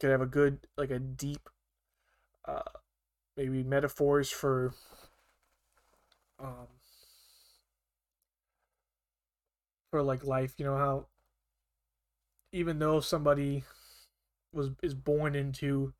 Could 0.00 0.10
have 0.10 0.20
a 0.20 0.26
good, 0.26 0.60
like 0.76 0.90
a 0.90 0.98
deep, 0.98 1.48
uh, 2.44 2.62
maybe 3.36 3.64
metaphors 3.64 4.30
for, 4.30 4.72
um, 6.38 6.68
for 9.90 10.02
like 10.02 10.24
life. 10.24 10.54
You 10.58 10.66
know 10.66 10.76
how, 10.76 11.06
even 12.52 12.78
though 12.78 13.00
somebody 13.00 13.64
was 14.52 14.70
is 14.82 14.94
born 14.94 15.34
into 15.34 15.92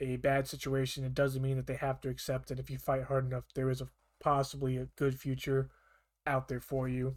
a 0.00 0.16
bad 0.16 0.48
situation, 0.48 1.04
it 1.04 1.14
doesn't 1.14 1.42
mean 1.42 1.56
that 1.56 1.66
they 1.66 1.76
have 1.76 2.00
to 2.02 2.08
accept 2.08 2.50
it. 2.50 2.58
If 2.58 2.70
you 2.70 2.78
fight 2.78 3.04
hard 3.04 3.26
enough, 3.26 3.44
there 3.54 3.70
is 3.70 3.80
a 3.80 3.88
possibly 4.20 4.76
a 4.76 4.86
good 4.96 5.18
future 5.18 5.68
out 6.26 6.48
there 6.48 6.60
for 6.60 6.88
you. 6.88 7.16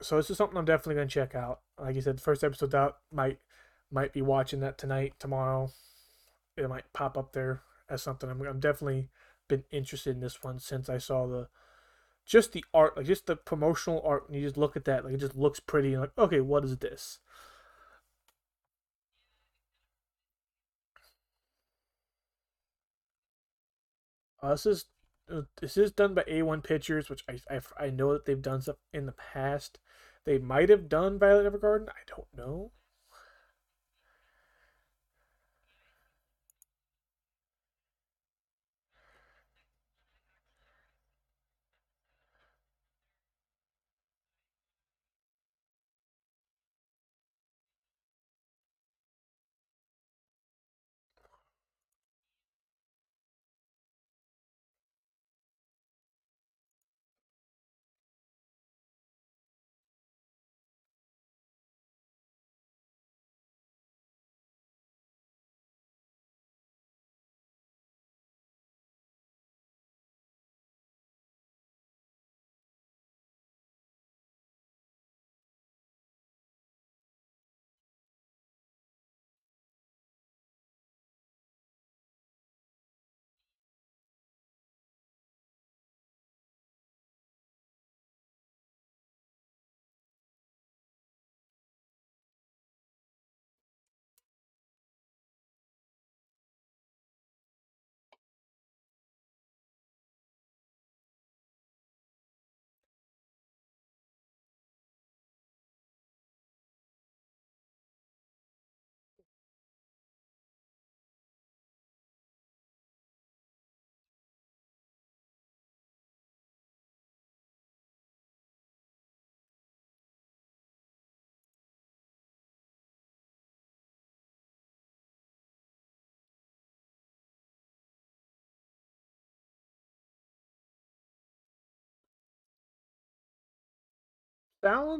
So 0.00 0.16
this 0.16 0.30
is 0.30 0.36
something 0.36 0.58
I'm 0.58 0.64
definitely 0.64 0.96
gonna 0.96 1.06
check 1.08 1.34
out. 1.34 1.60
Like 1.78 1.96
I 1.96 2.00
said, 2.00 2.18
the 2.18 2.22
first 2.22 2.44
episode 2.44 2.74
out. 2.74 2.98
Might 3.10 3.38
might 3.90 4.12
be 4.12 4.22
watching 4.22 4.60
that 4.60 4.78
tonight, 4.78 5.14
tomorrow. 5.18 5.70
It 6.56 6.68
might 6.68 6.92
pop 6.92 7.16
up 7.16 7.32
there 7.32 7.62
as 7.88 8.02
something. 8.02 8.30
I'm, 8.30 8.40
I'm 8.42 8.60
definitely 8.60 9.08
been 9.48 9.64
interested 9.70 10.10
in 10.16 10.20
this 10.20 10.42
one 10.42 10.58
since 10.58 10.88
I 10.88 10.98
saw 10.98 11.26
the 11.26 11.48
just 12.26 12.52
the 12.52 12.64
art, 12.74 12.96
like 12.96 13.06
just 13.06 13.26
the 13.26 13.36
promotional 13.36 14.02
art. 14.04 14.28
And 14.28 14.36
you 14.36 14.42
just 14.42 14.56
look 14.56 14.76
at 14.76 14.84
that, 14.86 15.04
like 15.04 15.14
it 15.14 15.18
just 15.18 15.36
looks 15.36 15.60
pretty. 15.60 15.92
And 15.92 16.02
like, 16.02 16.18
okay, 16.18 16.40
what 16.40 16.64
is 16.64 16.76
this? 16.78 17.20
Uh, 24.42 24.50
this 24.50 24.66
is 24.66 24.84
Uh, 25.30 25.42
this 25.60 25.76
is 25.76 25.90
done 25.92 26.14
by 26.14 26.22
A1 26.24 26.62
Pictures, 26.62 27.08
which 27.08 27.24
I, 27.28 27.40
I, 27.50 27.86
I 27.86 27.90
know 27.90 28.12
that 28.12 28.24
they've 28.26 28.40
done 28.40 28.62
stuff 28.62 28.76
in 28.92 29.06
the 29.06 29.12
past. 29.12 29.78
They 30.24 30.38
might 30.38 30.68
have 30.68 30.88
done 30.88 31.18
Violet 31.18 31.52
Evergarden. 31.52 31.88
I 31.88 32.02
don't 32.06 32.28
know. 32.36 32.72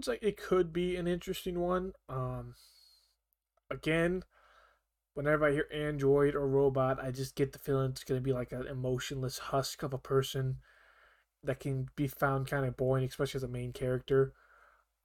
Like 0.08 0.22
it 0.22 0.36
could 0.36 0.72
be 0.72 0.96
an 0.96 1.06
interesting 1.06 1.60
one. 1.60 1.92
Um, 2.08 2.54
again, 3.70 4.22
whenever 5.14 5.46
I 5.46 5.52
hear 5.52 5.66
android 5.72 6.34
or 6.34 6.46
robot, 6.46 7.02
I 7.02 7.10
just 7.10 7.34
get 7.34 7.52
the 7.52 7.58
feeling 7.58 7.90
it's 7.90 8.04
going 8.04 8.20
to 8.20 8.24
be 8.24 8.32
like 8.32 8.52
an 8.52 8.66
emotionless 8.66 9.38
husk 9.38 9.82
of 9.82 9.92
a 9.92 9.98
person 9.98 10.58
that 11.42 11.60
can 11.60 11.88
be 11.96 12.06
found 12.06 12.48
kind 12.48 12.66
of 12.66 12.76
boring, 12.76 13.04
especially 13.04 13.38
as 13.38 13.42
a 13.44 13.48
main 13.48 13.72
character. 13.72 14.32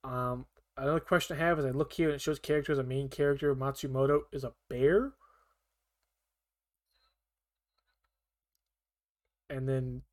Um, 0.04 0.46
another 0.78 1.00
question 1.00 1.38
I 1.38 1.40
have 1.40 1.60
is 1.60 1.66
I 1.66 1.72
look 1.72 1.94
here 1.94 2.08
and 2.08 2.16
it 2.16 2.22
shows 2.22 2.40
character 2.40 2.72
as 2.72 2.80
a 2.80 2.84
main 2.84 3.10
character. 3.10 3.56
Matsumoto 3.56 4.22
is 4.32 4.44
a 4.44 4.54
bear. 4.70 5.14
And 9.50 9.68
then 9.68 10.04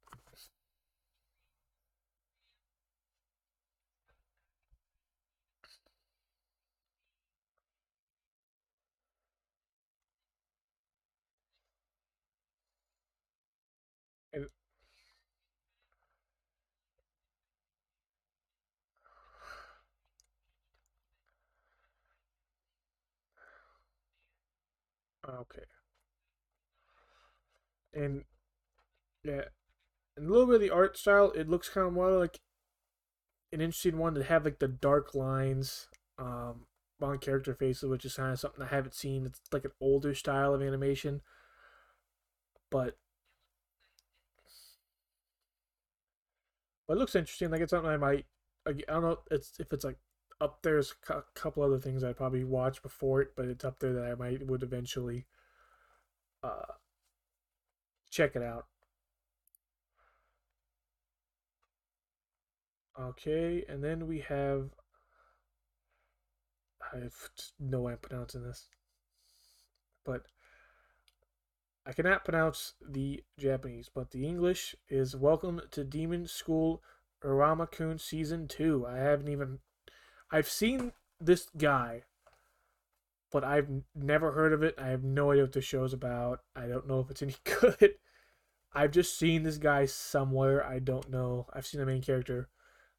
okay. 25.29 25.64
And 27.93 28.24
yeah, 29.24 29.45
and 30.16 30.29
a 30.29 30.33
little 30.33 30.47
bit 30.47 30.57
of 30.57 30.61
the 30.62 30.70
art 30.70 30.99
style, 30.99 31.33
it 31.33 31.49
looks 31.49 31.68
kind 31.68 31.87
of 31.87 31.93
more 31.93 32.12
like 32.12 32.41
an 33.53 33.61
interesting 33.61 33.99
one 33.99 34.14
to 34.14 34.22
have 34.24 34.45
like 34.45 34.59
the 34.59 34.68
dark 34.68 35.14
lines 35.14 35.89
um, 36.18 36.66
on 37.01 37.18
character 37.18 37.55
faces, 37.55 37.89
which 37.89 38.05
is 38.05 38.14
kind 38.14 38.33
of 38.33 38.41
something 38.41 38.62
I 38.62 38.68
haven't 38.68 38.95
seen. 38.95 39.26
It's 39.26 39.41
like 39.53 39.64
an 39.64 39.72
older 39.81 40.14
style 40.14 40.55
of 40.55 40.62
animation, 40.62 41.22
but 42.70 42.97
but 46.87 46.97
it 46.97 47.01
looks 47.01 47.14
interesting. 47.14 47.51
Like 47.51 47.61
it's 47.61 47.70
something 47.70 47.91
I 47.91 47.97
might. 47.97 48.26
I 48.66 48.72
don't 48.72 49.03
know. 49.03 49.18
It's 49.31 49.59
if 49.59 49.72
it's 49.72 49.85
like 49.85 49.99
up 50.41 50.62
there's 50.62 50.95
a 51.09 51.22
couple 51.34 51.62
other 51.62 51.78
things 51.78 52.05
I'd 52.05 52.16
probably 52.16 52.45
watch 52.45 52.82
before 52.82 53.20
it, 53.20 53.32
but 53.36 53.47
it's 53.47 53.64
up 53.64 53.80
there 53.80 53.93
that 53.93 54.05
I 54.05 54.14
might 54.14 54.47
would 54.47 54.62
eventually 54.62 55.26
uh, 56.43 56.74
check 58.11 58.36
it 58.36 58.43
out. 58.43 58.66
Okay, 63.01 63.64
and 63.68 63.82
then 63.82 64.07
we 64.07 64.20
have. 64.20 64.70
I 66.93 66.99
have 66.99 67.14
no 67.61 67.82
way 67.82 67.93
I'm 67.93 67.99
pronouncing 67.99 68.43
this. 68.43 68.68
But 70.05 70.22
I 71.86 71.93
cannot 71.93 72.24
pronounce 72.24 72.74
the 72.86 73.22
Japanese, 73.39 73.89
but 73.93 74.11
the 74.11 74.26
English 74.26 74.74
is 74.89 75.14
Welcome 75.14 75.61
to 75.70 75.84
Demon 75.84 76.26
School 76.26 76.82
Iruma-kun 77.24 77.99
Season 77.99 78.49
2. 78.49 78.86
I 78.86 78.97
haven't 78.97 79.28
even. 79.28 79.59
I've 80.31 80.49
seen 80.49 80.93
this 81.20 81.49
guy, 81.57 82.05
but 83.33 83.45
I've 83.45 83.68
never 83.95 84.33
heard 84.33 84.53
of 84.53 84.62
it. 84.62 84.74
I 84.79 84.89
have 84.89 85.03
no 85.03 85.31
idea 85.31 85.45
what 85.45 85.53
the 85.53 85.61
show's 85.61 85.93
about. 85.93 86.41
I 86.55 86.66
don't 86.66 86.87
know 86.87 87.01
if 87.01 87.11
it's 87.11 87.22
any 87.22 87.37
good. 87.45 87.95
I've 88.72 88.91
just 88.91 89.18
seen 89.18 89.43
this 89.43 89.59
guy 89.59 89.87
somewhere. 89.87 90.64
I 90.64 90.79
don't 90.79 91.11
know. 91.11 91.47
I've 91.53 91.66
seen 91.66 91.81
the 91.81 91.87
main 91.87 92.03
character 92.03 92.49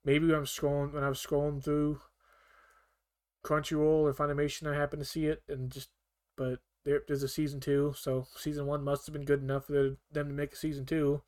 maybe 0.05 0.25
when 0.25 0.35
I'm 0.35 0.45
scrolling 0.45 0.93
when 0.93 1.03
I 1.03 1.09
was 1.09 1.23
scrolling 1.23 1.63
through 1.63 1.99
Crunchyroll 3.43 4.03
or 4.03 4.13
Funimation, 4.13 4.71
I 4.71 4.75
happen 4.75 4.99
to 4.99 5.05
see 5.05 5.25
it 5.27 5.43
and 5.47 5.71
just. 5.71 5.89
But 6.35 6.59
there, 6.85 7.01
there's 7.07 7.23
a 7.23 7.27
season 7.27 7.59
two, 7.59 7.93
so 7.97 8.25
season 8.35 8.65
one 8.65 8.83
must 8.83 9.05
have 9.05 9.13
been 9.13 9.25
good 9.25 9.41
enough 9.41 9.65
for 9.65 9.97
them 10.11 10.27
to 10.27 10.33
make 10.33 10.53
a 10.53 10.55
season 10.55 10.85
two. 10.85 11.21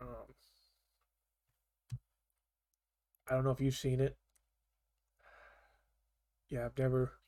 Um, 0.00 0.34
I 3.28 3.34
don't 3.34 3.44
know 3.44 3.50
if 3.50 3.60
you've 3.60 3.74
seen 3.76 4.00
it. 4.00 4.16
Yeah, 6.48 6.64
I've 6.66 6.78
never. 6.78 7.12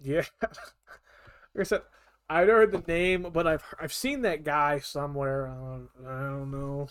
Yeah, 0.00 0.24
like 0.42 1.60
I 1.60 1.62
said, 1.62 1.82
I've 2.28 2.48
heard 2.48 2.72
the 2.72 2.82
name, 2.86 3.28
but 3.32 3.46
I've 3.46 3.64
I've 3.80 3.92
seen 3.92 4.22
that 4.22 4.44
guy 4.44 4.78
somewhere. 4.78 5.48
I 5.48 5.54
don't, 5.54 5.88
I 6.06 6.20
don't 6.30 6.50
know. 6.50 6.88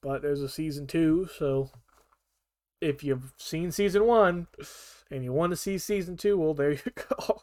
But 0.00 0.22
there's 0.22 0.42
a 0.42 0.48
season 0.48 0.86
two, 0.88 1.28
so 1.38 1.70
if 2.80 3.02
you've 3.02 3.32
seen 3.36 3.70
season 3.70 4.04
one 4.04 4.46
and 5.10 5.24
you 5.24 5.32
want 5.32 5.50
to 5.52 5.56
see 5.56 5.78
season 5.78 6.16
two, 6.16 6.38
well, 6.38 6.54
there 6.54 6.72
you 6.72 6.80
go. 7.18 7.42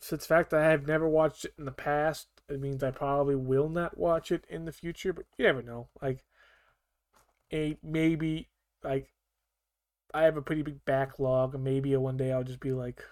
Since 0.00 0.22
the 0.22 0.28
fact 0.34 0.50
that 0.50 0.60
I 0.62 0.70
have 0.70 0.86
never 0.86 1.08
watched 1.08 1.44
it 1.44 1.54
in 1.58 1.64
the 1.64 1.72
past, 1.72 2.28
it 2.48 2.60
means 2.60 2.82
I 2.82 2.90
probably 2.90 3.36
will 3.36 3.68
not 3.68 3.98
watch 3.98 4.32
it 4.32 4.44
in 4.48 4.64
the 4.64 4.72
future, 4.72 5.12
but 5.12 5.26
you 5.36 5.44
never 5.44 5.62
know. 5.62 5.88
Like, 6.00 6.24
a 7.52 7.78
maybe, 7.82 8.48
like, 8.82 9.12
I 10.12 10.22
have 10.22 10.36
a 10.36 10.42
pretty 10.42 10.62
big 10.62 10.84
backlog. 10.84 11.58
Maybe 11.58 11.96
one 11.96 12.16
day 12.16 12.32
I'll 12.32 12.44
just 12.44 12.60
be 12.60 12.72
like, 12.72 13.02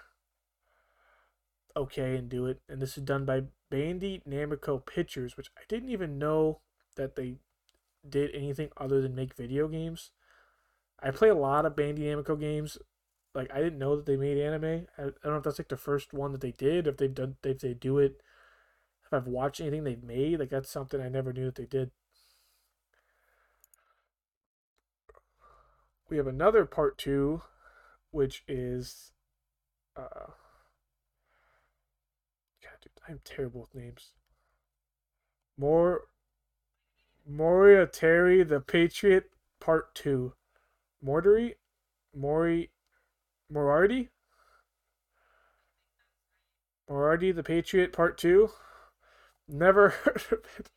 okay, 1.76 2.16
and 2.16 2.28
do 2.28 2.46
it. 2.46 2.60
And 2.68 2.80
this 2.80 2.96
is 2.98 3.04
done 3.04 3.24
by 3.24 3.44
Bandai 3.70 4.22
Namco 4.26 4.84
Pictures, 4.84 5.36
which 5.36 5.50
I 5.56 5.62
didn't 5.68 5.90
even 5.90 6.18
know 6.18 6.60
that 6.96 7.16
they 7.16 7.36
did 8.08 8.34
anything 8.34 8.70
other 8.76 9.00
than 9.00 9.14
make 9.14 9.34
video 9.34 9.68
games. 9.68 10.10
I 11.02 11.10
play 11.10 11.28
a 11.28 11.34
lot 11.34 11.66
of 11.66 11.76
Bandai 11.76 12.00
Namco 12.00 12.38
games. 12.38 12.78
Like 13.34 13.50
I 13.52 13.58
didn't 13.58 13.78
know 13.78 13.96
that 13.96 14.06
they 14.06 14.16
made 14.16 14.38
anime. 14.38 14.86
I, 14.98 15.02
I 15.02 15.04
don't 15.04 15.24
know 15.26 15.36
if 15.36 15.44
that's 15.44 15.58
like 15.58 15.68
the 15.68 15.76
first 15.76 16.12
one 16.12 16.32
that 16.32 16.40
they 16.40 16.52
did. 16.52 16.86
If 16.86 16.96
they've 16.96 17.14
done, 17.14 17.36
if 17.44 17.60
they 17.60 17.74
do 17.74 17.98
it, 17.98 18.20
if 19.04 19.12
I've 19.12 19.26
watched 19.26 19.60
anything 19.60 19.84
they've 19.84 20.02
made, 20.02 20.40
like 20.40 20.50
that's 20.50 20.70
something 20.70 21.00
I 21.00 21.08
never 21.08 21.32
knew 21.32 21.46
that 21.46 21.56
they 21.56 21.66
did. 21.66 21.90
We 26.08 26.16
have 26.16 26.26
another 26.26 26.64
part 26.64 26.96
two, 26.96 27.42
which 28.10 28.42
is, 28.48 29.12
uh, 29.96 30.32
God, 32.62 32.78
dude, 32.80 32.92
I'm 33.08 33.20
terrible 33.24 33.60
with 33.62 33.74
names. 33.74 34.10
More 35.58 36.02
Moriarty 37.28 38.42
the 38.42 38.60
Patriot 38.60 39.30
Part 39.60 39.94
2. 39.94 40.32
Mordery? 41.04 41.54
Mori 42.14 42.70
Morardi? 43.52 44.08
Moriarty 46.88 47.32
the 47.32 47.42
Patriot 47.42 47.92
Part 47.92 48.16
2? 48.16 48.50
Never 49.46 49.88
heard 50.04 50.16
of 50.16 50.38
it. 50.58 50.70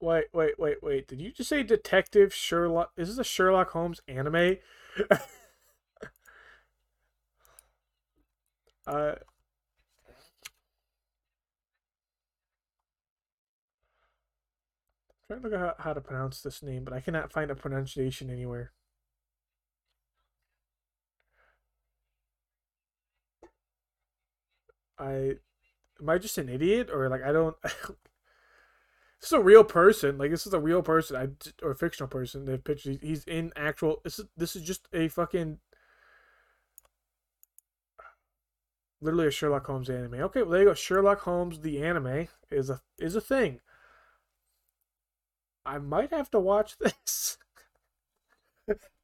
Wait, 0.00 0.26
wait, 0.32 0.58
wait, 0.58 0.82
wait. 0.82 1.06
Did 1.08 1.20
you 1.20 1.30
just 1.30 1.48
say 1.50 1.62
Detective 1.62 2.32
Sherlock? 2.34 2.92
Is 2.96 3.08
this 3.08 3.18
a 3.18 3.24
Sherlock 3.24 3.70
Holmes 3.70 4.00
anime? 4.08 4.56
uh, 5.10 5.18
I'm 8.86 9.16
trying 15.28 15.40
to 15.42 15.48
look 15.48 15.52
at 15.54 15.80
how 15.80 15.92
to 15.94 16.00
pronounce 16.02 16.42
this 16.42 16.62
name, 16.62 16.84
but 16.84 16.92
I 16.92 17.00
cannot 17.00 17.32
find 17.32 17.50
a 17.50 17.54
pronunciation 17.54 18.28
anywhere. 18.30 18.72
I 24.98 25.34
am 26.00 26.08
I 26.08 26.18
just 26.18 26.38
an 26.38 26.48
idiot 26.48 26.90
or 26.92 27.08
like 27.08 27.22
I 27.22 27.32
don't 27.32 27.56
this 29.20 29.28
is 29.28 29.32
a 29.32 29.40
real 29.40 29.64
person. 29.64 30.18
Like 30.18 30.30
this 30.30 30.46
is 30.46 30.54
a 30.54 30.60
real 30.60 30.82
person, 30.82 31.16
I, 31.16 31.28
or 31.66 31.74
fictional 31.74 32.08
person. 32.08 32.44
They've 32.44 32.62
pictured. 32.62 33.00
He's 33.02 33.24
in 33.24 33.52
actual. 33.56 34.00
This 34.04 34.18
is 34.18 34.26
this 34.36 34.56
is 34.56 34.62
just 34.62 34.88
a 34.92 35.08
fucking 35.08 35.58
literally 39.02 39.26
a 39.26 39.30
Sherlock 39.30 39.66
Holmes 39.66 39.90
anime. 39.90 40.14
Okay, 40.14 40.40
well 40.42 40.52
there 40.52 40.60
you 40.60 40.66
go. 40.68 40.74
Sherlock 40.74 41.20
Holmes 41.20 41.60
the 41.60 41.82
anime 41.82 42.28
is 42.50 42.70
a 42.70 42.80
is 42.98 43.14
a 43.14 43.20
thing. 43.20 43.60
I 45.64 45.78
might 45.78 46.10
have 46.10 46.30
to 46.32 46.38
watch 46.38 46.76
this. 46.80 47.38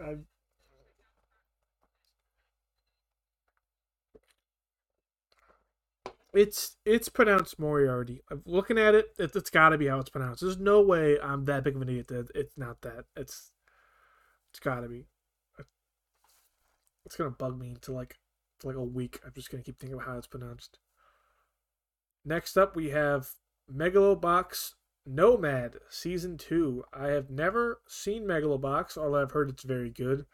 I'm 0.00 0.26
it's 6.36 6.76
it's 6.84 7.08
pronounced 7.08 7.58
Moriarty. 7.58 8.20
I'm 8.30 8.42
looking 8.44 8.78
at 8.78 8.94
it, 8.94 9.06
it 9.18 9.34
it's 9.34 9.50
got 9.50 9.70
to 9.70 9.78
be 9.78 9.86
how 9.86 9.98
it's 9.98 10.10
pronounced. 10.10 10.42
There's 10.42 10.58
no 10.58 10.80
way 10.82 11.18
I'm 11.20 11.44
that 11.46 11.64
big 11.64 11.76
of 11.76 11.82
an 11.82 11.88
idiot 11.88 12.08
that 12.08 12.28
it's 12.34 12.56
not 12.56 12.82
that. 12.82 13.06
It's 13.16 13.52
it's 14.50 14.60
got 14.60 14.80
to 14.80 14.88
be. 14.88 15.06
It's 17.04 17.16
gonna 17.16 17.30
bug 17.30 17.58
me 17.58 17.76
to 17.82 17.92
like 17.92 18.16
for 18.58 18.68
like 18.68 18.76
a 18.76 18.82
week. 18.82 19.20
I'm 19.24 19.32
just 19.34 19.50
gonna 19.50 19.62
keep 19.62 19.78
thinking 19.78 19.94
about 19.94 20.06
how 20.06 20.18
it's 20.18 20.26
pronounced. 20.26 20.78
Next 22.24 22.58
up, 22.58 22.74
we 22.74 22.90
have 22.90 23.30
Megalobox 23.72 24.72
Nomad 25.06 25.76
Season 25.88 26.36
2. 26.36 26.84
I 26.92 27.08
have 27.08 27.30
never 27.30 27.80
seen 27.88 28.24
Megalobox, 28.24 28.98
although 28.98 29.22
I've 29.22 29.30
heard 29.30 29.48
it's 29.48 29.62
very 29.62 29.90
good. 29.90 30.26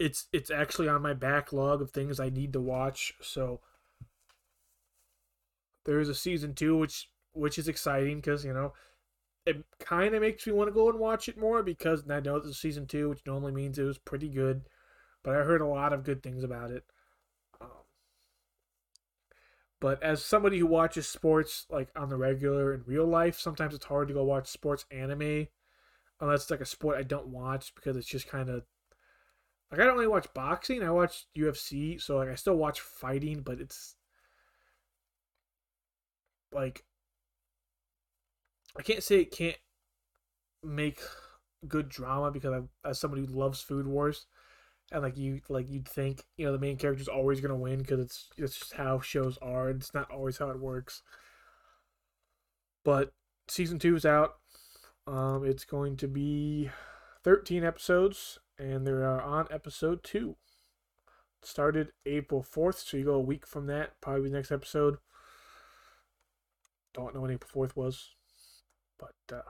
Um, 0.00 0.06
it's 0.06 0.28
it's 0.32 0.50
actually 0.50 0.88
on 0.88 1.02
my 1.02 1.14
backlog 1.14 1.80
of 1.82 1.90
things 1.90 2.20
I 2.20 2.30
need 2.30 2.52
to 2.54 2.60
watch, 2.60 3.14
so 3.20 3.60
there 5.84 6.00
is 6.00 6.08
a 6.08 6.14
season 6.14 6.54
2 6.54 6.76
which 6.76 7.10
which 7.32 7.58
is 7.58 7.68
exciting 7.68 8.16
because, 8.18 8.44
you 8.44 8.52
know, 8.52 8.72
it 9.46 9.64
kind 9.80 10.14
of 10.14 10.22
makes 10.22 10.46
me 10.46 10.52
want 10.52 10.68
to 10.68 10.74
go 10.74 10.88
and 10.90 10.98
watch 10.98 11.28
it 11.28 11.38
more 11.38 11.62
because 11.62 12.04
I 12.10 12.20
know 12.20 12.36
it's 12.36 12.48
a 12.48 12.54
season 12.54 12.86
2, 12.86 13.08
which 13.10 13.26
normally 13.26 13.52
means 13.52 13.78
it 13.78 13.84
was 13.84 13.98
pretty 13.98 14.28
good, 14.28 14.62
but 15.24 15.36
I 15.36 15.44
heard 15.44 15.60
a 15.62 15.66
lot 15.66 15.92
of 15.92 16.04
good 16.04 16.22
things 16.22 16.44
about 16.44 16.70
it. 16.72 16.84
But 19.80 20.02
as 20.02 20.24
somebody 20.24 20.58
who 20.58 20.66
watches 20.66 21.08
sports 21.08 21.66
like 21.70 21.90
on 21.94 22.08
the 22.08 22.16
regular 22.16 22.74
in 22.74 22.84
real 22.86 23.06
life, 23.06 23.38
sometimes 23.38 23.74
it's 23.74 23.84
hard 23.86 24.08
to 24.08 24.14
go 24.14 24.24
watch 24.24 24.48
sports 24.48 24.84
anime 24.90 25.48
unless 26.20 26.42
it's 26.42 26.50
like 26.50 26.60
a 26.60 26.66
sport 26.66 26.98
I 26.98 27.02
don't 27.02 27.28
watch 27.28 27.74
because 27.74 27.96
it's 27.96 28.08
just 28.08 28.28
kind 28.28 28.48
of 28.50 28.64
like 29.74 29.82
I 29.82 29.86
don't 29.86 29.96
really 29.96 30.06
watch 30.06 30.32
boxing. 30.34 30.84
I 30.84 30.90
watch 30.90 31.26
UFC, 31.36 32.00
so 32.00 32.18
like 32.18 32.28
I 32.28 32.36
still 32.36 32.54
watch 32.54 32.80
fighting, 32.80 33.40
but 33.40 33.60
it's 33.60 33.96
like 36.52 36.84
I 38.78 38.82
can't 38.82 39.02
say 39.02 39.22
it 39.22 39.32
can't 39.32 39.56
make 40.62 41.00
good 41.66 41.88
drama 41.88 42.30
because 42.30 42.52
I, 42.52 42.88
as 42.88 43.00
somebody 43.00 43.26
who 43.26 43.32
loves 43.32 43.62
Food 43.62 43.88
Wars, 43.88 44.26
and 44.92 45.02
like 45.02 45.18
you 45.18 45.40
like 45.48 45.68
you'd 45.68 45.88
think 45.88 46.22
you 46.36 46.46
know 46.46 46.52
the 46.52 46.58
main 46.60 46.76
character's 46.76 47.08
always 47.08 47.40
gonna 47.40 47.56
win 47.56 47.80
because 47.80 47.98
it's 47.98 48.28
it's 48.38 48.56
just 48.56 48.74
how 48.74 49.00
shows 49.00 49.38
are. 49.42 49.70
It's 49.70 49.92
not 49.92 50.08
always 50.08 50.38
how 50.38 50.50
it 50.50 50.60
works. 50.60 51.02
But 52.84 53.12
season 53.48 53.80
two 53.80 53.96
is 53.96 54.06
out. 54.06 54.36
Um, 55.08 55.44
it's 55.44 55.64
going 55.64 55.96
to 55.96 56.06
be 56.06 56.70
thirteen 57.24 57.64
episodes, 57.64 58.38
and 58.58 58.86
they 58.86 58.92
are 58.92 59.20
on 59.20 59.46
episode 59.50 60.02
two. 60.02 60.36
Started 61.42 61.92
April 62.06 62.42
fourth, 62.42 62.78
so 62.78 62.96
you 62.96 63.04
go 63.04 63.14
a 63.14 63.20
week 63.20 63.46
from 63.46 63.66
that. 63.66 64.00
Probably 64.00 64.30
the 64.30 64.36
next 64.36 64.50
episode. 64.50 64.96
Don't 66.94 67.14
know 67.14 67.20
when 67.20 67.32
April 67.32 67.50
fourth 67.52 67.76
was, 67.76 68.14
but. 68.98 69.14
Uh, 69.34 69.42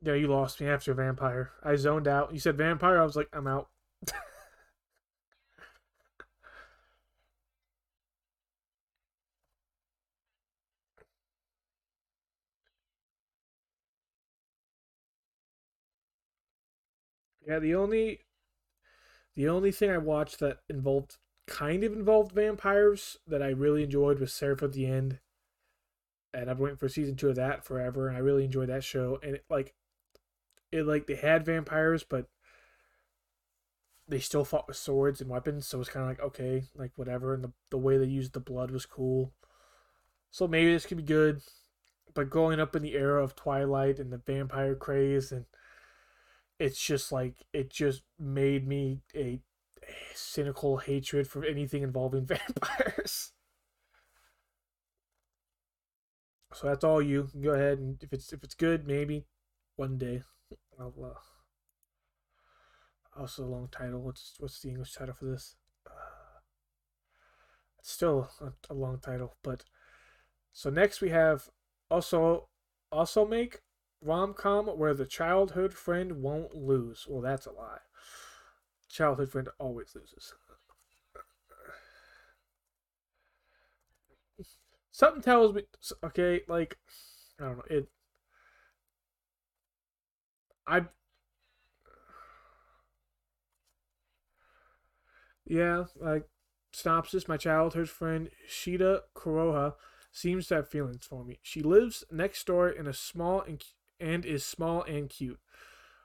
Yeah, 0.00 0.14
you 0.14 0.28
lost 0.28 0.60
me 0.60 0.66
after 0.68 0.92
vampire. 0.94 1.52
I 1.62 1.76
zoned 1.76 2.06
out. 2.08 2.32
You 2.32 2.38
said 2.40 2.56
vampire. 2.56 2.98
I 3.00 3.04
was 3.04 3.16
like, 3.16 3.28
I'm 3.32 3.46
out. 3.46 3.68
yeah, 17.46 17.58
the 17.58 17.74
only 17.74 18.20
the 19.36 19.48
only 19.48 19.72
thing 19.72 19.90
I 19.90 19.96
watched 19.96 20.38
that 20.40 20.58
involved 20.68 21.16
kind 21.46 21.82
of 21.82 21.94
involved 21.94 22.32
vampires 22.32 23.16
that 23.26 23.42
I 23.42 23.48
really 23.48 23.84
enjoyed 23.84 24.18
was 24.18 24.34
Seraph 24.34 24.62
at 24.62 24.72
the 24.74 24.84
End. 24.86 25.20
And 26.34 26.50
I've 26.50 26.56
been 26.56 26.64
waiting 26.64 26.76
for 26.76 26.88
season 26.88 27.16
two 27.16 27.28
of 27.30 27.36
that 27.36 27.64
forever, 27.64 28.08
and 28.08 28.16
I 28.16 28.20
really 28.20 28.44
enjoyed 28.44 28.68
that 28.68 28.84
show. 28.84 29.18
And 29.22 29.36
it, 29.36 29.44
like 29.48 29.74
it 30.72 30.84
like 30.84 31.06
they 31.06 31.16
had 31.16 31.44
vampires, 31.44 32.04
but 32.04 32.26
they 34.08 34.20
still 34.20 34.44
fought 34.44 34.66
with 34.66 34.76
swords 34.76 35.20
and 35.20 35.30
weapons, 35.30 35.66
so 35.66 35.80
it's 35.80 35.90
kind 35.90 36.02
of 36.04 36.08
like 36.08 36.20
okay, 36.20 36.64
like 36.74 36.92
whatever. 36.96 37.34
And 37.34 37.44
the 37.44 37.52
the 37.70 37.78
way 37.78 37.98
they 37.98 38.06
used 38.06 38.32
the 38.32 38.40
blood 38.40 38.70
was 38.70 38.86
cool, 38.86 39.32
so 40.30 40.48
maybe 40.48 40.72
this 40.72 40.86
could 40.86 40.96
be 40.98 41.02
good. 41.02 41.42
But 42.14 42.30
growing 42.30 42.60
up 42.60 42.74
in 42.74 42.82
the 42.82 42.94
era 42.94 43.22
of 43.22 43.36
Twilight 43.36 43.98
and 43.98 44.12
the 44.12 44.18
vampire 44.18 44.74
craze, 44.74 45.30
and 45.32 45.46
it's 46.58 46.80
just 46.80 47.12
like 47.12 47.46
it 47.52 47.70
just 47.70 48.02
made 48.18 48.66
me 48.66 49.00
a, 49.14 49.40
a 49.82 49.94
cynical 50.14 50.78
hatred 50.78 51.28
for 51.28 51.44
anything 51.44 51.82
involving 51.82 52.26
vampires. 52.26 53.32
So 56.52 56.66
that's 56.66 56.84
all 56.84 57.00
you. 57.00 57.28
Go 57.40 57.50
ahead 57.50 57.78
and 57.78 58.02
if 58.02 58.12
it's 58.12 58.32
if 58.32 58.42
it's 58.42 58.54
good, 58.54 58.86
maybe 58.86 59.26
one 59.76 59.96
day. 59.98 60.22
I'll, 60.78 60.94
uh, 61.02 61.18
also 63.18 63.44
a 63.44 63.46
long 63.46 63.68
title. 63.70 64.00
What's 64.00 64.34
what's 64.38 64.60
the 64.60 64.68
English 64.68 64.94
title 64.94 65.14
for 65.14 65.24
this? 65.24 65.56
Uh, 65.86 66.38
it's 67.78 67.90
still 67.90 68.30
a, 68.40 68.52
a, 68.72 68.74
long 68.74 68.98
title, 68.98 69.36
but 69.42 69.64
so 70.52 70.70
next 70.70 71.00
we 71.00 71.10
have 71.10 71.48
also 71.90 72.48
also 72.92 73.26
make 73.26 73.60
rom 74.00 74.34
com 74.34 74.66
where 74.66 74.94
the 74.94 75.06
childhood 75.06 75.72
friend 75.74 76.22
won't 76.22 76.54
lose. 76.54 77.06
Well, 77.08 77.22
that's 77.22 77.46
a 77.46 77.52
lie. 77.52 77.78
Childhood 78.88 79.30
friend 79.30 79.48
always 79.58 79.94
loses. 79.94 80.34
Something 84.90 85.22
tells 85.22 85.54
me. 85.54 85.62
Okay, 86.02 86.42
like 86.48 86.78
I 87.40 87.44
don't 87.44 87.58
know 87.58 87.64
it. 87.68 87.88
I 90.68 90.82
yeah, 95.46 95.84
like 96.00 96.24
synopsis. 96.72 97.26
My 97.26 97.36
childhood 97.36 97.88
friend 97.88 98.28
Shida 98.48 99.00
Kuroha 99.16 99.74
seems 100.12 100.48
to 100.48 100.56
have 100.56 100.68
feelings 100.68 101.06
for 101.06 101.24
me. 101.24 101.38
She 101.42 101.62
lives 101.62 102.04
next 102.10 102.46
door 102.46 102.68
in 102.68 102.86
a 102.86 102.92
small 102.92 103.40
and, 103.40 103.62
and 103.98 104.24
is 104.24 104.44
small 104.44 104.82
and 104.82 105.08
cute. 105.08 105.40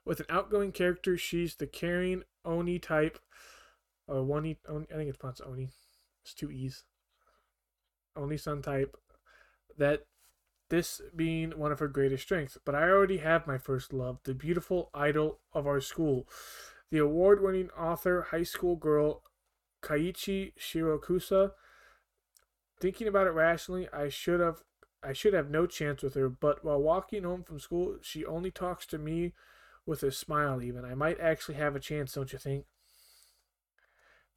With 0.06 0.20
an 0.20 0.26
outgoing 0.30 0.72
character, 0.72 1.18
she's 1.18 1.56
the 1.56 1.68
caring 1.68 2.24
Oni 2.46 2.80
type. 2.80 3.20
Uh, 4.08 4.16
or 4.16 4.24
one, 4.24 4.46
I 4.70 4.96
think 4.96 5.10
it's 5.10 5.18
pronounced 5.18 5.42
Oni. 5.46 5.70
It's 6.24 6.34
two 6.34 6.52
E's. 6.52 6.84
Oni 8.16 8.38
Sun 8.38 8.62
type. 8.62 8.96
that 9.78 10.06
this 10.74 11.02
being 11.16 11.52
one 11.52 11.72
of 11.72 11.78
her 11.78 11.88
greatest 11.88 12.24
strengths. 12.24 12.58
But 12.66 12.74
I 12.74 12.90
already 12.90 13.18
have 13.18 13.46
my 13.46 13.60
first 13.60 13.94
love, 13.94 14.18
the 14.24 14.34
beautiful 14.34 14.90
idol 14.92 15.38
of 15.54 15.68
our 15.68 15.80
school, 15.80 16.28
the 16.90 16.98
award 16.98 17.44
winning 17.44 17.70
author, 17.78 18.30
high 18.32 18.42
school 18.42 18.76
girl, 18.76 19.22
Kaiichi 19.84 20.54
Shirakusa. 20.58 21.52
Thinking 22.82 23.08
about 23.08 23.28
it 23.28 23.36
rationally, 23.36 23.88
I 23.94 24.10
should 24.10 24.40
have 24.40 24.64
I 25.04 25.14
should 25.14 25.36
have 25.36 25.52
no 25.52 25.68
chance 25.68 26.02
with 26.02 26.16
her, 26.16 26.28
but 26.28 26.66
while 26.66 26.82
walking 26.82 27.24
home 27.24 27.44
from 27.44 27.60
school, 27.60 27.98
she 28.02 28.26
only 28.26 28.50
talks 28.50 28.88
to 28.88 28.98
me 28.98 29.34
with 29.86 30.02
a 30.02 30.12
smile 30.12 30.64
even. 30.64 30.86
I 30.86 30.96
might 30.96 31.20
actually 31.20 31.56
have 31.56 31.76
a 31.76 31.80
chance, 31.80 32.14
don't 32.14 32.34
you 32.34 32.40
think? 32.40 32.66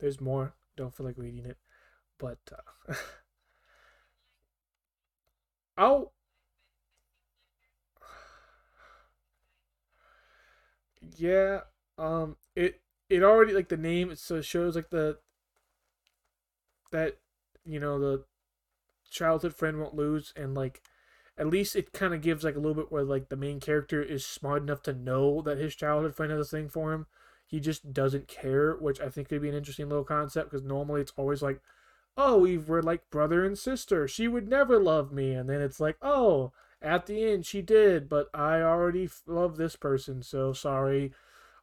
There's 0.01 0.21
more. 0.21 0.53
Don't 0.77 0.95
feel 0.95 1.07
like 1.07 1.17
reading 1.17 1.47
it. 1.47 1.57
But 2.19 2.41
uh, 2.53 2.93
I'll 5.79 6.13
Yeah, 11.17 11.61
um 11.99 12.37
it 12.55 12.81
it 13.09 13.23
already 13.23 13.53
like 13.53 13.69
the 13.69 13.77
name 13.77 14.11
it 14.11 14.19
so 14.19 14.41
shows 14.41 14.77
like 14.77 14.91
the 14.91 15.19
that 16.93 17.19
you 17.65 17.81
know 17.81 17.99
the 17.99 18.25
childhood 19.11 19.55
friend 19.55 19.79
won't 19.81 19.95
lose 19.97 20.33
and 20.37 20.55
like 20.55 20.83
at 21.39 21.49
least 21.49 21.77
it 21.77 21.93
kind 21.93 22.15
of 22.15 22.23
gives 22.23 22.45
like 22.45 22.57
a 22.57 22.61
little 22.61 22.75
bit 22.75 22.93
where 22.93 23.05
like 23.05 23.29
the 23.29 23.37
main 23.37 23.61
character 23.61 24.03
is 24.03 24.27
smart 24.27 24.63
enough 24.63 24.83
to 24.83 24.93
know 24.93 25.43
that 25.43 25.59
his 25.59 25.75
childhood 25.77 26.15
friend 26.17 26.33
has 26.33 26.49
a 26.49 26.51
thing 26.57 26.69
for 26.69 26.93
him. 26.93 27.07
He 27.47 27.61
just 27.61 27.93
doesn't 27.93 28.29
care 28.29 28.75
which 28.77 29.01
i 29.01 29.09
think 29.11 29.29
could 29.29 29.43
be 29.43 29.49
an 29.49 29.55
interesting 29.55 29.89
little 29.89 30.05
concept 30.05 30.51
because 30.51 30.65
normally 30.67 31.01
it's 31.03 31.13
always 31.17 31.43
like 31.43 31.61
oh 32.17 32.39
we 32.39 32.59
were 32.59 32.83
like 32.83 33.11
brother 33.11 33.45
and 33.45 33.59
sister. 33.59 34.09
She 34.09 34.29
would 34.29 34.49
never 34.49 34.79
love 34.81 35.13
me. 35.13 35.33
And 35.35 35.49
then 35.49 35.63
it's 35.63 35.81
like 35.81 35.97
oh 36.03 36.53
at 36.83 37.07
the 37.07 37.25
end 37.25 37.47
she 37.47 37.63
did 37.63 38.09
but 38.09 38.29
i 38.35 38.61
already 38.61 39.09
love 39.27 39.57
this 39.57 39.77
person 39.77 40.23
so 40.23 40.53
sorry 40.53 41.13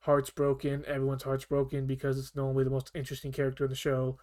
hearts 0.02 0.30
broken 0.30 0.84
everyone's 0.88 1.24
hearts 1.24 1.46
broken 1.46 1.86
because 1.86 2.18
it's 2.18 2.36
normally 2.36 2.64
the 2.64 2.70
most 2.70 2.92
interesting 2.96 3.32
character 3.32 3.66
in 3.66 3.70
the 3.70 3.76
show 3.76 4.18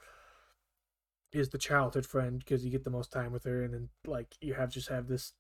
is 1.32 1.50
the 1.50 1.58
childhood 1.58 2.06
friend 2.06 2.38
because 2.40 2.64
you 2.64 2.70
get 2.70 2.84
the 2.84 2.90
most 2.90 3.12
time 3.12 3.32
with 3.32 3.44
her, 3.44 3.62
and 3.62 3.74
then 3.74 3.88
like 4.06 4.34
you 4.40 4.54
have 4.54 4.70
just 4.70 4.88
have 4.88 5.06
this 5.08 5.32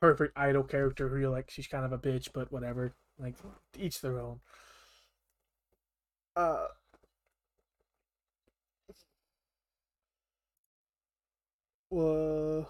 perfect 0.00 0.36
idol 0.36 0.62
character 0.62 1.08
who 1.08 1.18
you're 1.18 1.30
like 1.30 1.50
she's 1.50 1.66
kind 1.66 1.84
of 1.84 1.92
a 1.92 1.98
bitch, 1.98 2.28
but 2.32 2.52
whatever. 2.52 2.92
Like 3.18 3.36
each 3.78 4.00
their 4.00 4.18
own. 4.18 4.40
Uh. 6.36 6.66
Well, 11.90 12.68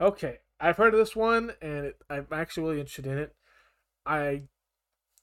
okay, 0.00 0.38
I've 0.60 0.76
heard 0.76 0.94
of 0.94 1.00
this 1.00 1.16
one, 1.16 1.52
and 1.60 1.86
it, 1.86 1.96
I'm 2.08 2.26
actually 2.32 2.64
really 2.64 2.80
interested 2.80 3.06
in 3.06 3.18
it. 3.18 3.34
I 4.06 4.42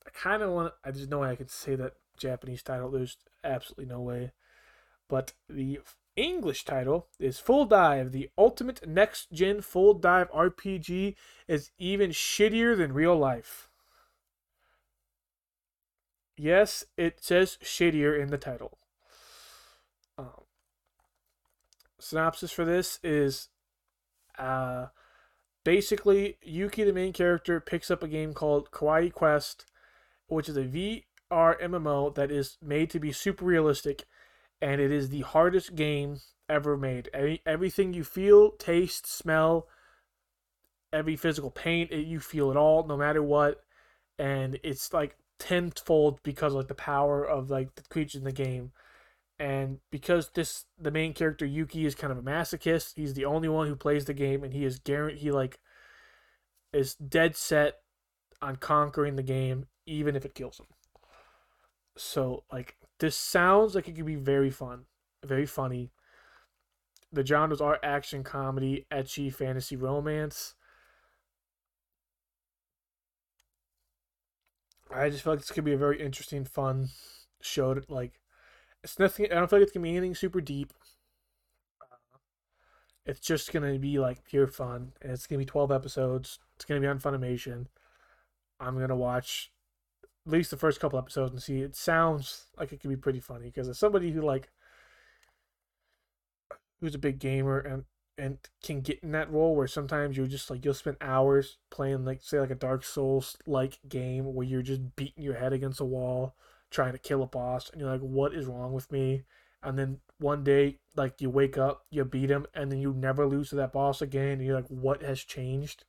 I 0.06 0.10
kind 0.14 0.42
of 0.42 0.52
want. 0.52 0.74
I 0.84 0.92
just 0.92 1.10
know 1.10 1.24
I 1.24 1.36
could 1.36 1.52
say 1.52 1.76
that 1.76 1.94
Japanese 2.18 2.64
title. 2.64 2.90
There's 2.90 3.18
absolutely 3.44 3.86
no 3.86 4.02
way. 4.02 4.32
But 5.08 5.34
the 5.50 5.80
English 6.16 6.66
title 6.66 7.08
is 7.20 7.40
Full 7.40 7.66
Dive. 7.66 8.12
The 8.12 8.30
ultimate 8.38 8.88
next 8.88 9.32
gen 9.32 9.62
full 9.62 9.94
dive 9.94 10.32
RPG 10.32 11.16
is 11.48 11.72
even 11.78 12.12
shittier 12.12 12.76
than 12.78 12.94
real 12.94 13.18
life. 13.18 13.70
Yes, 16.38 16.86
it 16.98 17.24
says 17.24 17.58
shittier 17.64 18.20
in 18.20 18.30
the 18.30 18.38
title. 18.38 18.78
Um, 20.18 20.44
synopsis 22.02 22.52
for 22.52 22.66
this 22.66 23.00
is 23.04 23.50
uh, 24.38 24.88
basically 25.64 26.38
Yuki, 26.42 26.84
the 26.84 26.94
main 26.94 27.14
character, 27.14 27.60
picks 27.60 27.92
up 27.92 28.04
a 28.04 28.08
game 28.08 28.34
called 28.34 28.72
Kiwame 28.72 29.14
Quest 29.14 29.66
which 30.32 30.48
is 30.48 30.56
a 30.56 30.64
VR 30.64 31.62
MMO 31.62 32.16
that 32.16 32.32
is 32.32 32.58
made 32.62 32.90
to 32.92 33.00
be 33.00 33.12
super 33.12 33.44
realistic, 33.44 34.06
and 34.62 34.80
it 34.80 34.92
is 34.92 35.10
the 35.10 35.22
hardest 35.22 35.76
game 35.76 36.22
ever 36.48 36.78
made. 36.78 37.10
Any, 37.14 37.42
everything 37.46 37.94
you 37.94 38.06
feel, 38.06 38.52
taste, 38.52 39.06
smell, 39.06 39.68
every 40.94 41.18
physical 41.18 41.52
pain, 41.52 41.90
it, 41.92 42.08
you 42.08 42.22
feel 42.22 42.50
it 42.50 42.56
all, 42.56 42.88
no 42.88 42.96
matter 42.96 43.22
what, 43.22 43.62
and 44.18 44.58
it's 44.64 44.94
like 44.94 45.18
tenfold 45.38 46.24
because 46.24 46.54
of 46.54 46.60
like 46.60 46.68
the 46.70 46.76
power 46.76 47.26
of 47.26 47.50
like 47.50 47.76
the 47.76 47.84
creatures 47.84 48.16
in 48.16 48.24
the 48.24 48.32
game. 48.32 48.72
And 49.42 49.80
because 49.90 50.30
this 50.30 50.66
the 50.80 50.92
main 50.92 51.14
character 51.14 51.48
Yuki 51.48 51.88
is 51.88 51.96
kind 51.96 52.12
of 52.12 52.20
a 52.20 52.22
masochist, 52.22 52.94
he's 52.96 53.16
the 53.16 53.26
only 53.26 53.50
one 53.50 53.66
who 53.66 53.76
plays 53.76 54.06
the 54.06 54.14
game, 54.14 54.44
and 54.44 54.54
he 54.54 54.64
is 54.64 54.78
guaranteed 54.78 55.24
he 55.24 55.32
like 55.32 55.60
is 56.72 56.94
dead 56.94 57.36
set 57.36 57.80
on 58.40 58.58
conquering 58.58 59.16
the 59.16 59.24
game 59.24 59.66
even 59.88 60.16
if 60.16 60.26
it 60.26 60.36
kills 60.36 60.60
him. 60.60 60.68
So 61.98 62.44
like 62.52 62.78
this 63.00 63.16
sounds 63.16 63.74
like 63.74 63.88
it 63.88 63.96
could 63.96 64.06
be 64.06 64.14
very 64.14 64.52
fun, 64.52 64.86
very 65.26 65.48
funny. 65.48 65.92
The 67.12 67.26
genres 67.26 67.62
are 67.62 67.80
action 67.82 68.24
comedy, 68.24 68.86
ecchi, 68.92 69.34
fantasy, 69.34 69.76
romance. 69.76 70.54
I 74.94 75.10
just 75.10 75.24
feel 75.24 75.34
like 75.34 75.40
this 75.40 75.52
could 75.52 75.66
be 75.66 75.74
a 75.74 75.78
very 75.78 76.00
interesting, 76.00 76.46
fun 76.46 76.90
show. 77.42 77.74
To, 77.74 77.82
like, 77.90 78.21
it's 78.84 79.00
nothing. 79.00 79.26
I 79.32 79.36
don't 79.36 79.50
feel 79.50 79.60
like 79.60 79.64
it's 79.64 79.72
gonna 79.72 79.84
be 79.84 79.92
anything 79.92 80.16
super 80.16 80.42
deep. 80.42 80.74
Uh, 81.82 81.96
it's 83.06 83.20
just 83.20 83.52
gonna 83.52 83.78
be 83.80 84.00
like 84.00 84.24
pure 84.24 84.48
fun, 84.48 84.94
and 85.02 85.12
it's 85.12 85.28
gonna 85.28 85.40
be 85.40 85.46
twelve 85.46 85.72
episodes. 85.72 86.40
It's 86.56 86.66
gonna 86.66 86.82
be 86.82 86.88
on 86.88 87.00
Funimation. 87.00 87.68
I'm 88.60 88.80
gonna 88.80 88.96
watch 88.96 89.52
at 90.26 90.32
least 90.32 90.52
the 90.52 90.58
first 90.58 90.80
couple 90.80 91.00
episodes 91.00 91.32
and 91.32 91.42
see. 91.42 91.62
It 91.62 91.76
sounds 91.76 92.48
like 92.58 92.72
it 92.72 92.80
could 92.80 92.90
be 92.90 92.96
pretty 92.96 93.20
funny 93.20 93.46
because 93.48 93.68
as 93.68 93.80
somebody 93.80 94.12
who 94.12 94.22
like 94.22 94.50
who's 96.80 96.96
a 96.96 97.00
big 97.00 97.20
gamer 97.20 97.60
and 97.60 97.86
and 98.18 98.38
can 98.64 98.82
get 98.82 99.00
in 99.02 99.12
that 99.12 99.32
role 99.32 99.56
where 99.56 99.68
sometimes 99.68 100.18
you're 100.18 100.28
just 100.28 100.50
like 100.50 100.64
you'll 100.66 100.74
spend 100.74 100.98
hours 101.02 101.58
playing 101.70 102.06
like 102.06 102.22
say 102.22 102.40
like 102.40 102.52
a 102.52 102.56
Dark 102.56 102.84
Souls 102.84 103.38
like 103.48 103.80
game 103.88 104.34
where 104.34 104.46
you're 104.46 104.62
just 104.62 104.96
beating 104.96 105.24
your 105.24 105.36
head 105.36 105.54
against 105.54 105.80
a 105.80 105.86
wall 105.86 106.36
trying 106.72 106.94
to 106.94 106.98
kill 106.98 107.22
a 107.22 107.28
boss 107.28 107.70
and 107.70 107.80
you're 107.80 107.92
like 107.92 108.02
what 108.02 108.34
is 108.34 108.48
wrong 108.48 108.74
with 108.74 108.92
me 108.92 109.24
and 109.62 109.78
then 109.78 110.00
one 110.20 110.44
day 110.44 110.80
like 110.96 111.22
you 111.22 111.30
wake 111.30 111.58
up 111.58 111.86
you 111.92 112.04
beat 112.04 112.32
him 112.32 112.46
and 112.54 112.72
then 112.72 112.80
you 112.80 112.94
never 112.94 113.28
lose 113.28 113.50
to 113.50 113.56
that 113.56 113.74
boss 113.74 114.02
again 114.02 114.34
and 114.34 114.46
you're 114.46 114.56
like 114.56 114.68
what 114.68 115.02
has 115.04 115.20
changed 115.24 115.84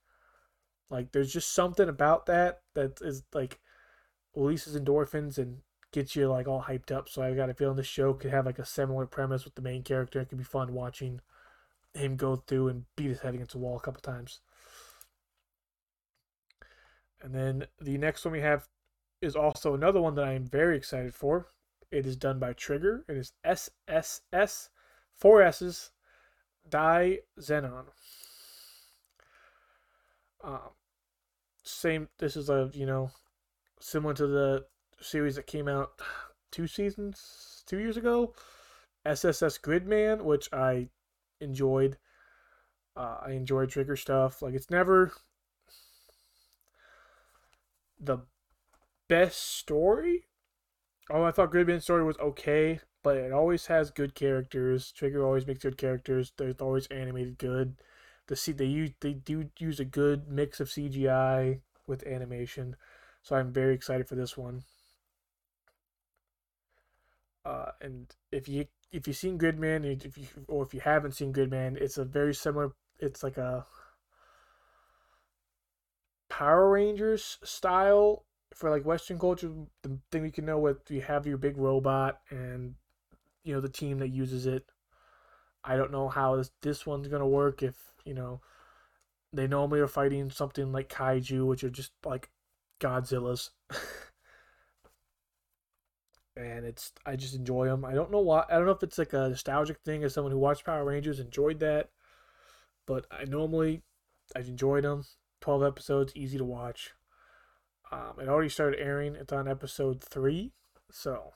like 0.90 1.12
there's 1.12 1.32
just 1.32 1.54
something 1.54 1.88
about 1.88 2.26
that 2.26 2.60
that 2.74 3.00
is 3.00 3.22
like 3.32 3.60
releases 4.34 4.78
endorphins 4.78 5.38
and 5.38 5.58
gets 5.92 6.16
you 6.16 6.28
like 6.28 6.48
all 6.48 6.62
hyped 6.62 6.90
up. 6.90 7.08
So 7.08 7.22
I 7.22 7.34
got 7.34 7.50
a 7.50 7.54
feeling 7.54 7.76
this 7.76 7.86
show 7.86 8.14
could 8.14 8.30
have 8.30 8.46
like 8.46 8.58
a 8.58 8.66
similar 8.66 9.06
premise 9.06 9.44
with 9.44 9.54
the 9.54 9.62
main 9.62 9.82
character. 9.82 10.20
It 10.20 10.28
could 10.28 10.38
be 10.38 10.44
fun 10.44 10.72
watching 10.72 11.20
him 11.94 12.16
go 12.16 12.36
through 12.36 12.68
and 12.68 12.84
beat 12.96 13.08
his 13.08 13.20
head 13.20 13.34
against 13.34 13.54
a 13.54 13.58
wall 13.58 13.76
a 13.76 13.80
couple 13.80 14.00
times. 14.00 14.40
And 17.20 17.34
then 17.34 17.66
the 17.80 17.98
next 17.98 18.24
one 18.24 18.32
we 18.32 18.40
have 18.40 18.68
is 19.22 19.36
also 19.36 19.74
another 19.74 20.02
one 20.02 20.16
that 20.16 20.24
I 20.24 20.32
am 20.32 20.46
very 20.46 20.76
excited 20.76 21.14
for. 21.14 21.46
It 21.90 22.06
is 22.06 22.16
done 22.16 22.38
by 22.38 22.52
Trigger. 22.52 23.04
It 23.08 23.16
is 23.16 23.32
SSS, 23.44 24.70
four 25.14 25.42
S's, 25.42 25.92
Die 26.68 27.18
Zenon. 27.38 27.84
Um, 30.42 30.70
same. 31.62 32.08
This 32.18 32.36
is 32.36 32.50
a 32.50 32.70
you 32.74 32.86
know 32.86 33.10
similar 33.80 34.14
to 34.14 34.26
the 34.26 34.66
series 35.00 35.36
that 35.36 35.46
came 35.46 35.68
out 35.68 36.00
two 36.50 36.66
seasons, 36.66 37.62
two 37.66 37.78
years 37.78 37.96
ago, 37.96 38.34
SSS 39.06 39.58
Gridman, 39.58 40.22
which 40.22 40.48
I 40.52 40.88
enjoyed. 41.40 41.98
Uh, 42.96 43.18
I 43.26 43.30
enjoy 43.32 43.66
trigger 43.66 43.96
stuff. 43.96 44.42
Like 44.42 44.54
it's 44.54 44.70
never 44.70 45.12
the 48.00 48.18
best 49.12 49.58
story. 49.58 50.24
Oh, 51.10 51.24
I 51.24 51.32
thought 51.32 51.52
Gridman's 51.52 51.84
story 51.84 52.02
was 52.02 52.16
okay, 52.18 52.80
but 53.02 53.18
it 53.18 53.30
always 53.30 53.66
has 53.66 53.90
good 53.90 54.14
characters. 54.14 54.90
Trigger 54.90 55.22
always 55.22 55.46
makes 55.46 55.62
good 55.62 55.76
characters. 55.76 56.32
They're 56.34 56.54
always 56.58 56.86
animated 56.86 57.36
good. 57.36 57.76
The 58.28 58.36
see 58.36 58.52
they 58.52 58.64
use 58.64 58.92
they 59.00 59.12
do 59.12 59.50
use 59.58 59.78
a 59.80 59.84
good 59.84 60.28
mix 60.28 60.60
of 60.60 60.68
CGI 60.68 61.60
with 61.86 62.06
animation. 62.06 62.76
So 63.22 63.36
I'm 63.36 63.52
very 63.52 63.74
excited 63.74 64.08
for 64.08 64.14
this 64.14 64.34
one. 64.38 64.62
Uh, 67.44 67.72
and 67.82 68.14
if 68.30 68.48
you 68.48 68.64
if 68.92 69.06
you've 69.06 69.16
seen 69.16 69.38
Gridman, 69.38 69.84
if 69.84 70.16
you 70.16 70.26
or 70.48 70.62
if 70.62 70.72
you 70.72 70.80
haven't 70.80 71.12
seen 71.12 71.34
Gridman, 71.34 71.76
it's 71.76 71.98
a 71.98 72.04
very 72.06 72.34
similar. 72.34 72.72
It's 72.98 73.22
like 73.22 73.36
a 73.36 73.66
Power 76.30 76.70
Rangers 76.70 77.36
style 77.44 78.24
for 78.54 78.70
like 78.70 78.84
Western 78.84 79.18
culture. 79.18 79.50
The 79.82 79.98
thing 80.10 80.24
you 80.24 80.32
can 80.32 80.46
know 80.46 80.58
with 80.58 80.90
you 80.90 81.00
have 81.02 81.26
your 81.26 81.38
big 81.38 81.56
robot 81.56 82.20
and 82.30 82.74
you 83.44 83.54
know 83.54 83.60
the 83.60 83.68
team 83.68 83.98
that 83.98 84.08
uses 84.08 84.46
it. 84.46 84.64
I 85.64 85.76
don't 85.76 85.92
know 85.92 86.08
how 86.08 86.36
this 86.36 86.50
this 86.62 86.86
one's 86.86 87.08
gonna 87.08 87.26
work 87.26 87.62
if 87.62 87.76
you 88.04 88.14
know 88.14 88.40
they 89.32 89.46
normally 89.46 89.80
are 89.80 89.88
fighting 89.88 90.30
something 90.30 90.72
like 90.72 90.88
kaiju, 90.88 91.46
which 91.46 91.64
are 91.64 91.70
just 91.70 91.92
like 92.04 92.30
Godzillas. 92.80 93.50
and 96.36 96.64
it's 96.64 96.92
I 97.06 97.16
just 97.16 97.34
enjoy 97.34 97.66
them. 97.66 97.84
I 97.84 97.94
don't 97.94 98.10
know 98.10 98.20
why. 98.20 98.44
I 98.48 98.54
don't 98.54 98.66
know 98.66 98.72
if 98.72 98.82
it's 98.82 98.98
like 98.98 99.12
a 99.12 99.28
nostalgic 99.28 99.78
thing 99.84 100.04
as 100.04 100.14
someone 100.14 100.32
who 100.32 100.38
watched 100.38 100.64
Power 100.64 100.84
Rangers 100.84 101.20
enjoyed 101.20 101.60
that, 101.60 101.90
but 102.86 103.06
I 103.10 103.24
normally 103.24 103.82
I 104.36 104.40
enjoyed 104.40 104.84
them. 104.84 105.04
Twelve 105.40 105.62
episodes, 105.62 106.12
easy 106.14 106.38
to 106.38 106.44
watch. 106.44 106.92
Um, 107.92 108.18
it 108.20 108.28
already 108.28 108.48
started 108.48 108.80
airing. 108.80 109.14
It's 109.16 109.32
on 109.32 109.46
episode 109.46 110.02
three, 110.02 110.52
so 110.90 111.32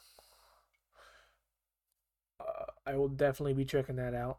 uh, 2.40 2.72
I 2.86 2.96
will 2.96 3.08
definitely 3.08 3.52
be 3.52 3.66
checking 3.66 3.96
that 3.96 4.14
out. 4.14 4.38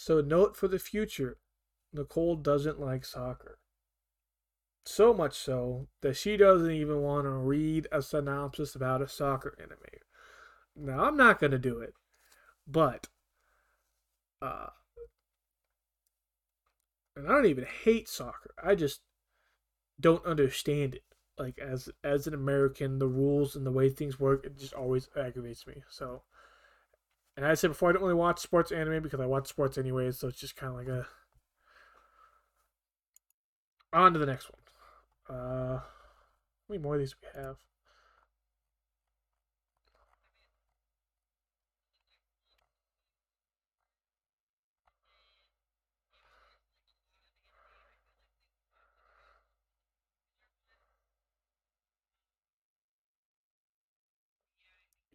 So, 0.00 0.20
note 0.20 0.56
for 0.56 0.68
the 0.68 0.78
future 0.78 1.38
Nicole 1.92 2.36
doesn't 2.36 2.78
like 2.78 3.04
soccer. 3.04 3.58
So 4.84 5.12
much 5.12 5.36
so 5.36 5.88
that 6.02 6.14
she 6.14 6.36
doesn't 6.36 6.70
even 6.70 7.02
want 7.02 7.24
to 7.24 7.30
read 7.30 7.88
a 7.90 8.00
synopsis 8.00 8.76
about 8.76 9.02
a 9.02 9.08
soccer 9.08 9.56
anime. 9.58 9.98
Now, 10.76 11.04
I'm 11.04 11.16
not 11.16 11.40
going 11.40 11.50
to 11.50 11.58
do 11.58 11.80
it, 11.80 11.94
but, 12.64 13.08
uh, 14.40 14.68
and 17.16 17.26
I 17.26 17.32
don't 17.32 17.46
even 17.46 17.66
hate 17.82 18.08
soccer. 18.08 18.54
I 18.62 18.76
just 18.76 19.00
don't 19.98 20.24
understand 20.24 20.94
it. 20.94 21.02
Like 21.36 21.58
as 21.58 21.88
as 22.04 22.28
an 22.28 22.34
American, 22.34 23.00
the 23.00 23.08
rules 23.08 23.56
and 23.56 23.66
the 23.66 23.72
way 23.72 23.90
things 23.90 24.20
work, 24.20 24.46
it 24.46 24.58
just 24.58 24.74
always 24.74 25.08
aggravates 25.16 25.66
me. 25.66 25.82
So, 25.90 26.22
and 27.38 27.46
as 27.46 27.60
I 27.60 27.60
said 27.60 27.68
before, 27.68 27.90
I 27.90 27.92
don't 27.92 28.02
really 28.02 28.14
watch 28.14 28.40
sports 28.40 28.72
anime 28.72 29.00
because 29.00 29.20
I 29.20 29.26
watch 29.26 29.46
sports 29.46 29.78
anyways, 29.78 30.18
so 30.18 30.26
it's 30.26 30.40
just 30.40 30.56
kind 30.56 30.72
of 30.72 30.76
like 30.76 30.88
a. 30.88 31.06
On 33.92 34.12
to 34.12 34.18
the 34.18 34.26
next 34.26 34.50
one. 34.50 35.38
Uh, 35.38 35.76
how 35.78 35.84
many 36.68 36.82
more 36.82 36.96
of 36.96 37.00
these 37.00 37.14
we 37.22 37.40
have? 37.40 37.58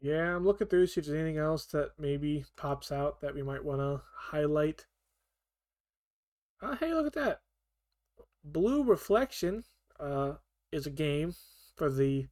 Yeah, 0.03 0.35
I'm 0.35 0.43
looking 0.43 0.67
through 0.67 0.87
see 0.87 0.99
if 0.99 1.07
there's 1.07 1.17
anything 1.17 1.37
else 1.37 1.65
that 1.67 1.91
maybe 1.97 2.43
pops 2.57 2.91
out 2.91 3.21
that 3.21 3.33
we 3.33 3.41
might 3.41 3.63
want 3.63 3.79
to 3.79 4.01
highlight. 4.13 4.85
Uh, 6.61 6.75
hey, 6.75 6.93
look 6.93 7.07
at 7.07 7.13
that. 7.13 7.39
Blue 8.43 8.83
Reflection 8.83 9.63
uh, 10.01 10.33
is 10.73 10.85
a 10.85 10.89
game 10.89 11.33
for 11.77 11.89
the. 11.89 12.27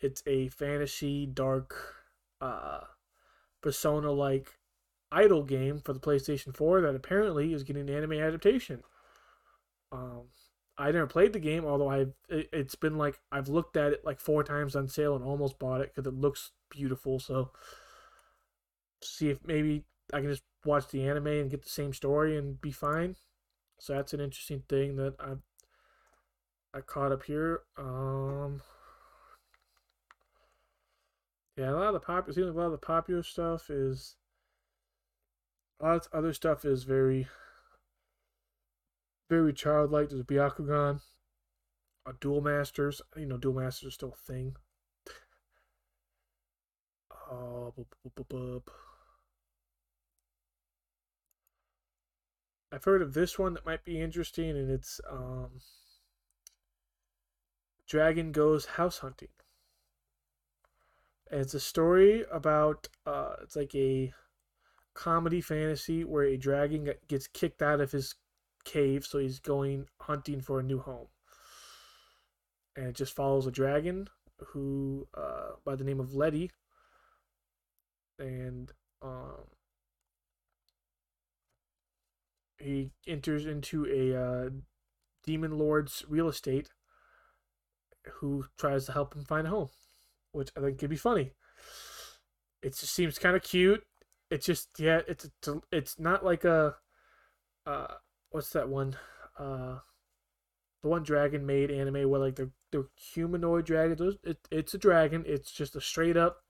It's 0.00 0.24
a 0.26 0.48
fantasy 0.48 1.24
dark 1.24 1.76
uh, 2.40 2.80
persona 3.62 4.10
like 4.10 4.58
idol 5.12 5.44
game 5.44 5.78
for 5.84 5.92
the 5.92 6.00
PlayStation 6.00 6.54
4 6.54 6.80
that 6.80 6.96
apparently 6.96 7.54
is 7.54 7.62
getting 7.62 7.88
an 7.88 7.94
anime 7.94 8.14
adaptation. 8.14 8.82
Um, 9.92 10.22
I 10.76 10.90
never 10.90 11.06
played 11.06 11.32
the 11.32 11.38
game, 11.38 11.64
although 11.64 11.88
I've 11.88 12.12
it, 12.28 12.48
has 12.52 12.74
been 12.74 12.98
like 12.98 13.18
I've 13.30 13.48
looked 13.48 13.76
at 13.76 13.92
it 13.92 14.04
like 14.04 14.20
four 14.20 14.42
times 14.42 14.74
on 14.74 14.88
sale 14.88 15.14
and 15.14 15.24
almost 15.24 15.58
bought 15.58 15.80
it 15.80 15.94
because 15.94 16.08
it 16.10 16.18
looks 16.18 16.50
beautiful. 16.70 17.20
So 17.20 17.50
see 19.02 19.30
if 19.30 19.38
maybe 19.44 19.84
I 20.12 20.20
can 20.20 20.30
just 20.30 20.42
watch 20.64 20.88
the 20.88 21.06
anime 21.06 21.28
and 21.28 21.50
get 21.50 21.62
the 21.62 21.68
same 21.68 21.92
story 21.92 22.36
and 22.36 22.60
be 22.60 22.72
fine. 22.72 23.16
So 23.78 23.94
that's 23.94 24.14
an 24.14 24.20
interesting 24.20 24.62
thing 24.68 24.96
that 24.96 25.14
I 25.20 25.34
I 26.76 26.80
caught 26.80 27.12
up 27.12 27.22
here. 27.24 27.60
Um, 27.78 28.60
yeah, 31.56 31.70
a 31.70 31.72
lot 31.72 31.86
of 31.88 31.94
the 31.94 32.00
popular, 32.00 32.48
a 32.48 32.52
lot 32.52 32.66
of 32.66 32.72
the 32.72 32.78
popular 32.78 33.22
stuff 33.22 33.70
is 33.70 34.16
a 35.80 35.86
lot 35.86 35.96
of 35.96 36.08
other 36.12 36.32
stuff 36.32 36.64
is 36.64 36.82
very 36.82 37.28
very 39.28 39.52
childlike. 39.52 40.08
There's 40.08 40.20
a 40.20 40.24
Bakugan, 40.24 41.00
a 42.06 42.12
Duel 42.20 42.40
Masters. 42.40 43.00
You 43.16 43.26
know, 43.26 43.36
Duel 43.36 43.54
Masters 43.54 43.88
is 43.88 43.94
still 43.94 44.14
a 44.14 44.32
thing. 44.32 44.56
Uh, 47.30 47.70
I've 52.72 52.84
heard 52.84 53.02
of 53.02 53.14
this 53.14 53.38
one 53.38 53.54
that 53.54 53.64
might 53.64 53.84
be 53.84 54.00
interesting, 54.00 54.50
and 54.50 54.70
it's 54.70 55.00
um, 55.10 55.60
Dragon 57.86 58.32
Goes 58.32 58.66
House 58.66 58.98
Hunting. 58.98 59.28
And 61.30 61.40
it's 61.40 61.54
a 61.54 61.60
story 61.60 62.24
about 62.30 62.88
uh, 63.06 63.36
it's 63.42 63.56
like 63.56 63.74
a 63.74 64.12
comedy 64.94 65.40
fantasy 65.40 66.04
where 66.04 66.24
a 66.24 66.36
dragon 66.36 66.92
gets 67.08 67.26
kicked 67.26 67.62
out 67.62 67.80
of 67.80 67.92
his 67.92 68.14
cave, 68.64 69.04
so 69.04 69.18
he's 69.18 69.38
going 69.38 69.86
hunting 70.00 70.40
for 70.40 70.60
a 70.60 70.62
new 70.62 70.78
home. 70.78 71.08
And 72.76 72.86
it 72.86 72.96
just 72.96 73.14
follows 73.14 73.46
a 73.46 73.52
dragon 73.52 74.08
who, 74.48 75.06
uh, 75.16 75.52
by 75.64 75.76
the 75.76 75.84
name 75.84 76.00
of 76.00 76.14
Letty, 76.14 76.50
and 78.18 78.72
um, 79.02 79.46
he 82.58 82.90
enters 83.06 83.46
into 83.46 83.86
a 83.86 84.20
uh, 84.20 84.50
demon 85.24 85.58
lord's 85.58 86.04
real 86.08 86.28
estate 86.28 86.70
who 88.14 88.46
tries 88.58 88.86
to 88.86 88.92
help 88.92 89.14
him 89.14 89.24
find 89.24 89.46
a 89.46 89.50
home, 89.50 89.68
which 90.32 90.50
I 90.56 90.60
think 90.60 90.78
could 90.78 90.90
be 90.90 90.96
funny. 90.96 91.32
It 92.62 92.76
just 92.76 92.94
seems 92.94 93.18
kind 93.18 93.36
of 93.36 93.42
cute. 93.42 93.84
It's 94.30 94.46
just 94.46 94.68
yeah, 94.78 95.00
it's 95.06 95.28
it's 95.70 95.98
not 95.98 96.24
like 96.24 96.44
a 96.44 96.76
uh, 97.66 97.94
what's 98.34 98.50
that 98.50 98.68
one? 98.68 98.96
Uh, 99.38 99.76
the 100.82 100.88
one 100.88 101.04
dragon 101.04 101.46
made 101.46 101.70
anime 101.70 102.10
where 102.10 102.20
like 102.20 102.34
they're, 102.34 102.50
they're 102.72 102.88
humanoid 102.96 103.64
dragons. 103.64 104.16
It, 104.24 104.38
it's 104.50 104.74
a 104.74 104.78
dragon. 104.78 105.22
It's 105.24 105.52
just 105.52 105.76
a 105.76 105.80
straight 105.80 106.16
up. 106.16 106.42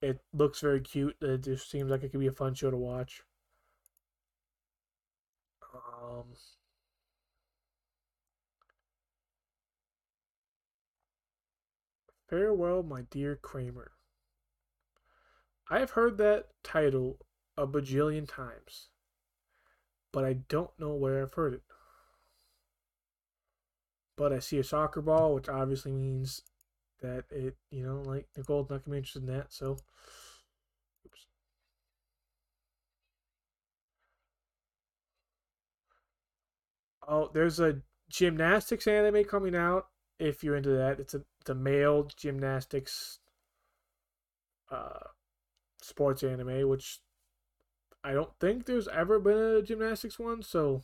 It 0.00 0.20
looks 0.32 0.60
very 0.60 0.80
cute. 0.80 1.16
It 1.20 1.44
just 1.44 1.70
seems 1.70 1.90
like 1.90 2.02
it 2.02 2.12
could 2.12 2.20
be 2.20 2.28
a 2.28 2.32
fun 2.32 2.54
show 2.54 2.70
to 2.70 2.78
watch. 2.78 3.22
Um. 5.74 6.24
Farewell, 12.26 12.82
my 12.82 13.02
dear 13.10 13.36
Cramer. 13.36 13.90
I 15.68 15.80
have 15.80 15.90
heard 15.90 16.16
that 16.16 16.46
title 16.62 17.18
a 17.58 17.66
bajillion 17.66 18.26
times 18.26 18.88
but 20.12 20.24
I 20.24 20.34
don't 20.34 20.70
know 20.78 20.94
where 20.94 21.22
I've 21.22 21.34
heard 21.34 21.54
it. 21.54 21.62
But 24.16 24.32
I 24.32 24.38
see 24.38 24.58
a 24.58 24.62
soccer 24.64 25.00
ball, 25.02 25.34
which 25.34 25.48
obviously 25.48 25.90
means 25.92 26.42
that 27.00 27.24
it, 27.30 27.56
you 27.70 27.82
know, 27.84 28.02
like 28.02 28.28
Nicole's 28.36 28.70
not 28.70 28.84
gonna 28.84 28.94
be 28.94 28.98
interested 28.98 29.22
in 29.22 29.34
that. 29.34 29.52
So, 29.52 29.78
oops. 31.06 31.26
Oh, 37.06 37.28
there's 37.34 37.60
a 37.60 37.82
gymnastics 38.08 38.86
anime 38.86 39.24
coming 39.24 39.54
out. 39.54 39.88
If 40.18 40.42
you're 40.42 40.56
into 40.56 40.70
that, 40.70 40.98
it's 40.98 41.12
a 41.14 41.22
the 41.44 41.54
male 41.54 42.04
gymnastics 42.16 43.18
uh, 44.70 45.08
sports 45.82 46.22
anime, 46.22 46.68
which 46.68 47.00
I 48.04 48.12
don't 48.12 48.38
think 48.38 48.66
there's 48.66 48.88
ever 48.88 49.18
been 49.18 49.38
a 49.38 49.62
gymnastics 49.62 50.18
one, 50.18 50.42
so 50.42 50.82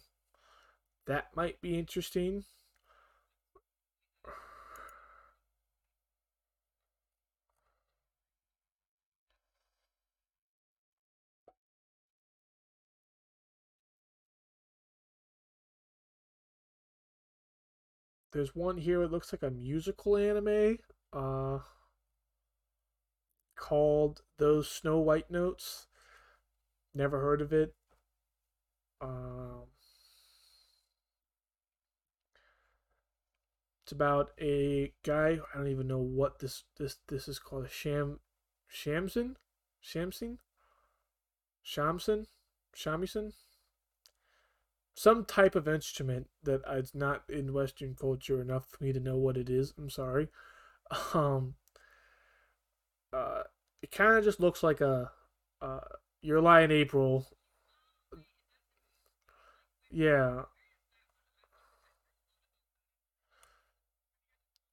that 1.07 1.35
might 1.35 1.61
be 1.63 1.79
interesting. 1.79 2.45
There's 18.31 18.55
one 18.55 18.77
here. 18.77 19.03
It 19.03 19.11
looks 19.11 19.33
like 19.33 19.43
a 19.43 19.51
musical 19.51 20.17
anime 20.17 20.79
uh, 21.13 21.59
called 23.57 24.23
"Those 24.37 24.71
Snow 24.71 25.01
White 25.01 25.33
Notes." 25.33 25.89
Never 26.97 27.21
heard 27.21 27.43
of 27.43 27.53
it. 27.53 27.75
Um, 29.03 29.65
it's 33.85 33.93
about 33.93 34.31
a 34.41 34.95
guy. 35.05 35.39
I 35.55 35.59
don't 35.59 35.69
even 35.69 35.89
know 35.89 35.99
what 35.99 36.39
this 36.39 36.65
this 36.79 36.97
this 37.09 37.29
is 37.29 37.39
called. 37.39 37.67
A 37.67 37.69
sham, 37.69 38.21
Shamsin, 38.73 39.35
Shamsin, 39.85 40.39
Shamsin, 41.63 42.25
Shamisen. 42.75 43.33
Some 44.95 45.27
type 45.27 45.55
of 45.55 45.69
instrument 45.69 46.29
that 46.45 46.63
is 46.73 46.95
not 46.95 47.25
in 47.29 47.53
Western 47.53 47.95
culture 47.95 48.41
enough 48.41 48.71
for 48.71 48.83
me 48.83 48.95
to 48.95 49.01
know 49.01 49.19
what 49.19 49.37
it 49.37 49.51
is. 49.51 49.75
I'm 49.77 49.91
sorry. 49.91 50.29
Um, 51.13 51.57
uh, 53.13 53.43
it 53.83 53.91
kind 53.91 54.17
of 54.17 54.23
just 54.23 54.39
looks 54.39 54.63
like 54.63 54.81
a 54.81 55.11
uh, 55.61 55.81
your 56.27 56.41
lie 56.41 56.63
in 56.63 56.73
April. 56.73 57.27
Yeah, 59.91 60.43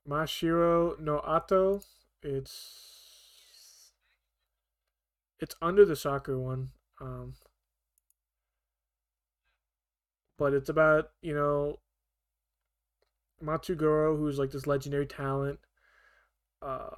Mashiro 0.08 1.00
no 1.00 1.20
Ato. 1.20 1.82
It's 2.22 3.92
it's 5.40 5.56
under 5.62 5.86
the 5.86 5.96
soccer 5.96 6.40
one, 6.40 6.72
um, 7.00 7.36
but 10.38 10.54
it's 10.54 10.70
about 10.70 11.12
you 11.22 11.36
know 11.36 11.80
Matsugoro, 13.44 14.18
who's 14.18 14.40
like 14.40 14.52
this 14.52 14.66
legendary 14.66 15.06
talent. 15.06 15.60
Uh, 16.62 16.96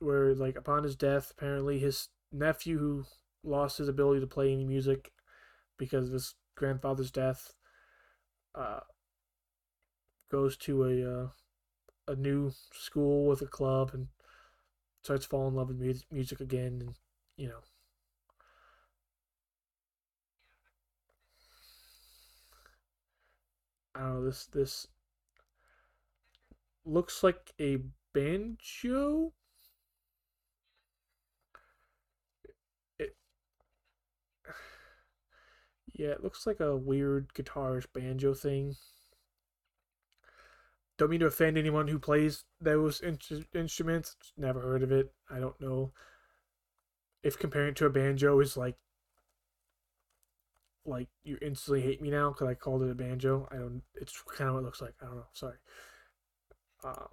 where 0.00 0.34
like 0.34 0.56
upon 0.56 0.84
his 0.84 0.96
death, 0.96 1.32
apparently 1.32 1.78
his 1.78 2.08
nephew 2.32 2.78
who 2.78 3.04
lost 3.44 3.78
his 3.78 3.88
ability 3.88 4.20
to 4.20 4.26
play 4.26 4.52
any 4.52 4.64
music 4.64 5.12
because 5.78 6.08
of 6.08 6.14
his 6.14 6.34
grandfather's 6.56 7.10
death 7.10 7.54
uh, 8.54 8.80
goes 10.30 10.56
to 10.56 10.84
a 10.84 11.22
uh, 11.24 11.28
a 12.08 12.16
new 12.16 12.52
school 12.72 13.26
with 13.26 13.42
a 13.42 13.46
club 13.46 13.92
and 13.94 14.08
starts 15.02 15.26
falling 15.26 15.48
in 15.50 15.56
love 15.56 15.68
with 15.68 15.80
mu- 15.80 15.94
music 16.10 16.40
again 16.40 16.80
and 16.82 16.96
you 17.36 17.48
know. 17.48 17.60
I 23.96 24.00
don't 24.00 24.14
know 24.14 24.24
this 24.26 24.46
this 24.46 24.86
looks 26.86 27.22
like 27.22 27.52
a 27.60 27.78
banjo 28.14 29.32
yeah 35.96 36.08
it 36.08 36.22
looks 36.22 36.46
like 36.46 36.60
a 36.60 36.76
weird 36.76 37.32
guitarish 37.34 37.86
banjo 37.92 38.34
thing 38.34 38.76
don't 40.98 41.10
mean 41.10 41.20
to 41.20 41.26
offend 41.26 41.58
anyone 41.58 41.88
who 41.88 41.98
plays 41.98 42.44
those 42.60 43.00
in- 43.00 43.18
instruments 43.54 44.16
never 44.36 44.60
heard 44.60 44.82
of 44.82 44.92
it 44.92 45.12
i 45.30 45.38
don't 45.38 45.60
know 45.60 45.92
if 47.22 47.38
comparing 47.38 47.68
it 47.70 47.76
to 47.76 47.84
a 47.86 47.90
banjo 47.90 48.40
is 48.40 48.56
like 48.56 48.76
like 50.84 51.08
you 51.24 51.36
instantly 51.42 51.82
hate 51.82 52.00
me 52.00 52.10
now 52.10 52.30
because 52.30 52.46
I 52.48 52.54
called 52.54 52.82
it 52.82 52.90
a 52.90 52.94
banjo. 52.94 53.48
I 53.50 53.56
don't. 53.56 53.82
It's 53.96 54.22
kind 54.36 54.48
of 54.48 54.54
what 54.54 54.60
it 54.60 54.64
looks 54.66 54.80
like. 54.80 54.94
I 55.02 55.06
don't 55.06 55.16
know. 55.16 55.26
Sorry. 55.32 55.56
Um, 56.84 57.08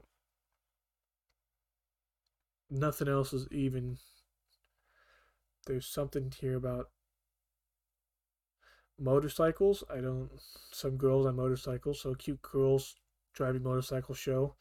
nothing 2.70 3.08
else 3.08 3.32
is 3.34 3.48
even. 3.52 3.98
There's 5.66 5.86
something 5.86 6.32
here 6.32 6.56
about 6.56 6.90
motorcycles. 9.00 9.84
I 9.90 10.02
don't. 10.02 10.30
Some 10.72 10.98
girls 10.98 11.26
on 11.26 11.36
motorcycles. 11.36 12.02
So 12.02 12.14
cute 12.16 12.42
girls 12.42 12.96
driving 13.34 13.64
motorcycle 13.64 14.16
show. 14.16 14.56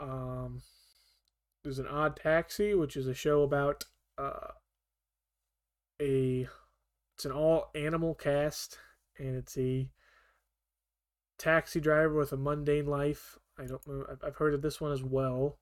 Um, 0.00 0.62
there's 1.62 1.78
an 1.78 1.86
odd 1.86 2.16
taxi, 2.16 2.74
which 2.74 2.96
is 2.96 3.06
a 3.06 3.14
show 3.14 3.42
about 3.42 3.84
uh, 4.18 4.52
a 6.00 6.48
it's 7.14 7.24
an 7.24 7.32
all 7.32 7.70
animal 7.74 8.14
cast 8.14 8.78
and 9.18 9.36
it's 9.36 9.56
a 9.56 9.88
taxi 11.38 11.80
driver 11.80 12.14
with 12.14 12.32
a 12.32 12.36
mundane 12.36 12.86
life. 12.86 13.38
I 13.58 13.66
don't 13.66 13.86
know. 13.86 14.04
I've 14.24 14.36
heard 14.36 14.54
of 14.54 14.62
this 14.62 14.80
one 14.80 14.92
as 14.92 15.02
well. 15.02 15.58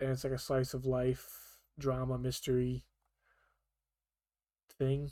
And 0.00 0.10
it's 0.10 0.22
like 0.22 0.34
a 0.34 0.38
slice 0.38 0.74
of 0.74 0.84
life 0.84 1.58
drama 1.78 2.18
mystery 2.18 2.84
thing. 4.78 5.10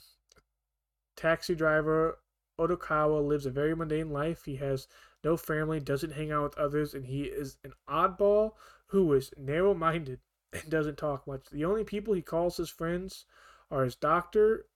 Taxi 1.17 1.55
driver 1.55 2.19
Odokawa 2.59 3.27
lives 3.27 3.47
a 3.47 3.51
very 3.51 3.75
mundane 3.75 4.11
life. 4.11 4.45
He 4.45 4.57
has 4.57 4.89
no 5.25 5.37
family, 5.37 5.81
doesn't 5.81 6.13
hang 6.13 6.31
out 6.31 6.43
with 6.45 6.59
others, 6.59 6.95
and 6.95 7.07
he 7.07 7.25
is 7.25 7.59
an 7.65 7.73
oddball 7.89 8.53
who 8.87 9.13
is 9.13 9.33
narrow 9.37 9.75
minded 9.75 10.21
and 10.53 10.71
doesn't 10.71 10.99
talk 10.99 11.27
much. 11.27 11.47
The 11.51 11.65
only 11.65 11.85
people 11.85 12.15
he 12.15 12.23
calls 12.23 12.57
his 12.57 12.71
friends 12.71 13.27
are 13.71 13.85
his 13.85 13.97
doctor, 13.97 14.67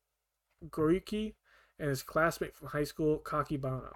Goriki, 0.69 1.35
and 1.79 1.89
his 1.89 2.03
classmate 2.03 2.55
from 2.55 2.69
high 2.69 2.85
school, 2.85 3.19
Kakibana. 3.19 3.93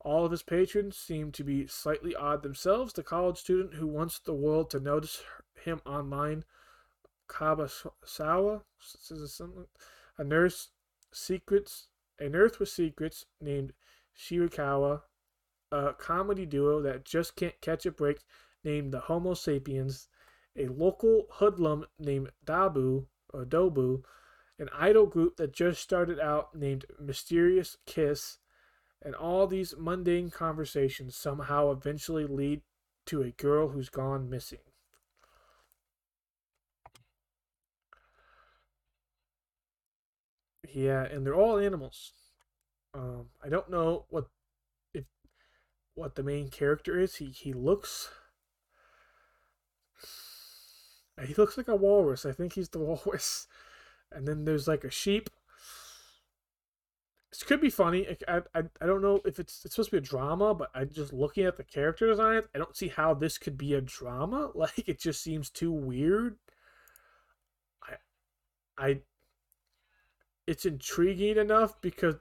All 0.00 0.24
of 0.24 0.30
his 0.30 0.42
patrons 0.42 0.96
seem 0.96 1.30
to 1.32 1.44
be 1.44 1.66
slightly 1.66 2.14
odd 2.14 2.42
themselves. 2.42 2.92
The 2.92 3.02
college 3.02 3.38
student 3.38 3.74
who 3.74 3.86
wants 3.86 4.18
the 4.18 4.34
world 4.34 4.70
to 4.70 4.80
notice 4.80 5.22
him 5.62 5.80
online, 5.86 6.44
Kabasawa, 7.28 8.62
a 10.20 10.24
nurse 10.24 10.68
secrets, 11.10 11.88
a 12.18 12.28
nurse 12.28 12.58
with 12.58 12.68
secrets 12.68 13.24
named 13.40 13.72
Shirakawa, 14.14 15.00
a 15.72 15.94
comedy 15.94 16.44
duo 16.44 16.82
that 16.82 17.06
just 17.06 17.36
can't 17.36 17.58
catch 17.62 17.86
a 17.86 17.90
break 17.90 18.18
named 18.62 18.92
the 18.92 19.00
Homo 19.00 19.32
sapiens, 19.32 20.08
a 20.54 20.66
local 20.66 21.26
hoodlum 21.30 21.86
named 21.98 22.30
Dabu 22.44 23.06
or 23.32 23.46
Dobu, 23.46 24.02
an 24.58 24.68
idol 24.78 25.06
group 25.06 25.38
that 25.38 25.54
just 25.54 25.80
started 25.80 26.20
out 26.20 26.54
named 26.54 26.84
Mysterious 27.00 27.78
Kiss, 27.86 28.36
and 29.00 29.14
all 29.14 29.46
these 29.46 29.74
mundane 29.78 30.28
conversations 30.28 31.16
somehow 31.16 31.70
eventually 31.70 32.26
lead 32.26 32.60
to 33.06 33.22
a 33.22 33.30
girl 33.30 33.68
who's 33.68 33.88
gone 33.88 34.28
missing. 34.28 34.58
Yeah, 40.72 41.02
and 41.04 41.26
they're 41.26 41.34
all 41.34 41.58
animals. 41.58 42.12
Um, 42.94 43.26
I 43.44 43.48
don't 43.48 43.70
know 43.70 44.06
what 44.10 44.26
if 44.94 45.04
what 45.94 46.14
the 46.16 46.22
main 46.22 46.50
character 46.50 46.98
is. 47.00 47.16
He 47.16 47.26
he 47.26 47.52
looks 47.52 48.10
he 51.26 51.34
looks 51.34 51.56
like 51.56 51.68
a 51.68 51.76
walrus. 51.76 52.24
I 52.26 52.32
think 52.32 52.54
he's 52.54 52.70
the 52.70 52.78
walrus. 52.80 53.46
And 54.10 54.26
then 54.26 54.44
there's 54.44 54.68
like 54.68 54.84
a 54.84 54.90
sheep. 54.90 55.30
This 57.30 57.44
could 57.44 57.60
be 57.60 57.70
funny. 57.70 58.16
I, 58.26 58.42
I, 58.54 58.62
I 58.80 58.86
don't 58.86 59.02
know 59.02 59.20
if 59.24 59.38
it's 59.38 59.64
it's 59.64 59.74
supposed 59.74 59.90
to 59.90 59.96
be 59.96 60.04
a 60.04 60.08
drama, 60.08 60.52
but 60.52 60.70
I 60.74 60.84
just 60.84 61.12
looking 61.12 61.44
at 61.44 61.56
the 61.56 61.62
character 61.64 62.08
design, 62.08 62.42
I 62.54 62.58
don't 62.58 62.76
see 62.76 62.88
how 62.88 63.14
this 63.14 63.38
could 63.38 63.56
be 63.56 63.74
a 63.74 63.80
drama. 63.80 64.50
Like 64.54 64.88
it 64.88 64.98
just 65.00 65.22
seems 65.22 65.48
too 65.50 65.72
weird. 65.72 66.36
I 67.82 67.96
I 68.78 69.02
it's 70.46 70.66
intriguing 70.66 71.36
enough 71.38 71.80
because 71.80 72.16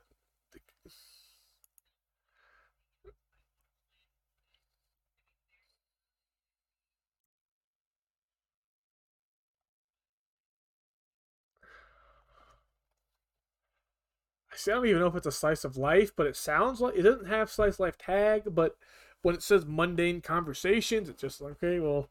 I 14.52 14.58
don't 14.72 14.86
even 14.88 15.00
know 15.02 15.08
if 15.08 15.16
it's 15.16 15.28
a 15.28 15.32
slice 15.32 15.64
of 15.64 15.78
life, 15.78 16.12
but 16.16 16.28
it 16.28 16.36
sounds 16.36 16.82
like 16.82 16.96
it 16.96 17.04
doesn't 17.04 17.28
have 17.28 17.50
slice 17.50 17.76
of 17.76 17.80
life 17.82 17.98
tag, 17.98 18.44
but 18.54 18.76
when 19.22 19.36
it 19.36 19.44
says 19.44 19.66
mundane 19.66 20.22
conversations, 20.22 21.08
it's 21.10 21.22
just 21.22 21.42
like, 21.42 21.54
okay, 21.54 21.80
well, 21.80 22.10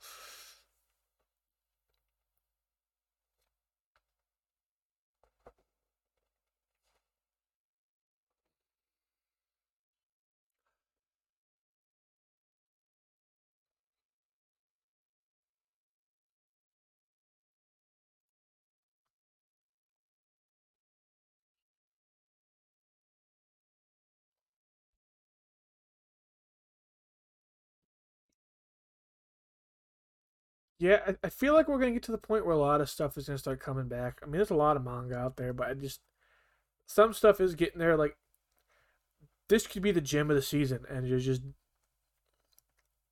Yeah, 30.79 31.01
I, 31.07 31.17
I 31.25 31.29
feel 31.29 31.55
like 31.55 31.69
we're 31.69 31.79
gonna 31.79 31.93
get 31.93 32.03
to 32.05 32.13
the 32.13 32.19
point 32.19 32.47
where 32.47 32.55
a 32.55 32.59
lot 32.59 32.81
of 32.81 32.89
stuff 32.89 33.17
is 33.19 33.27
gonna 33.27 33.39
start 33.39 33.61
coming 33.61 33.89
back. 33.89 34.21
I 34.23 34.27
mean, 34.27 34.35
there's 34.35 34.51
a 34.51 34.55
lot 34.55 34.77
of 34.77 34.85
manga 34.85 35.17
out 35.17 35.37
there, 35.37 35.53
but 35.53 35.69
I 35.69 35.75
just 35.75 36.01
some 36.87 37.13
stuff 37.15 37.41
is 37.41 37.55
getting 37.57 37.81
there. 37.81 37.97
Like 37.97 38.17
this 39.49 39.67
could 39.67 39.83
be 39.83 39.91
the 39.93 40.01
gem 40.01 40.31
of 40.31 40.37
the 40.37 40.43
season, 40.43 40.85
and 40.89 41.07
you're 41.07 41.19
just 41.19 41.43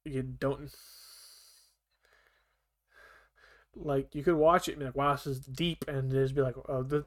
you 0.05 0.23
don't 0.23 0.71
like 3.75 4.15
you 4.15 4.23
could 4.23 4.35
watch 4.35 4.69
it 4.69 4.73
and 4.73 4.81
be 4.81 4.87
like, 4.87 4.97
wow, 4.97 5.13
this 5.13 5.27
is 5.27 5.41
deep, 5.41 5.85
and 5.89 6.11
just 6.11 6.35
be 6.35 6.41
like, 6.43 6.55
oh, 6.69 6.83
the 6.83 7.05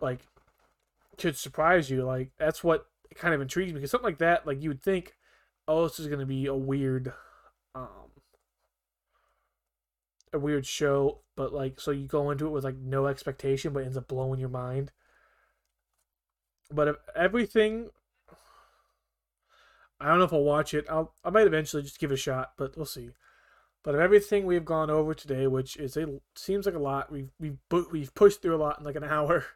like 0.00 0.20
could 1.18 1.36
surprise 1.36 1.90
you. 1.90 2.04
Like 2.04 2.32
that's 2.38 2.64
what 2.64 2.86
kind 3.14 3.34
of 3.34 3.40
intrigues 3.40 3.72
me 3.72 3.76
because 3.80 3.90
something 3.90 4.06
like 4.08 4.18
that, 4.18 4.46
like 4.46 4.62
you 4.62 4.70
would 4.70 4.82
think, 4.82 5.16
oh, 5.68 5.84
this 5.88 6.00
is 6.00 6.08
gonna 6.08 6.26
be 6.26 6.46
a 6.46 6.54
weird, 6.54 7.12
um, 7.74 8.10
a 10.32 10.38
weird 10.38 10.66
show, 10.66 11.20
but 11.36 11.52
like 11.52 11.80
so 11.80 11.90
you 11.90 12.06
go 12.06 12.30
into 12.30 12.46
it 12.46 12.50
with 12.50 12.64
like 12.64 12.76
no 12.76 13.06
expectation, 13.06 13.72
but 13.72 13.84
ends 13.84 13.96
up 13.96 14.08
blowing 14.08 14.40
your 14.40 14.48
mind. 14.48 14.92
But 16.72 16.88
if 16.88 16.96
everything, 17.16 17.90
I 20.00 20.08
don't 20.08 20.18
know 20.18 20.24
if 20.24 20.32
I'll 20.32 20.44
watch 20.44 20.74
it. 20.74 20.86
I'll 20.88 21.14
I 21.24 21.30
might 21.30 21.46
eventually 21.46 21.82
just 21.82 21.98
give 21.98 22.10
it 22.10 22.14
a 22.14 22.18
shot, 22.18 22.52
but 22.56 22.76
we'll 22.76 22.86
see. 22.86 23.10
But 23.82 23.94
of 23.94 24.00
everything 24.00 24.44
we've 24.44 24.64
gone 24.64 24.90
over 24.90 25.14
today, 25.14 25.46
which 25.46 25.76
is 25.76 25.96
a 25.96 26.20
seems 26.36 26.66
like 26.66 26.74
a 26.74 26.78
lot, 26.78 27.10
we've 27.10 27.30
we've 27.40 27.58
we've 27.90 28.14
pushed 28.14 28.42
through 28.42 28.56
a 28.56 28.58
lot 28.58 28.78
in 28.78 28.84
like 28.84 28.96
an 28.96 29.04
hour. 29.10 29.46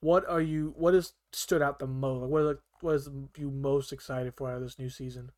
What 0.00 0.28
are 0.28 0.40
you? 0.40 0.74
What 0.76 0.94
has 0.94 1.12
stood 1.32 1.62
out 1.62 1.78
the 1.78 1.86
most? 1.86 2.28
What 2.28 2.42
What 2.42 2.50
is, 2.50 2.58
what 2.80 2.94
is 2.94 3.08
you 3.38 3.50
most 3.50 3.92
excited 3.92 4.34
for 4.36 4.50
out 4.50 4.56
of 4.56 4.62
this 4.62 4.78
new 4.78 4.90
season? 4.90 5.30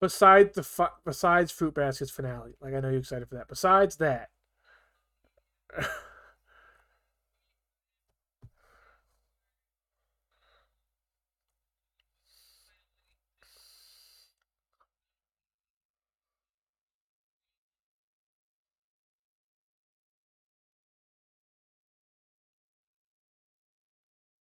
Besides 0.00 0.54
the 0.54 0.62
fu- 0.62 0.86
besides 1.04 1.50
Fruit 1.52 1.74
Basket's 1.74 2.10
finale, 2.10 2.54
like 2.60 2.74
I 2.74 2.80
know 2.80 2.90
you're 2.90 3.00
excited 3.00 3.28
for 3.28 3.34
that. 3.36 3.48
Besides 3.48 3.96
that, 3.96 4.30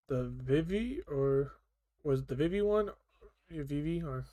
the 0.08 0.24
Vivy 0.28 1.00
or 1.06 1.52
was 2.02 2.24
the 2.26 2.34
Vivy 2.34 2.62
one? 2.62 2.90
Vivy 3.50 4.02
or 4.02 4.24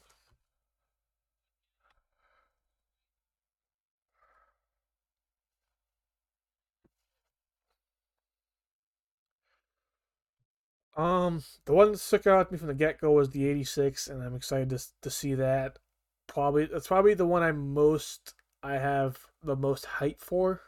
um 10.96 11.44
the 11.66 11.74
one 11.74 11.91
that 11.91 11.98
stuck 11.98 12.28
out 12.28 12.48
to 12.48 12.54
me 12.54 12.60
from 12.60 12.68
the 12.68 12.74
get 12.74 13.00
go 13.00 13.12
was 13.12 13.30
the 13.32 13.48
'86, 13.48 14.08
and 14.08 14.22
I'm 14.22 14.36
excited 14.36 14.70
to 14.72 14.80
to 15.02 15.10
see 15.10 15.34
that. 15.36 15.80
Probably 16.28 16.66
that's 16.66 16.88
probably 16.88 17.14
the 17.14 17.26
one 17.26 17.44
I'm 17.44 17.74
most 17.74 18.34
I 18.62 18.74
have 18.74 19.20
the 19.44 19.56
most 19.56 19.86
hype 19.86 20.22
for. 20.22 20.62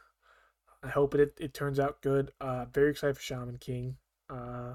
I 0.82 0.88
hope 0.88 1.14
it 1.14 1.34
it 1.38 1.54
turns 1.54 1.80
out 1.80 2.02
good. 2.02 2.32
Uh, 2.40 2.66
very 2.66 2.90
excited 2.90 3.16
for 3.16 3.22
Shaman 3.22 3.58
King. 3.58 3.96
Uh, 4.28 4.74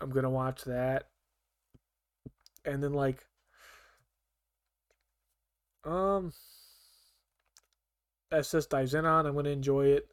I'm 0.00 0.10
gonna 0.10 0.30
watch 0.30 0.64
that, 0.64 1.08
and 2.64 2.82
then 2.82 2.92
like 2.92 3.26
um 5.84 6.32
SSSS.Dynazenon. 8.32 9.26
I'm 9.26 9.34
gonna 9.34 9.50
enjoy 9.50 9.86
it. 9.86 10.08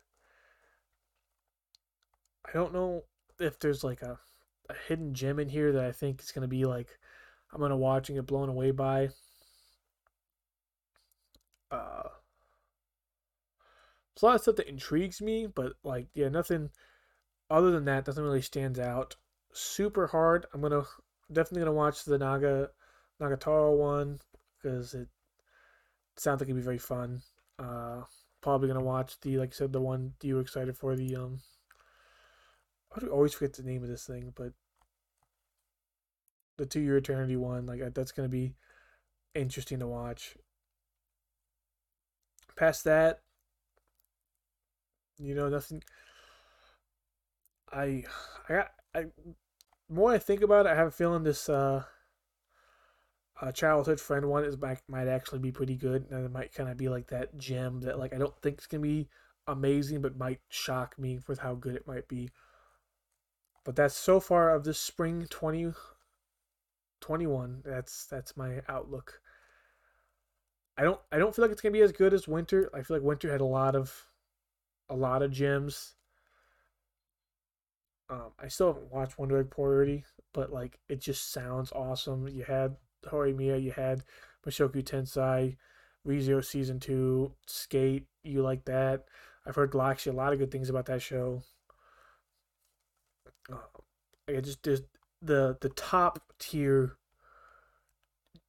I 2.45 2.51
don't 2.53 2.73
know 2.73 3.03
if 3.39 3.59
there's 3.59 3.83
like 3.83 4.01
a, 4.01 4.19
a 4.69 4.73
hidden 4.87 5.13
gem 5.13 5.39
in 5.39 5.49
here 5.49 5.71
that 5.73 5.85
I 5.85 5.91
think 5.91 6.21
is 6.21 6.31
gonna 6.31 6.47
be 6.47 6.65
like 6.65 6.97
I'm 7.51 7.61
gonna 7.61 7.77
watch 7.77 8.09
and 8.09 8.17
get 8.17 8.27
blown 8.27 8.49
away 8.49 8.71
by. 8.71 9.09
Uh, 11.71 12.09
there's 14.15 14.23
a 14.23 14.25
lot 14.25 14.35
of 14.35 14.41
stuff 14.41 14.55
that 14.57 14.69
intrigues 14.69 15.21
me, 15.21 15.47
but 15.47 15.73
like 15.83 16.07
yeah, 16.13 16.29
nothing 16.29 16.69
other 17.49 17.71
than 17.71 17.85
that 17.85 18.05
doesn't 18.05 18.23
really 18.23 18.41
stand 18.41 18.79
out 18.79 19.15
super 19.53 20.07
hard. 20.07 20.45
I'm 20.53 20.61
gonna 20.61 20.83
definitely 21.31 21.61
gonna 21.61 21.73
watch 21.73 22.05
the 22.05 22.17
Naga 22.17 22.69
Nagatoro 23.21 23.77
one 23.77 24.19
because 24.61 24.93
it 24.93 25.07
sounds 26.17 26.41
like 26.41 26.47
it'd 26.49 26.55
be 26.55 26.61
very 26.61 26.77
fun. 26.77 27.21
Uh, 27.57 28.01
probably 28.41 28.67
gonna 28.67 28.81
watch 28.81 29.19
the 29.21 29.37
like 29.37 29.49
I 29.49 29.55
said 29.55 29.73
the 29.73 29.81
one 29.81 30.13
you 30.21 30.35
were 30.35 30.41
excited 30.41 30.77
for 30.77 30.95
the 30.95 31.15
um. 31.15 31.41
I 32.95 33.05
always 33.07 33.33
forget 33.33 33.53
the 33.53 33.63
name 33.63 33.83
of 33.83 33.89
this 33.89 34.05
thing, 34.05 34.33
but 34.35 34.53
the 36.57 36.65
To 36.65 36.79
Your 36.79 36.97
Eternity 36.97 37.35
one 37.35 37.65
like 37.65 37.81
that's 37.93 38.11
gonna 38.11 38.29
be 38.29 38.55
interesting 39.35 39.79
to 39.79 39.87
watch. 39.87 40.35
Past 42.55 42.83
that, 42.83 43.21
you 45.17 45.35
know 45.35 45.49
nothing. 45.49 45.83
I 47.71 48.03
I 48.47 48.53
got 48.53 48.71
I 48.95 49.05
more 49.89 50.11
I 50.11 50.17
think 50.19 50.41
about 50.41 50.65
it, 50.65 50.69
I 50.69 50.75
have 50.75 50.87
a 50.87 50.91
feeling 50.91 51.23
this 51.23 51.47
uh, 51.49 51.83
uh 53.41 53.51
childhood 53.51 53.99
friend 53.99 54.25
one 54.27 54.43
is 54.43 54.57
might 54.57 54.81
might 54.87 55.07
actually 55.07 55.39
be 55.39 55.51
pretty 55.51 55.75
good, 55.75 56.07
and 56.11 56.25
it 56.25 56.31
might 56.31 56.53
kind 56.53 56.69
of 56.69 56.77
be 56.77 56.89
like 56.89 57.07
that 57.07 57.37
gem 57.37 57.81
that 57.81 57.99
like 57.99 58.13
I 58.13 58.17
don't 58.17 58.35
think 58.41 58.57
it's 58.57 58.67
gonna 58.67 58.81
be 58.81 59.07
amazing, 59.47 60.01
but 60.01 60.17
might 60.17 60.41
shock 60.49 60.97
me 60.99 61.19
with 61.27 61.39
how 61.39 61.55
good 61.55 61.75
it 61.75 61.87
might 61.87 62.07
be. 62.07 62.29
But 63.69 63.75
that's 63.75 63.93
so 63.93 64.19
far 64.19 64.49
of 64.49 64.63
this 64.63 64.79
spring 64.79 65.27
2021. 65.29 67.61
that's 67.63 68.07
that's 68.07 68.35
my 68.35 68.61
outlook. 68.67 69.21
I 70.75 70.81
don't 70.81 70.99
I 71.11 71.19
don't 71.19 71.35
feel 71.35 71.43
like 71.43 71.51
it's 71.51 71.61
gonna 71.61 71.73
be 71.73 71.83
as 71.83 71.91
good 71.91 72.11
as 72.11 72.27
winter. 72.27 72.71
I 72.73 72.81
feel 72.81 72.97
like 72.97 73.03
winter 73.03 73.31
had 73.31 73.41
a 73.41 73.45
lot 73.45 73.75
of 73.75 74.07
a 74.89 74.95
lot 74.95 75.21
of 75.21 75.29
gems 75.29 75.93
um, 78.09 78.31
I 78.39 78.47
still 78.47 78.73
haven't 78.73 78.91
watched 78.91 79.19
Wonder 79.19 79.37
Egg 79.37 79.51
Priority, 79.51 80.03
but 80.33 80.51
like 80.51 80.79
it 80.89 80.99
just 80.99 81.31
sounds 81.31 81.71
awesome. 81.71 82.27
You 82.27 82.45
had 82.45 82.75
Horimiya, 83.05 83.61
you 83.61 83.69
had 83.69 84.03
Mushoku 84.43 84.83
Tensei, 84.83 85.57
ReZero 86.07 86.43
season 86.43 86.79
two, 86.79 87.35
Skate. 87.45 88.07
You 88.23 88.41
like 88.41 88.65
that? 88.65 89.05
I've 89.45 89.53
heard 89.53 89.75
actually 89.75 90.13
a 90.13 90.15
lot 90.15 90.33
of 90.33 90.39
good 90.39 90.49
things 90.49 90.71
about 90.71 90.87
that 90.87 91.03
show. 91.03 91.43
Uh, 94.29 94.37
I 94.37 94.41
just 94.41 94.63
there's 94.63 94.81
the 95.21 95.57
the 95.61 95.69
top 95.69 96.19
tier, 96.39 96.97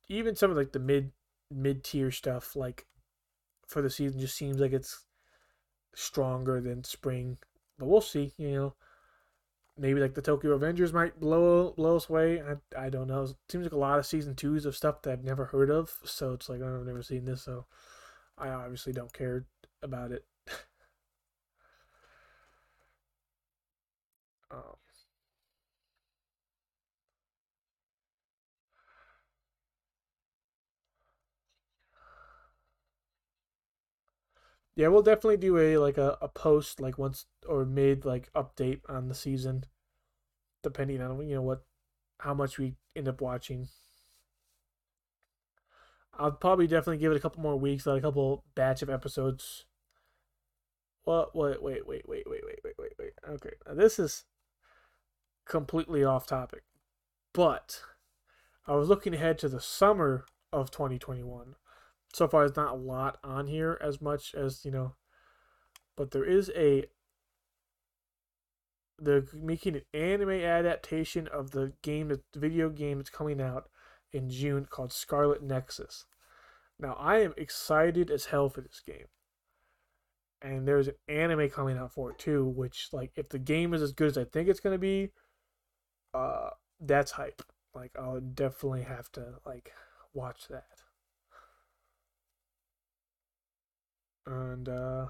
even 0.08 0.36
some 0.36 0.50
of 0.50 0.56
like 0.56 0.72
the 0.72 0.78
mid 0.78 1.12
mid 1.50 1.84
tier 1.84 2.10
stuff 2.10 2.54
like 2.54 2.86
for 3.66 3.82
the 3.82 3.90
season 3.90 4.20
just 4.20 4.36
seems 4.36 4.58
like 4.58 4.72
it's 4.72 5.06
stronger 5.94 6.60
than 6.60 6.84
spring. 6.84 7.38
But 7.78 7.86
we'll 7.86 8.00
see. 8.00 8.32
You 8.36 8.52
know 8.52 8.74
maybe 9.80 10.00
like 10.00 10.14
the 10.14 10.22
Tokyo 10.22 10.56
Revengers 10.56 10.92
might 10.92 11.18
blow 11.18 11.72
blow 11.72 11.96
us 11.96 12.08
away. 12.08 12.40
I, 12.42 12.56
I 12.86 12.90
don't 12.90 13.08
know. 13.08 13.22
It 13.24 13.36
seems 13.48 13.64
like 13.64 13.72
a 13.72 13.78
lot 13.78 13.98
of 13.98 14.06
season 14.06 14.34
twos 14.34 14.66
of 14.66 14.76
stuff 14.76 15.02
that 15.02 15.12
I've 15.12 15.24
never 15.24 15.46
heard 15.46 15.70
of. 15.70 15.92
So 16.04 16.34
it's 16.34 16.48
like 16.48 16.62
I've 16.62 16.86
never 16.86 17.02
seen 17.02 17.24
this, 17.24 17.42
so 17.42 17.64
I 18.38 18.48
obviously 18.50 18.92
don't 18.92 19.12
care 19.12 19.46
about 19.82 20.12
it. 20.12 20.24
um, 24.50 24.76
yeah, 34.80 34.88
we'll 34.88 35.02
definitely 35.02 35.36
do 35.36 35.58
a 35.58 35.76
like 35.76 35.98
a, 35.98 36.16
a 36.22 36.28
post 36.28 36.80
like 36.80 36.96
once 36.96 37.26
or 37.46 37.66
mid 37.66 38.06
like 38.06 38.32
update 38.32 38.80
on 38.88 39.08
the 39.08 39.14
season, 39.14 39.64
depending 40.62 41.02
on 41.02 41.28
you 41.28 41.34
know 41.34 41.42
what 41.42 41.64
how 42.20 42.32
much 42.32 42.56
we 42.56 42.76
end 42.96 43.06
up 43.06 43.20
watching. 43.20 43.68
I'll 46.18 46.32
probably 46.32 46.66
definitely 46.66 46.96
give 46.96 47.12
it 47.12 47.16
a 47.16 47.20
couple 47.20 47.42
more 47.42 47.58
weeks, 47.58 47.84
like 47.84 47.98
a 47.98 48.00
couple 48.00 48.42
batch 48.54 48.80
of 48.80 48.88
episodes. 48.88 49.66
What? 51.02 51.36
Wait, 51.36 51.62
wait, 51.62 51.86
wait, 51.86 52.08
wait, 52.08 52.24
wait, 52.26 52.42
wait, 52.46 52.60
wait, 52.64 52.74
wait, 52.78 52.92
wait. 52.98 53.12
Okay, 53.28 53.52
now 53.66 53.74
this 53.74 53.98
is 53.98 54.24
completely 55.44 56.02
off 56.04 56.26
topic, 56.26 56.62
but 57.34 57.82
I 58.66 58.76
was 58.76 58.88
looking 58.88 59.12
ahead 59.12 59.38
to 59.40 59.50
the 59.50 59.60
summer 59.60 60.24
of 60.54 60.70
2021. 60.70 61.56
So 62.12 62.26
far, 62.26 62.42
there's 62.42 62.56
not 62.56 62.72
a 62.72 62.76
lot 62.76 63.18
on 63.22 63.46
here 63.46 63.78
as 63.80 64.00
much 64.00 64.34
as 64.34 64.64
you 64.64 64.70
know, 64.70 64.94
but 65.96 66.10
there 66.10 66.24
is 66.24 66.50
a. 66.56 66.84
They're 68.98 69.24
making 69.32 69.76
an 69.76 69.82
anime 69.94 70.30
adaptation 70.30 71.26
of 71.28 71.52
the 71.52 71.72
game, 71.82 72.08
the 72.08 72.20
video 72.38 72.68
game 72.68 72.98
that's 72.98 73.08
coming 73.08 73.40
out 73.40 73.70
in 74.12 74.28
June 74.28 74.66
called 74.68 74.92
Scarlet 74.92 75.42
Nexus. 75.42 76.04
Now 76.78 76.96
I 76.98 77.18
am 77.18 77.34
excited 77.36 78.10
as 78.10 78.26
hell 78.26 78.48
for 78.48 78.60
this 78.60 78.82
game. 78.84 79.06
And 80.42 80.66
there's 80.66 80.88
an 80.88 80.94
anime 81.08 81.50
coming 81.50 81.76
out 81.76 81.92
for 81.92 82.10
it 82.10 82.18
too, 82.18 82.44
which 82.44 82.88
like 82.92 83.12
if 83.16 83.28
the 83.28 83.38
game 83.38 83.74
is 83.74 83.82
as 83.82 83.92
good 83.92 84.08
as 84.08 84.18
I 84.18 84.24
think 84.24 84.48
it's 84.48 84.60
gonna 84.60 84.78
be, 84.78 85.10
uh 86.14 86.50
that's 86.80 87.12
hype. 87.12 87.42
Like 87.74 87.92
I'll 87.98 88.20
definitely 88.20 88.82
have 88.82 89.10
to 89.12 89.34
like 89.46 89.72
watch 90.14 90.48
that. 90.48 90.79
And 94.26 94.68
uh 94.68 95.06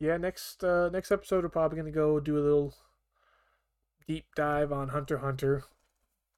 yeah, 0.00 0.16
next 0.16 0.62
uh, 0.64 0.88
next 0.90 1.10
episode 1.12 1.44
we're 1.44 1.48
probably 1.50 1.78
gonna 1.78 1.90
go 1.90 2.20
do 2.20 2.36
a 2.36 2.40
little 2.40 2.74
deep 4.06 4.26
dive 4.36 4.70
on 4.72 4.88
Hunter 4.90 5.18
Hunter. 5.18 5.64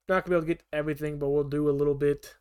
Not 0.08 0.24
gonna 0.24 0.30
be 0.30 0.36
able 0.36 0.46
to 0.46 0.54
get 0.54 0.64
everything, 0.72 1.18
but 1.18 1.30
we'll 1.30 1.44
do 1.44 1.68
a 1.68 1.72
little 1.72 1.94
bit. 1.94 2.36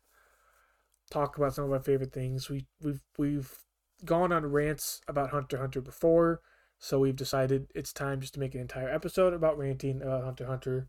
Talk 1.10 1.36
about 1.36 1.54
some 1.54 1.64
of 1.64 1.72
our 1.72 1.80
favorite 1.80 2.12
things. 2.12 2.48
We 2.50 2.66
we've 2.82 3.02
we've 3.18 3.58
gone 4.04 4.32
on 4.32 4.46
rants 4.46 5.00
about 5.08 5.30
Hunter 5.30 5.58
Hunter 5.58 5.80
before, 5.80 6.40
so 6.78 6.98
we've 6.98 7.16
decided 7.16 7.68
it's 7.74 7.92
time 7.92 8.20
just 8.20 8.34
to 8.34 8.40
make 8.40 8.54
an 8.54 8.60
entire 8.60 8.88
episode 8.88 9.32
about 9.32 9.58
ranting 9.58 10.02
about 10.02 10.24
Hunter 10.24 10.46
Hunter. 10.46 10.88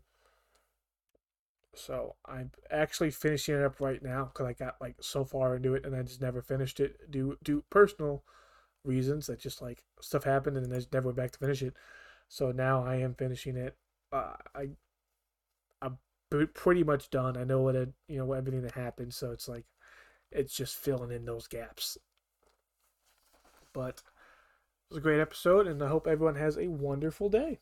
So 1.74 2.16
I'm 2.24 2.52
actually 2.70 3.10
finishing 3.10 3.54
it 3.54 3.62
up 3.62 3.80
right 3.80 4.02
now 4.02 4.30
because 4.32 4.46
I 4.46 4.52
got 4.54 4.76
like 4.80 4.96
so 5.00 5.24
far 5.24 5.56
into 5.56 5.74
it 5.74 5.84
and 5.84 5.94
I 5.94 6.02
just 6.02 6.22
never 6.22 6.42
finished 6.42 6.80
it 6.80 7.10
due 7.10 7.36
due 7.42 7.64
personal 7.70 8.24
reasons 8.84 9.26
that 9.26 9.40
just 9.40 9.60
like 9.60 9.82
stuff 10.00 10.24
happened 10.24 10.56
and 10.56 10.72
I 10.72 10.76
just 10.76 10.92
never 10.92 11.08
went 11.08 11.16
back 11.16 11.32
to 11.32 11.38
finish 11.38 11.62
it. 11.62 11.74
So 12.28 12.50
now 12.52 12.84
I 12.84 12.96
am 12.96 13.14
finishing 13.14 13.56
it. 13.56 13.76
Uh, 14.12 14.34
I 14.54 14.68
I'm 15.82 15.98
pretty 16.54 16.84
much 16.84 17.10
done. 17.10 17.36
I 17.36 17.44
know 17.44 17.60
what 17.60 17.76
it 17.76 17.92
you 18.08 18.18
know 18.18 18.32
everything 18.32 18.62
that 18.62 18.72
happened, 18.72 19.14
so 19.14 19.30
it's 19.32 19.48
like 19.48 19.64
it's 20.32 20.54
just 20.54 20.76
filling 20.76 21.12
in 21.12 21.24
those 21.24 21.46
gaps. 21.46 21.98
But 23.72 24.02
was 24.90 24.98
a 24.98 25.02
great 25.02 25.20
episode, 25.20 25.66
and 25.66 25.82
I 25.82 25.88
hope 25.88 26.06
everyone 26.06 26.36
has 26.36 26.56
a 26.56 26.68
wonderful 26.68 27.28
day. 27.28 27.58